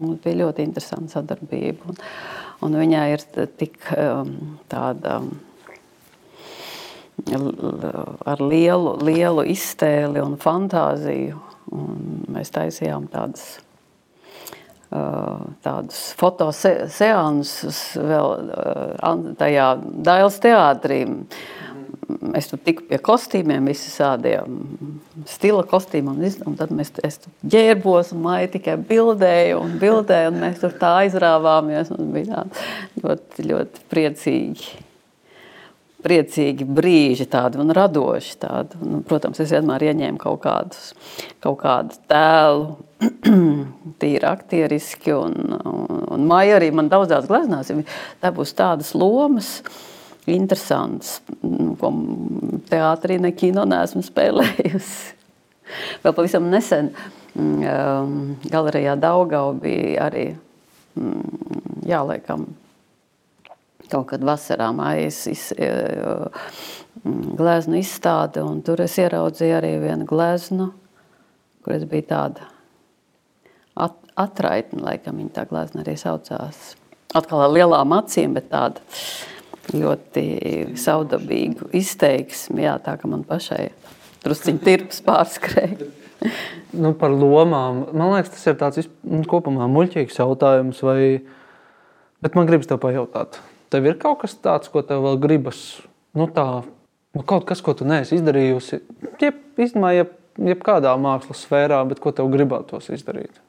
mums 0.00 0.20
bija 0.24 0.44
ļoti 0.44 0.66
interesanta 0.66 1.18
sadarbība. 1.18 1.92
Un, 1.92 1.98
un 2.66 2.78
viņai 2.80 3.06
ir 3.14 3.26
tik 3.60 3.78
um, 3.96 4.36
tāda 4.72 5.20
ar 8.26 8.40
lielu, 8.40 8.96
lielu 9.04 9.44
iztēli 9.52 10.22
un 10.22 10.38
fantāziju. 10.40 11.42
Un 11.72 12.24
mēs 12.32 12.50
taisījām 12.52 13.06
tādas 13.12 13.60
tādus 15.64 16.00
fotoseansus 16.20 17.78
vēl 17.96 18.50
tajā 19.40 19.68
Dailas 19.80 20.36
teātrī. 20.42 21.04
Es 22.38 22.48
tur 22.50 22.60
tiku 22.64 22.86
pie 22.88 22.98
kostīmiem, 23.02 23.66
visādiem 23.70 24.60
stila 25.30 25.64
kostīmiem, 25.68 26.22
un 26.46 26.56
tad 26.58 26.72
mēs 26.74 26.92
es 27.06 27.20
ģērbos, 27.54 28.14
un 28.16 28.22
māja 28.26 28.52
tikai 28.56 28.78
bildēju 28.88 29.60
un 29.62 29.76
bildēju, 29.82 30.32
un 30.32 30.40
mēs 30.44 30.62
tur 30.62 30.78
tā 30.80 30.94
aizrāvāmies, 31.02 31.92
un 31.96 32.14
bija 32.14 32.46
ļoti, 33.02 33.50
ļoti 33.50 33.86
priecīgi 33.92 34.72
priecīgi 36.02 36.66
brīži, 36.66 37.26
tādi 37.30 37.60
un 37.62 37.72
radoši. 37.74 38.36
Tādi. 38.42 38.80
Un, 38.82 39.02
protams, 39.06 39.40
es 39.42 39.52
vienmēr 39.54 39.86
ieņēmu 39.90 40.20
kaut, 40.22 40.42
kādus, 40.44 40.90
kaut 41.42 41.60
kādu 41.62 41.98
tēlu, 42.10 42.66
tīri 44.02 44.28
aktieriski. 44.28 45.14
Un, 45.14 45.56
un, 45.58 46.04
un 46.16 46.28
Maija 46.28 46.58
arī 46.58 46.72
man 46.74 46.90
daudzās 46.92 47.28
gleznās, 47.30 47.72
tā 48.22 48.34
būs 48.34 48.54
tādas 48.58 48.92
lomas. 48.98 49.60
Interesants, 50.30 51.16
ko 51.80 51.90
teātrī, 52.70 53.18
ne 53.18 53.32
kino 53.34 53.64
neesmu 53.66 54.04
spēlējusi. 54.06 55.16
Vēl 56.04 56.14
pavisam 56.14 56.46
nesen 56.52 56.92
um, 57.34 58.36
galerijā 58.46 58.94
Daugau 59.00 59.54
bija 59.58 60.06
arī, 60.06 60.28
mm, 60.98 61.82
jā, 61.88 62.02
laikam, 62.06 62.46
kaut 63.90 64.12
kad 64.12 64.24
vasarā 64.24 64.70
mājas 64.76 65.24
iz, 65.32 65.48
e, 65.56 65.68
mm, 67.02 67.34
gleznu 67.38 67.80
izstāde, 67.80 68.44
un 68.46 68.62
tur 68.64 68.84
es 68.84 68.96
ieraudzīju 69.02 69.58
arī 69.58 69.74
vienu 69.82 70.06
gleznu, 70.08 70.70
kur 71.64 71.76
es 71.76 71.84
biju 71.88 72.06
tāda 72.12 72.46
at, 73.74 73.98
atraitne, 74.20 74.82
laikam 74.86 75.18
viņa 75.20 75.34
tā 75.36 75.46
glezna 75.50 75.82
arī 75.84 75.96
saucās. 76.00 76.72
Atkal 77.16 77.44
ar 77.44 77.52
lielām 77.52 77.92
acīm, 77.98 78.36
bet 78.38 78.48
tāda 78.52 78.80
ļoti 79.70 80.24
saudabīgu 80.80 81.70
izteiksmi, 81.78 82.64
jā, 82.66 82.76
tā 82.82 82.96
ka 83.00 83.10
man 83.10 83.22
pašai 83.26 83.70
drusciņi 84.24 84.62
tirps 84.62 85.02
pārskrēja. 85.06 85.88
nu, 86.82 86.92
par 86.98 87.14
lomām. 87.14 87.84
Man 87.92 88.14
liekas, 88.14 88.34
tas 88.36 88.46
ir 88.50 88.58
tāds 88.60 88.90
nu, 89.02 89.22
kopumā 89.28 89.68
muļķīgs 89.70 90.20
jautājums, 90.20 90.82
vai... 90.86 91.22
bet 92.22 92.38
man 92.38 92.48
gribas 92.50 92.70
tev 92.70 92.82
pajautāt. 92.82 93.40
Tev 93.72 93.88
ir 93.88 93.98
kaut 94.00 94.20
kas 94.22 94.36
tāds, 94.36 94.70
ko 94.72 94.82
tev 94.86 95.04
vēl 95.06 95.20
gribas, 95.22 95.60
nu 96.18 96.28
tā, 96.30 96.46
nu 97.16 97.24
kaut 97.26 97.46
kas, 97.48 97.62
ko 97.64 97.74
tu 97.76 97.86
neesi 97.88 98.18
izdarījusi, 98.18 98.82
jeb, 99.22 99.38
īstenībā, 99.56 99.94
jeb, 99.96 100.12
jebkādā 100.52 100.92
mākslas 101.00 101.46
sfērā, 101.46 101.80
bet 101.88 102.02
ko 102.02 102.12
tev 102.16 102.28
gribētos 102.32 102.90
izdarīt? 102.92 103.40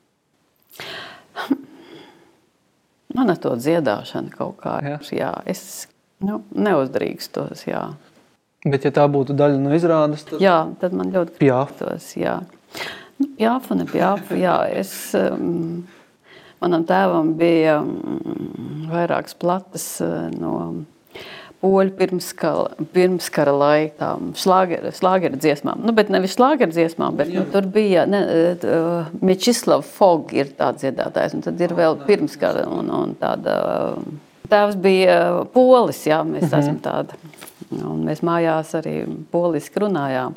Man 3.14 3.30
ar 3.30 3.38
to 3.38 3.54
dziedāšanu 3.60 4.32
kaut 4.34 4.56
kā 4.64 4.80
Jā. 4.82 4.96
ir. 4.96 5.12
Jā, 5.20 5.34
es 5.50 5.86
nu, 6.24 6.42
neuzdrīkstos. 6.56 7.68
Jā. 7.68 7.86
Bet, 8.64 8.86
ja 8.88 8.94
tā 8.96 9.04
būtu 9.12 9.36
daļa 9.36 9.60
no 9.60 9.74
izrādes, 9.76 10.24
tad 10.30 10.44
jā, 10.44 10.58
tad 10.80 10.96
man 10.96 11.12
ļoti 11.12 11.36
gribētos. 11.42 12.14
Jā, 12.16 12.38
nu, 13.20 13.28
pjāfa, 13.40 13.76
ne 13.80 13.88
pjāfa. 13.90 14.40
Jā, 14.40 14.56
es, 14.72 14.94
um, 15.20 15.84
manam 16.64 16.88
tēvam 16.88 17.34
bija 17.40 17.82
um, 17.84 18.88
vairākas 18.92 19.36
plates 19.40 19.88
uh, 20.06 20.30
no 20.40 20.56
poļu 21.64 21.94
pirmskara, 21.96 22.88
pirmskara 22.96 23.52
laikām, 23.56 24.34
šlāgera 24.40 25.40
dziesmām. 25.40 25.84
Nu, 25.84 25.96
bet 25.96 26.12
nevis 26.12 26.36
šlāgera 26.38 26.72
dziesmām, 26.72 27.20
bet 27.20 27.32
nu, 27.36 27.44
tur 27.52 27.68
bija 27.72 28.08
uh, 28.08 29.14
Mičislav 29.24 29.84
Fog 29.88 30.32
ir 30.36 30.56
tāds 30.56 30.84
dziedātājs, 30.84 31.36
un 31.36 31.44
tad 31.44 31.60
ir 31.64 31.76
vēl 31.76 32.00
pirmskara 32.08 32.70
un, 32.72 32.92
un 33.04 33.18
tāda. 33.20 33.64
Uh, 34.00 34.30
Tēvs 34.50 34.76
bija 34.76 35.18
polis, 35.54 36.06
jā, 36.08 36.24
mēs 36.24 36.44
mm 36.44 36.50
-hmm. 36.50 36.60
esam 36.60 36.80
tādi. 36.80 37.14
Un 37.84 38.04
mēs 38.06 38.22
mājās 38.22 38.74
arī 38.78 39.06
poliski 39.32 39.80
runājām. 39.80 40.36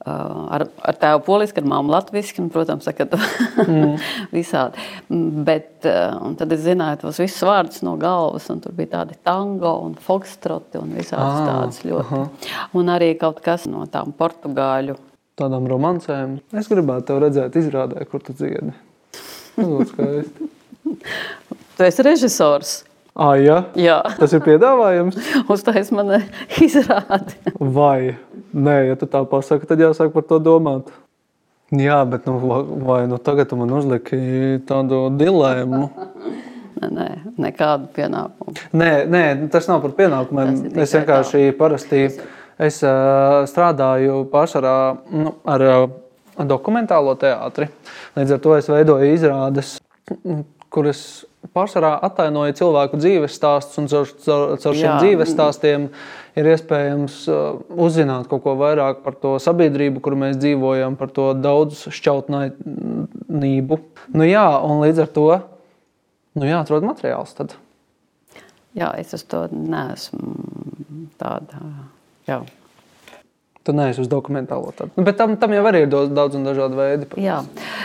Uh, 0.00 0.46
ar, 0.48 0.62
ar 0.80 0.96
tēvu 0.96 1.20
poliski, 1.26 1.60
ar 1.60 1.66
māmu 1.68 1.92
latviešu, 1.92 2.48
protams, 2.48 2.86
ka 2.96 3.04
mm. 3.68 3.98
visādi. 4.32 4.80
Bet 5.44 5.84
uh, 5.84 6.32
tad 6.40 6.52
es 6.52 6.60
zināju 6.64 7.02
tos 7.02 7.18
visus 7.20 7.42
vārdus 7.44 7.82
no 7.84 7.96
galvas, 8.00 8.48
un 8.50 8.60
tur 8.64 8.72
bija 8.72 8.88
tādi 8.94 9.18
tango 9.22 9.74
un 9.84 9.94
fokstroti 10.00 10.78
un 10.80 10.94
visādas 10.96 11.42
Ah, 11.42 11.48
tādas 11.50 11.84
ļoti. 11.84 12.06
aha. 12.06 12.28
Un 12.72 12.86
arī 12.86 13.12
kaut 13.20 13.42
kas 13.44 13.66
no 13.66 13.84
tām 13.86 14.12
portugāļu. 14.16 14.96
tādām 15.36 15.68
romancēm. 15.68 16.38
Es 16.52 16.68
gribētu 16.68 17.06
tevi 17.06 17.20
redzēt, 17.20 17.56
izrādē, 17.56 18.06
kur 18.08 18.20
tu 18.20 18.32
dziedi. 18.32 18.72
Tas 19.56 19.66
būtu 19.66 19.86
skaisti. 19.92 20.48
Tu 21.76 21.84
esi 21.84 22.02
režisors. 22.02 22.84
Ah, 23.16 23.34
jā, 23.36 23.56
Jā, 23.76 23.98
tas 24.20 24.32
ir 24.36 24.40
piedāvājums. 24.44 25.16
uztais 25.52 25.90
man 25.92 26.12
izrādi. 26.62 27.36
Vai 27.58 28.16
nē, 28.54 28.76
ja 28.92 28.96
tu 29.00 29.08
tā 29.10 29.24
pasaki, 29.28 29.66
tad 29.68 29.82
jāsāk 29.82 30.12
par 30.14 30.22
to 30.28 30.38
domāt. 30.42 30.92
Jā, 31.74 32.00
bet 32.08 32.24
nu, 32.26 32.36
va- 32.42 32.64
vai 32.86 33.00
nu 33.10 33.18
tagad 33.22 33.50
tu 33.50 33.58
man 33.58 33.70
uzliki 33.76 34.60
tādu 34.66 35.04
dilēmu? 35.18 35.84
Nē, 36.80 36.88
nē, 36.96 37.08
nekādu 37.44 37.90
pienākumu. 37.94 38.54
Nē, 38.78 38.90
nē, 39.10 39.22
tas 39.52 39.66
nav 39.68 39.82
par 39.84 39.92
pienākumiem. 39.98 40.70
Es 40.80 40.94
vienkārši 40.96 41.50
parasti 41.58 42.06
es, 42.06 42.78
uh, 42.86 43.42
strādāju 43.50 44.22
pārsvarā 44.32 44.74
nu, 45.12 45.34
ar 45.44 45.66
uh, 45.66 45.84
dokumentālo 46.46 47.14
teātri. 47.20 47.68
Līdz 48.16 48.34
ar 48.38 48.42
to 48.46 48.56
es 48.56 48.70
veidoju 48.72 49.12
izrādes, 49.14 49.74
kuras 50.72 51.02
pārsvarā 51.54 51.94
atainoja 52.06 52.54
cilvēku 52.58 52.98
dzīves 53.00 53.36
stāstus, 53.36 53.78
un 53.80 53.88
caur, 53.90 54.10
caur, 54.24 54.56
caur 54.60 54.76
šiem 54.76 54.88
Jā. 54.88 54.98
dzīves 55.00 55.32
stāstiem 55.32 55.86
ir 56.38 56.50
iespējams 56.52 57.16
uh, 57.32 57.38
uzzināt 57.86 58.28
kaut 58.30 58.44
ko 58.44 58.54
vairāk 58.60 59.00
par 59.04 59.16
to 59.22 59.34
sabiedrību, 59.42 60.02
kur 60.04 60.16
mēs 60.20 60.38
dzīvojam, 60.40 60.98
par 61.00 61.10
to 61.16 61.30
daudz 61.38 61.86
šķautnību. 61.96 63.80
Nu, 64.14 64.28
jā, 64.28 64.46
un 64.66 64.84
līdz 64.84 65.02
ar 65.06 65.10
to 65.16 65.26
nu, 66.38 66.46
jāatrod 66.46 66.86
materiāls. 66.86 67.34
Tad. 67.38 67.56
Jā, 68.76 68.92
es 69.00 69.14
uz 69.16 69.24
to 69.26 69.46
neesmu 69.50 71.10
tāda. 71.18 71.64
Jā. 72.28 72.42
Tu 73.60 73.74
neesi 73.76 74.00
uz 74.00 74.08
dokumentālo 74.08 74.70
tādu. 74.72 74.94
Nu, 74.96 75.04
bet 75.04 75.18
tam, 75.20 75.34
tam 75.40 75.52
jau 75.52 75.62
arī 75.68 75.82
ir 75.84 75.90
daudz, 75.92 76.36
un 76.38 76.46
dažādi 76.48 76.78
veidi. 76.78 77.08
Jā. 77.20 77.42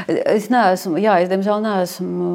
Es 0.08 0.48
neesmu, 0.54 0.96
jā, 1.04 1.18
es 1.20 1.32
diemžēl 1.32 1.60
neesmu 1.66 2.30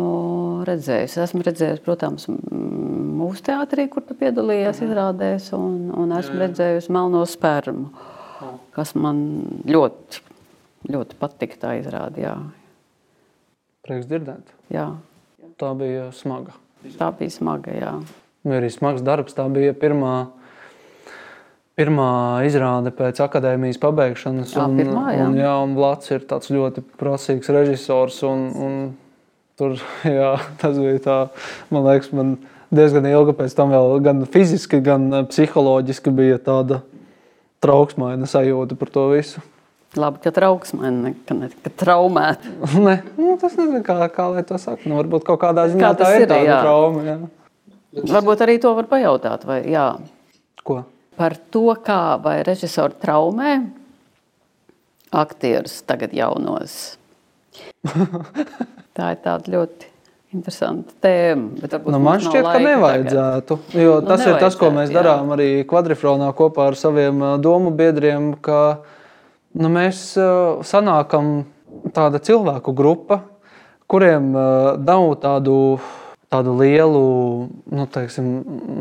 redzējis. 0.69 1.17
Esmu 1.25 1.41
redzējis, 1.47 1.81
protams, 1.87 2.29
mūsu 2.29 3.45
teātrī, 3.49 3.87
kur 3.93 4.05
tu 4.05 4.17
piedalījies 4.21 4.83
izrādēs, 4.85 5.51
un, 5.57 5.89
un 5.97 6.13
esmu 6.19 6.37
redzējusi 6.43 6.93
melno 6.93 7.23
spermu, 7.29 7.89
kas 8.77 8.93
man 9.01 9.23
ļoti, 9.65 10.21
ļoti 10.93 11.21
patika 11.21 11.63
tā 11.65 11.77
izrāde. 11.81 12.21
Jā. 12.27 12.37
Prieks 13.89 14.11
dzirdēt. 14.11 14.53
Jā. 14.75 14.91
Tā 15.61 15.73
bija 15.81 16.11
smaga. 16.17 16.53
Tā 17.01 17.09
bija 17.17 17.33
smaga, 17.33 17.73
jā. 17.73 17.95
Bija 18.45 18.61
arī 18.61 18.69
smags 18.73 19.03
darbs. 19.05 19.33
Tā 19.37 19.45
bija 19.53 19.73
pirmā, 19.77 20.15
pirmā 21.81 22.13
izrāde 22.45 22.93
pēc 22.95 23.23
akadēmijas 23.25 23.81
pabeigšanas. 23.81 24.55
Jā, 24.55 24.69
un, 24.69 24.79
pirmā, 24.81 25.05
jā. 25.17 25.27
Un, 25.27 25.37
jā, 25.41 25.53
un 25.65 25.77
Vlads 25.79 26.13
ir 26.13 26.27
tāds 26.29 26.53
ļoti 26.53 26.85
prasīgs 27.01 27.51
režisors. 27.57 28.21
Un, 28.29 28.47
un 28.61 28.81
tur, 29.61 29.79
jā, 30.21 30.35
tas 30.61 30.81
bija 30.81 31.05
tā, 31.05 31.19
man 31.73 31.87
liekas, 31.89 32.13
man 32.17 32.35
diezgan 32.75 33.09
ilgi 33.11 33.37
pēc 33.39 33.57
tam 33.57 33.73
vēl 33.75 33.97
gan 34.05 34.27
fiziski, 34.31 34.83
gan 34.85 35.09
eh, 35.13 35.25
psiholoģiski 35.31 36.13
bija 36.15 36.41
tāda 36.43 36.83
trauksmaina 37.65 38.29
sajūta 38.31 38.79
par 38.81 38.93
to 38.93 39.09
visu. 39.15 39.43
Labi, 39.99 40.21
ka 40.23 40.31
trauksmēni, 40.31 41.17
ka 41.27 41.35
ne 41.35 41.49
ka 41.65 41.73
traumēti. 41.83 42.53
ne, 42.87 43.01
nu, 43.17 43.35
tas 43.41 43.57
nezinu, 43.59 43.83
kā, 43.87 43.99
kā 44.15 44.29
lai 44.37 44.45
to 44.47 44.61
saka. 44.63 44.85
Nu, 44.87 45.01
varbūt 45.01 45.27
kaut 45.27 45.43
kādā 45.43 45.67
ziņā 45.73 45.83
Kā 45.83 45.93
tā 45.99 46.15
ir 46.15 46.25
ir, 46.25 46.31
tāda 46.31 46.47
jā. 46.47 46.63
trauma. 46.63 47.05
Jā. 47.09 47.19
Varbūt 48.15 48.45
arī 48.47 48.61
to 48.63 48.71
var 48.79 48.87
pajautāt, 48.87 49.45
vai 49.49 49.65
jā. 49.67 49.89
Ko? 50.63 50.85
Par 51.21 51.37
to, 51.53 51.69
kā 51.85 52.17
vai 52.25 52.41
režisori 52.47 52.97
traumē 53.03 53.53
aktierus 55.13 55.83
tagad 55.85 56.15
jaunos. 56.17 56.97
Tā 58.97 59.15
ir 59.15 59.21
tāda 59.25 59.53
ļoti 59.53 59.89
interesanta 60.35 60.95
tēma. 61.03 61.69
Nu, 61.91 61.99
man 62.03 62.23
šķiet, 62.23 62.47
ka 62.47 62.59
nevajadzētu. 62.63 63.59
Jo 63.75 63.99
Nu, 64.01 64.07
tas 64.07 64.23
ir 64.25 64.37
tas, 64.39 64.57
ko 64.59 64.71
nevajadzētu, 64.71 64.77
mēs 64.79 64.93
jā. 64.93 64.97
darām 64.97 65.33
arī 65.35 65.49
kvadrifronā 65.69 66.31
kopā 66.39 66.71
ar 66.71 66.79
saviem 66.79 67.25
domu 67.43 67.73
biedriem, 67.75 68.33
ka 68.43 68.81
nu, 69.59 69.71
mēs 69.73 70.13
sanākam 70.71 71.33
tāda 71.97 72.23
cilvēku 72.23 72.75
grupa, 72.77 73.25
kuriem 73.91 74.31
nav 74.87 75.09
tādu, 75.23 75.57
tādu 76.31 76.55
lielu, 76.61 77.03
nu, 77.75 77.85
teiksim, 77.91 78.27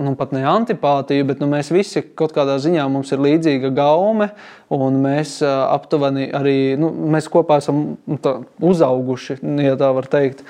nu, 0.05 0.13
pat 0.17 0.33
ne 0.35 0.43
antipātiju, 0.45 1.25
bet 1.31 1.39
nu, 1.41 1.47
mēs 1.49 1.71
visi 1.73 2.03
kaut 2.03 2.35
kādā 2.35 2.59
ziņā 2.61 2.85
mums 2.93 3.09
ir 3.15 3.23
līdzīga 3.25 3.71
gaume, 3.73 4.29
un 4.69 4.99
mēs 5.01 5.39
aptuveni 5.45 6.27
arī, 6.29 6.59
nu, 6.77 6.91
mēs 7.15 7.29
kopā 7.31 7.57
esam 7.63 7.95
nu, 7.97 8.19
tā, 8.21 8.35
uzauguši, 8.61 9.39
ja 9.65 9.73
tā 9.81 9.89
var 9.97 10.09
teikt. 10.11 10.45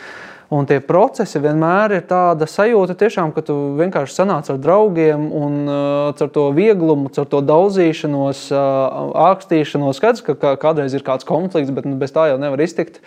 Un 0.49 0.65
tie 0.65 0.79
procesi 0.81 1.37
vienmēr 1.37 1.93
ir 1.93 2.05
tāda 2.09 2.47
sajūta, 2.49 2.97
tiešām, 2.97 3.31
ka 3.35 3.43
tu 3.45 3.55
vienkārši 3.77 4.15
sanāc 4.17 4.47
ar 4.49 4.57
draugiem 4.57 5.27
un 5.37 5.59
uh, 5.69 6.09
ar 6.09 6.31
to 6.33 6.47
vieglumu, 6.57 7.11
ar 7.13 7.27
to 7.29 7.43
daudzīšanos, 7.45 8.47
uh, 8.49 9.11
ākstīšanos. 9.29 10.01
Skaidrs, 10.01 10.25
ka 10.25 10.33
kā, 10.41 10.55
kādreiz 10.59 10.97
ir 10.97 11.05
kāds 11.05 11.27
konflikts, 11.29 11.69
bet 11.75 11.85
nu, 11.85 11.99
bez 12.01 12.15
tā 12.15 12.31
jau 12.31 12.39
nevar 12.41 12.65
iztikt. 12.65 12.97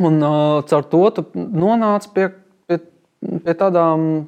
Un 0.00 0.22
uh, 0.24 0.62
caur 0.72 0.88
to 0.88 1.02
tu 1.18 1.26
nonāc 1.36 2.08
pie, 2.16 2.30
pie, 3.22 3.54
tādām 3.54 4.26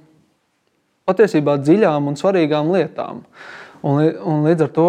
patiesībā 1.08 1.58
dziļām 1.60 2.08
un 2.10 2.18
svarīgām 2.18 2.72
lietām. 2.74 3.24
Un, 3.84 4.00
un 4.24 4.46
līdz 4.48 4.66
ar 4.66 4.72
to 4.74 4.88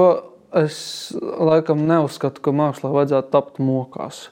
es 0.55 0.77
laikam 1.19 1.83
neuzskatu, 1.89 2.41
ka 2.43 2.55
mākslā 2.55 2.93
vajadzētu 2.93 3.33
tapt 3.33 3.59
mokās. 3.63 4.29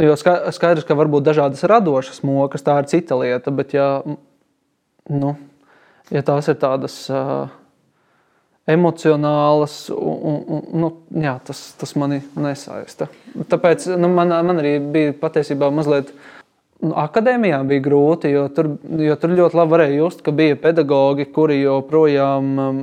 Jo 0.00 0.14
skaidrs, 0.16 0.86
ka 0.88 0.96
var 0.96 1.10
būt 1.12 1.26
dažādas 1.26 1.64
radošas 1.68 2.22
mokas, 2.24 2.64
tā 2.64 2.76
ir 2.80 2.88
cita 2.88 3.18
lieta. 3.20 3.52
Bet, 3.52 3.74
ja, 3.76 3.88
nu, 5.10 5.32
ja 6.12 6.22
tās 6.24 6.48
ir 6.48 6.56
tādas 6.60 7.02
uh, 7.12 7.50
emocionālas, 8.70 9.74
un, 9.92 10.40
un, 10.40 10.62
nu, 10.82 10.90
jā, 11.24 11.34
tas, 11.44 11.62
tas 11.80 11.96
mani 11.98 12.20
nesaista. 12.38 13.10
Tāpēc 13.50 13.90
nu, 14.00 14.12
man, 14.14 14.32
man 14.46 14.62
arī 14.62 14.76
bija 14.80 15.16
patiesībā 15.20 15.72
mazliet. 15.74 16.12
Nu, 16.80 16.94
akadēmijā 16.96 17.58
bija 17.68 17.82
grūti, 17.84 18.30
jo 18.32 18.46
tur, 18.56 18.70
jo 19.04 19.16
tur 19.20 19.34
ļoti 19.36 19.58
labi 19.58 19.74
varēja 19.74 19.96
just, 19.98 20.22
ka 20.24 20.32
bija 20.32 20.56
pedagoģi, 20.62 21.26
kuri 21.34 21.58
joprojām 21.60 22.46
um, 22.64 22.78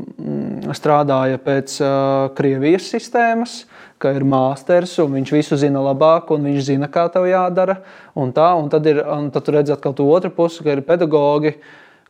strādāja 0.78 1.40
pēc 1.42 1.80
uh, 1.82 2.28
Krievijas 2.38 2.92
sistēmas. 2.94 3.64
Ka 3.98 4.12
ir 4.14 4.22
mākslinieks, 4.30 4.94
un 5.02 5.16
viņš 5.18 5.34
visu 5.34 5.58
zina 5.58 5.82
labāk, 5.82 6.30
un 6.36 6.46
viņš 6.46 6.68
zina, 6.68 6.92
kā 6.94 7.08
tev 7.10 7.26
jādara. 7.26 7.80
Un 8.14 8.30
tā, 8.38 8.52
un 8.54 8.70
tad, 8.70 8.86
ir, 8.86 9.02
un 9.02 9.32
tad 9.34 9.48
tu 9.48 9.56
redz 9.56 9.74
atkal 9.74 9.98
to 9.98 10.06
otru 10.14 10.30
pusi, 10.36 10.62
ka 10.62 10.76
ir 10.76 10.84
pedagoģi, 10.86 11.56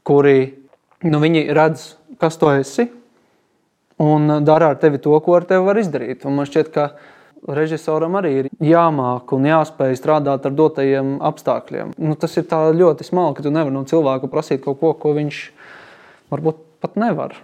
kuri 0.03 0.37
nu, 1.07 1.21
redz, 1.55 1.93
kas 2.19 2.35
tu 2.35 2.51
esi, 2.51 2.89
un 4.03 4.41
dara 4.43 4.73
ar 4.73 4.81
tevi 4.81 4.99
to, 4.99 5.15
ko 5.23 5.39
ar 5.39 5.47
tevi 5.47 5.63
var 5.63 5.79
izdarīt. 5.79 6.27
Un 6.27 6.35
man 6.41 6.51
šķiet, 6.51 6.73
ka 6.75 6.89
režisoram 7.47 8.17
arī 8.19 8.31
ir 8.41 8.49
jāmāk 8.63 9.33
un 9.35 9.47
jāspēj 9.47 9.97
strādāt 9.99 10.47
ar 10.47 10.55
dotajiem 10.55 11.17
apstākļiem. 11.27 11.93
Nu, 11.97 12.17
tas 12.19 12.37
ir 12.39 12.47
ļoti 12.49 13.07
smalki, 13.07 13.39
ka 13.39 13.47
tu 13.47 13.53
nevari 13.53 13.75
no 13.75 13.83
cilvēka 13.87 14.29
prasīt 14.31 14.63
kaut 14.65 14.79
ko, 14.81 14.93
ko 14.97 15.13
viņš 15.17 15.41
varbūt 16.33 16.63
pat 16.83 16.97
nevar. 16.99 17.37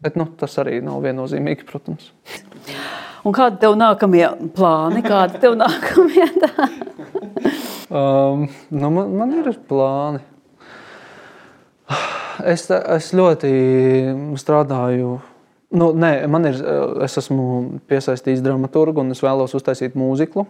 Bet 0.00 0.16
nu, 0.16 0.24
tas 0.40 0.56
arī 0.62 0.78
nav 0.84 1.02
viennozīmīgi, 1.04 1.66
protams. 1.68 2.12
Un 3.20 3.34
kādi 3.36 3.60
tev 3.60 3.74
nākamie 3.76 4.24
plāni? 4.56 5.02
Kādi 5.04 5.42
tev 5.42 5.58
nākamie? 5.60 6.24
um, 8.00 8.46
nu, 8.72 8.92
man, 8.96 9.12
man 9.18 9.34
ir 9.42 9.50
plāni. 9.68 10.22
Es, 12.48 12.64
es 12.70 13.10
ļoti 13.12 13.50
strādāju. 14.40 15.18
Nu, 15.70 15.92
nē, 15.94 16.26
man 16.26 16.48
ir, 16.50 16.58
es 17.06 17.14
esmu 17.20 17.44
piesaistījis 17.90 18.42
dramaturgu 18.42 19.04
un 19.04 19.14
es 19.14 19.22
vēlos 19.22 19.54
uztaisīt 19.54 19.94
mūziklu. 19.98 20.46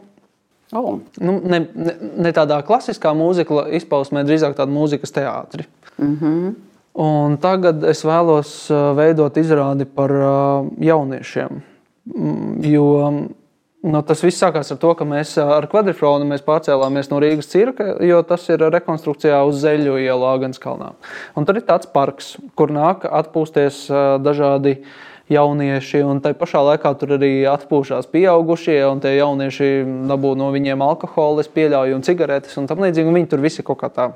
Oh. 0.73 1.01
Nu, 1.19 1.35
ne, 1.43 1.65
ne, 1.75 1.95
ne 2.25 2.33
tādā 2.33 2.61
klasiskā 2.65 3.13
mūzikla 3.19 3.67
izpausmē, 3.81 4.23
drīzāk 4.25 4.55
tāda 4.57 4.73
mūzikas 4.73 5.13
teātris. 5.13 5.69
Mm 5.99 6.17
-hmm. 6.21 6.55
Un 7.01 7.37
tagad 7.39 7.85
es 7.85 8.05
vēlos 8.05 8.71
veidot 8.97 9.37
izrādi 9.37 9.85
par 9.85 10.11
jauniešiem. 10.79 11.63
Mm, 12.17 12.65
jo 12.65 12.87
nu, 13.83 14.03
tas 14.03 14.25
viss 14.25 14.41
sākās 14.43 14.73
ar 14.73 14.79
to, 14.83 14.95
ka 14.99 15.05
mēs 15.05 15.37
ar 15.43 15.67
kvadrifronu 15.71 16.39
pārcēlāmies 16.47 17.11
no 17.11 17.21
Rīgas 17.23 17.51
cirka, 17.53 17.95
jo 18.05 18.23
tas 18.23 18.49
ir 18.49 18.59
rekonstrukcijā 18.59 19.39
uz 19.47 19.63
Zeļu 19.63 19.99
ielu 20.03 20.27
Āgānskalnā. 20.33 20.91
Un 21.37 21.47
tur 21.47 21.61
ir 21.61 21.67
tāds 21.69 21.87
parks, 21.87 22.37
kur 22.55 22.73
nāk 22.75 23.07
atpūsties 23.07 23.87
dažādi 24.21 24.81
jaunieši, 25.31 26.03
un 26.07 26.23
tai 26.25 26.33
pašā 26.39 26.63
laikā 26.73 26.93
tur 26.99 27.17
arī 27.17 27.33
atpūšās 27.51 28.11
pieaugušie, 28.11 28.81
un 28.89 29.03
tie 29.03 29.17
jaunieši 29.19 29.71
dabū 30.11 30.35
no 30.39 30.51
viņiem 30.55 30.83
alkoholu, 30.85 31.45
pieļauju, 31.55 31.99
un 31.99 32.07
cigaretes 32.07 32.59
un 32.61 32.67
tam 32.71 32.83
līdzīgi. 32.85 33.15
Viņi 33.15 33.31
tur 33.31 33.45
visi 33.45 33.65
kaut 33.67 33.81
kā 33.83 33.91
tā 33.95 34.11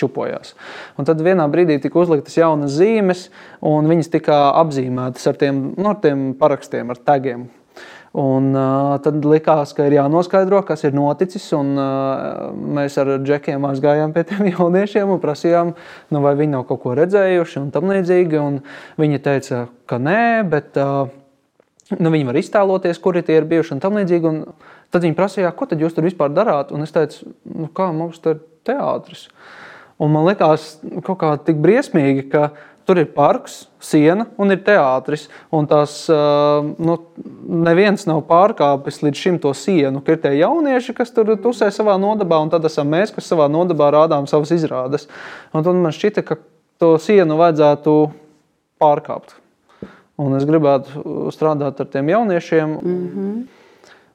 čupojās. 0.00 0.54
Un 0.98 1.06
tad 1.06 1.22
vienā 1.22 1.46
brīdī 1.50 1.78
tika 1.82 2.00
uzliktas 2.02 2.36
jaunas 2.38 2.74
zīmes, 2.74 3.28
un 3.62 3.86
viņas 3.90 4.10
tika 4.10 4.40
apzīmētas 4.62 5.30
ar 5.30 5.38
tiem, 5.38 5.62
nu, 5.76 5.86
ar 5.92 6.00
tiem 6.02 6.32
parakstiem, 6.40 6.90
ar 6.90 6.98
tagiem. 6.98 7.46
Un, 8.16 8.48
uh, 8.56 8.94
tad 9.04 9.26
likās, 9.28 9.74
ka 9.76 9.84
ir 9.84 9.98
jānoskaidro, 9.98 10.62
kas 10.64 10.86
ir 10.88 10.94
noticis. 10.96 11.44
Un, 11.56 11.74
uh, 11.76 12.46
mēs 12.78 12.96
ar 13.02 13.10
džekiem 13.20 13.66
aizgājām 13.68 14.14
pie 14.14 14.24
tiem 14.30 14.48
jauniešiem 14.54 15.12
un 15.12 15.20
prasījām, 15.20 15.74
nu, 16.14 16.24
vai 16.24 16.32
viņi 16.38 16.54
nav 16.54 16.64
kaut 16.70 16.80
ko 16.86 16.96
redzējuši 16.96 17.60
un 17.60 17.70
tam 17.74 17.92
līdzīgi. 17.92 18.40
Un 18.40 18.58
viņi 19.02 19.22
teica, 19.26 19.66
ka 19.90 20.00
nē, 20.00 20.46
bet 20.48 20.80
uh, 20.80 21.12
nu, 21.98 22.14
viņi 22.14 22.30
var 22.30 22.40
iztēloties, 22.40 23.02
kuri 23.04 23.24
tie 23.26 23.36
ir 23.42 23.50
bijuši 23.52 23.76
un 23.76 23.84
tam 23.84 24.00
līdzīgi. 24.00 24.32
Un 24.32 24.42
tad 24.94 25.04
viņi 25.04 25.18
prasīja, 25.18 25.52
ko 25.52 25.68
tad 25.68 25.84
jūs 25.84 25.96
tur 25.96 26.08
vispār 26.08 26.32
darāt? 26.32 26.72
Un 26.72 26.88
es 26.88 26.96
teicu, 26.96 27.34
nu, 27.52 27.68
kā 27.76 27.92
mums 27.92 28.22
tur 28.24 28.38
ir 28.38 28.44
teātris. 28.66 29.26
Un 30.02 30.12
man 30.12 30.26
liekas, 30.28 30.76
kaut 31.06 31.20
kā 31.22 31.34
tik 31.44 31.60
briesmīgi, 31.62 32.26
ka 32.32 32.50
tur 32.86 33.00
ir 33.02 33.08
parks, 33.14 33.64
siena 33.82 34.28
un 34.38 34.54
ir 34.54 34.60
teātris. 34.66 35.26
Un 35.54 35.66
tās 35.70 35.98
nu, 36.08 36.96
neviens 37.66 38.06
nav 38.08 38.22
pārkāpis 38.28 39.02
līdz 39.04 39.22
šim 39.22 39.40
to 39.42 39.52
sienu. 39.56 40.02
Ir 40.06 40.20
tie 40.22 40.36
jaunieši, 40.38 40.94
kas 40.96 41.10
tur 41.14 41.34
tusē 41.42 41.70
savā 41.74 41.96
nodabā, 42.00 42.38
un 42.42 42.52
tad 42.52 42.64
esam 42.68 42.90
mēs, 42.92 43.14
kas 43.14 43.28
savā 43.32 43.48
nodabā 43.52 43.90
rādām 43.94 44.28
savas 44.30 44.54
izrādes. 44.54 45.08
Un 45.52 45.66
tad 45.66 45.82
man 45.82 45.94
šķita, 45.94 46.24
ka 46.26 46.38
to 46.82 46.94
sienu 47.02 47.38
vajadzētu 47.40 47.96
pārkāpt. 48.82 49.36
Un 50.16 50.38
es 50.38 50.46
gribētu 50.48 51.28
strādāt 51.34 51.80
ar 51.82 51.92
tiem 51.92 52.08
jauniešiem. 52.08 52.70
Mm 52.70 53.06
-hmm. 53.12 53.55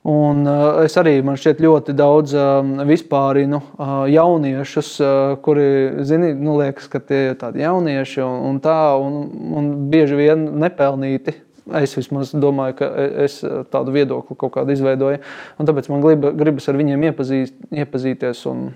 Un 0.01 0.47
uh, 0.49 0.79
es 0.81 0.95
arī 0.97 1.19
man 1.21 1.37
šķiet 1.37 1.59
ļoti 1.61 1.93
daudz 1.93 2.31
uh, 2.33 2.65
vispārinu 2.89 3.59
uh, 3.61 3.91
jauniešus, 4.09 4.89
uh, 4.97 5.11
kuri 5.45 5.65
zini, 6.09 6.31
nu, 6.33 6.55
liekas, 6.57 6.87
ka 6.89 6.97
tie 7.05 7.19
ir 7.27 7.37
tādi 7.37 7.61
jaunieši 7.61 8.23
un, 8.25 8.39
un 8.49 8.57
tā, 8.63 8.79
un, 8.97 9.19
un 9.59 9.69
bieži 9.93 10.17
vien 10.17 10.47
nepelnīti. 10.63 11.35
Es 11.77 11.93
vismaz 11.93 12.33
domāju, 12.33 12.79
ka 12.81 12.89
es 13.27 13.37
tādu 13.69 13.93
viedokli 13.93 14.35
kaut 14.41 14.55
kādu 14.57 14.73
izveidoju. 14.73 15.21
Un 15.61 15.69
tāpēc 15.69 15.91
man 15.93 16.01
grib, 16.01 16.25
gribas 16.39 16.65
ar 16.71 16.81
viņiem 16.81 17.05
iepazīst, 17.11 17.61
iepazīties. 17.69 18.41
Un, 18.49 18.71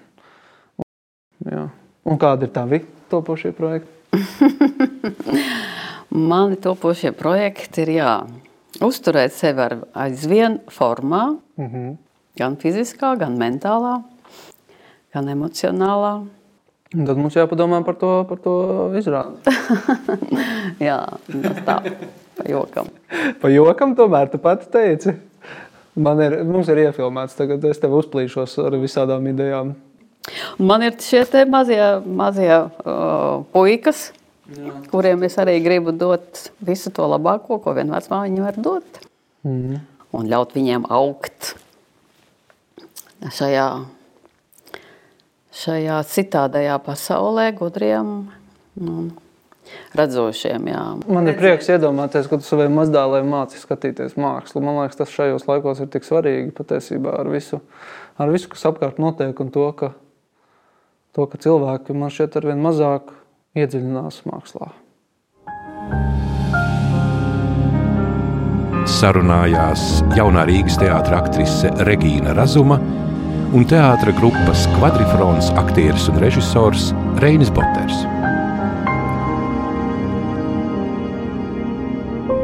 un, 0.77 0.89
jā. 1.49 1.67
un 2.05 2.21
kādi 2.21 2.45
ir 2.45 2.53
tavi 2.53 2.83
topošie 3.09 3.55
projekti? 3.57 3.89
Mani 6.29 6.61
topošie 6.61 7.17
projekti 7.17 7.87
ir 7.87 7.97
jā 7.97 8.17
uzturēt 8.83 9.33
sevi 9.35 9.61
ar 9.61 9.77
aizvien 10.05 10.59
formā, 10.71 11.37
mm 11.57 11.67
-hmm. 11.67 11.95
gan 12.37 12.57
fiziskā, 12.57 13.15
gan 13.19 13.37
mentālā, 13.37 14.01
gan 15.13 15.27
emocionālā. 15.27 16.25
Un 16.95 17.05
tad 17.05 17.17
mums 17.17 17.35
jāpadomā 17.35 17.83
par 17.85 17.95
to, 17.95 18.25
par 18.29 18.37
to 18.37 18.55
izrādi. 18.95 19.37
Jā, 20.87 20.99
tas 21.27 21.57
tā, 21.65 21.79
pa 22.37 22.43
jokam. 22.49 22.87
pa 23.41 23.49
jokam 23.49 23.95
tomēr 23.95 24.31
tu 24.31 24.37
pati 24.37 24.69
teici. 24.71 25.15
Man 25.95 26.19
ir, 26.19 26.43
mums 26.43 26.67
ir 26.67 26.77
iefilmēts, 26.77 27.37
tagad 27.37 27.63
es 27.63 27.79
tev 27.79 27.93
uzplīšos 27.95 28.57
ar 28.65 28.75
visādām 28.79 29.27
idejām. 29.31 29.75
Man 30.59 30.83
ir 30.83 30.95
šie 30.99 31.45
mazie, 31.47 31.81
mazie 32.05 32.51
uh, 32.51 33.43
puikas, 33.53 34.11
Jā. 34.45 34.75
kuriem 34.91 35.23
es 35.25 35.39
arī 35.41 35.57
gribu 35.65 35.89
dot 35.95 36.51
visu 36.61 36.91
to 36.93 37.07
labāko, 37.09 37.57
ko 37.63 37.73
vien 37.73 37.89
vecmāmiņa 37.89 38.43
var 38.45 38.59
dot. 38.61 38.99
Mm. 39.45 39.79
Un 40.15 40.29
ļaut 40.29 40.53
viņiem 40.53 40.85
augt 40.93 41.55
šajā, 43.33 43.67
šajā 45.55 45.97
citādajā 46.11 46.77
pasaulē, 46.85 47.49
gudriem 47.57 48.13
un 48.77 49.09
redzošiem. 49.97 50.69
Jā. 50.69 50.83
Man 51.09 51.31
ir 51.31 51.37
prieks 51.39 51.69
iedomāties, 51.73 52.29
ka 52.29 52.37
tu 52.37 52.45
saviem 52.45 52.77
mazdēliem 52.77 53.27
māci 53.33 53.59
skatīties 53.59 54.13
mākslu. 54.19 54.61
Man 54.61 54.77
liekas, 54.83 55.01
tas 55.01 55.13
šajos 55.13 55.47
laikos 55.49 55.81
ir 55.81 55.89
tik 55.89 56.05
svarīgi 56.05 56.53
patiesībā 56.55 57.17
ar 57.23 57.33
visu, 57.33 57.63
ar 58.21 58.33
visu 58.33 58.51
kas 58.53 58.69
apkārt 58.69 59.01
notiek 59.01 59.41
un 59.41 59.49
to, 59.55 59.67
ka, 59.77 59.93
to, 61.17 61.25
ka 61.31 61.41
cilvēki 61.41 61.97
man 61.97 62.13
šķiet 62.13 62.37
ar 62.37 62.51
vien 62.53 62.61
mazāk 62.61 63.15
iedziļinās 63.55 64.23
mākslā. 64.27 64.71
Sarunājās 68.85 70.03
jaunā 70.15 70.43
Rīgas 70.45 70.77
teātris 70.77 71.17
aktrise 71.17 71.71
Regīna 71.87 72.35
Razuma 72.37 72.77
un 73.55 73.63
teātris 73.69 74.17
grupas 74.19 74.65
kvadrifrons 74.75 75.49
aktieris 75.57 76.09
un 76.11 76.19
režisors 76.21 76.91
Reinis 77.23 77.49
Boters. 77.55 78.03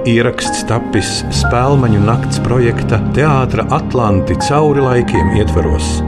Ieraksts 0.10 0.64
tapis 0.66 1.20
Spēlmaņu 1.44 2.00
nakts 2.08 2.40
projekta 2.42 2.98
Teātra 3.14 3.68
Atlanti 3.78 4.34
cauri 4.48 4.82
laikiem 4.82 5.36
ietveros 5.38 6.00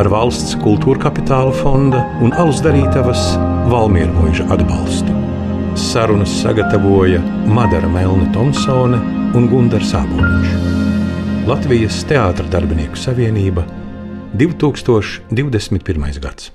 ar 0.00 0.08
valsts 0.12 0.56
kultūra 0.60 1.06
kapitāla 1.08 1.52
fonda 1.60 2.00
un 2.24 2.32
Alus 2.36 2.62
darītavas 2.64 3.28
Valmiera 3.66 4.12
mūža 4.14 4.44
atbalstu. 4.54 5.10
Sarunas 5.74 6.30
sagatavoja 6.38 7.18
Madara 7.50 7.88
Melna 7.90 8.28
Thompsone 8.30 9.00
un 9.34 9.48
Gunārs 9.50 9.90
Sāboliņš. 9.90 10.52
Latvijas 11.50 11.98
Teātras 12.06 12.52
darbinieku 12.52 12.94
savienība 13.00 13.66
2021. 14.38 16.20
gads. 16.22 16.52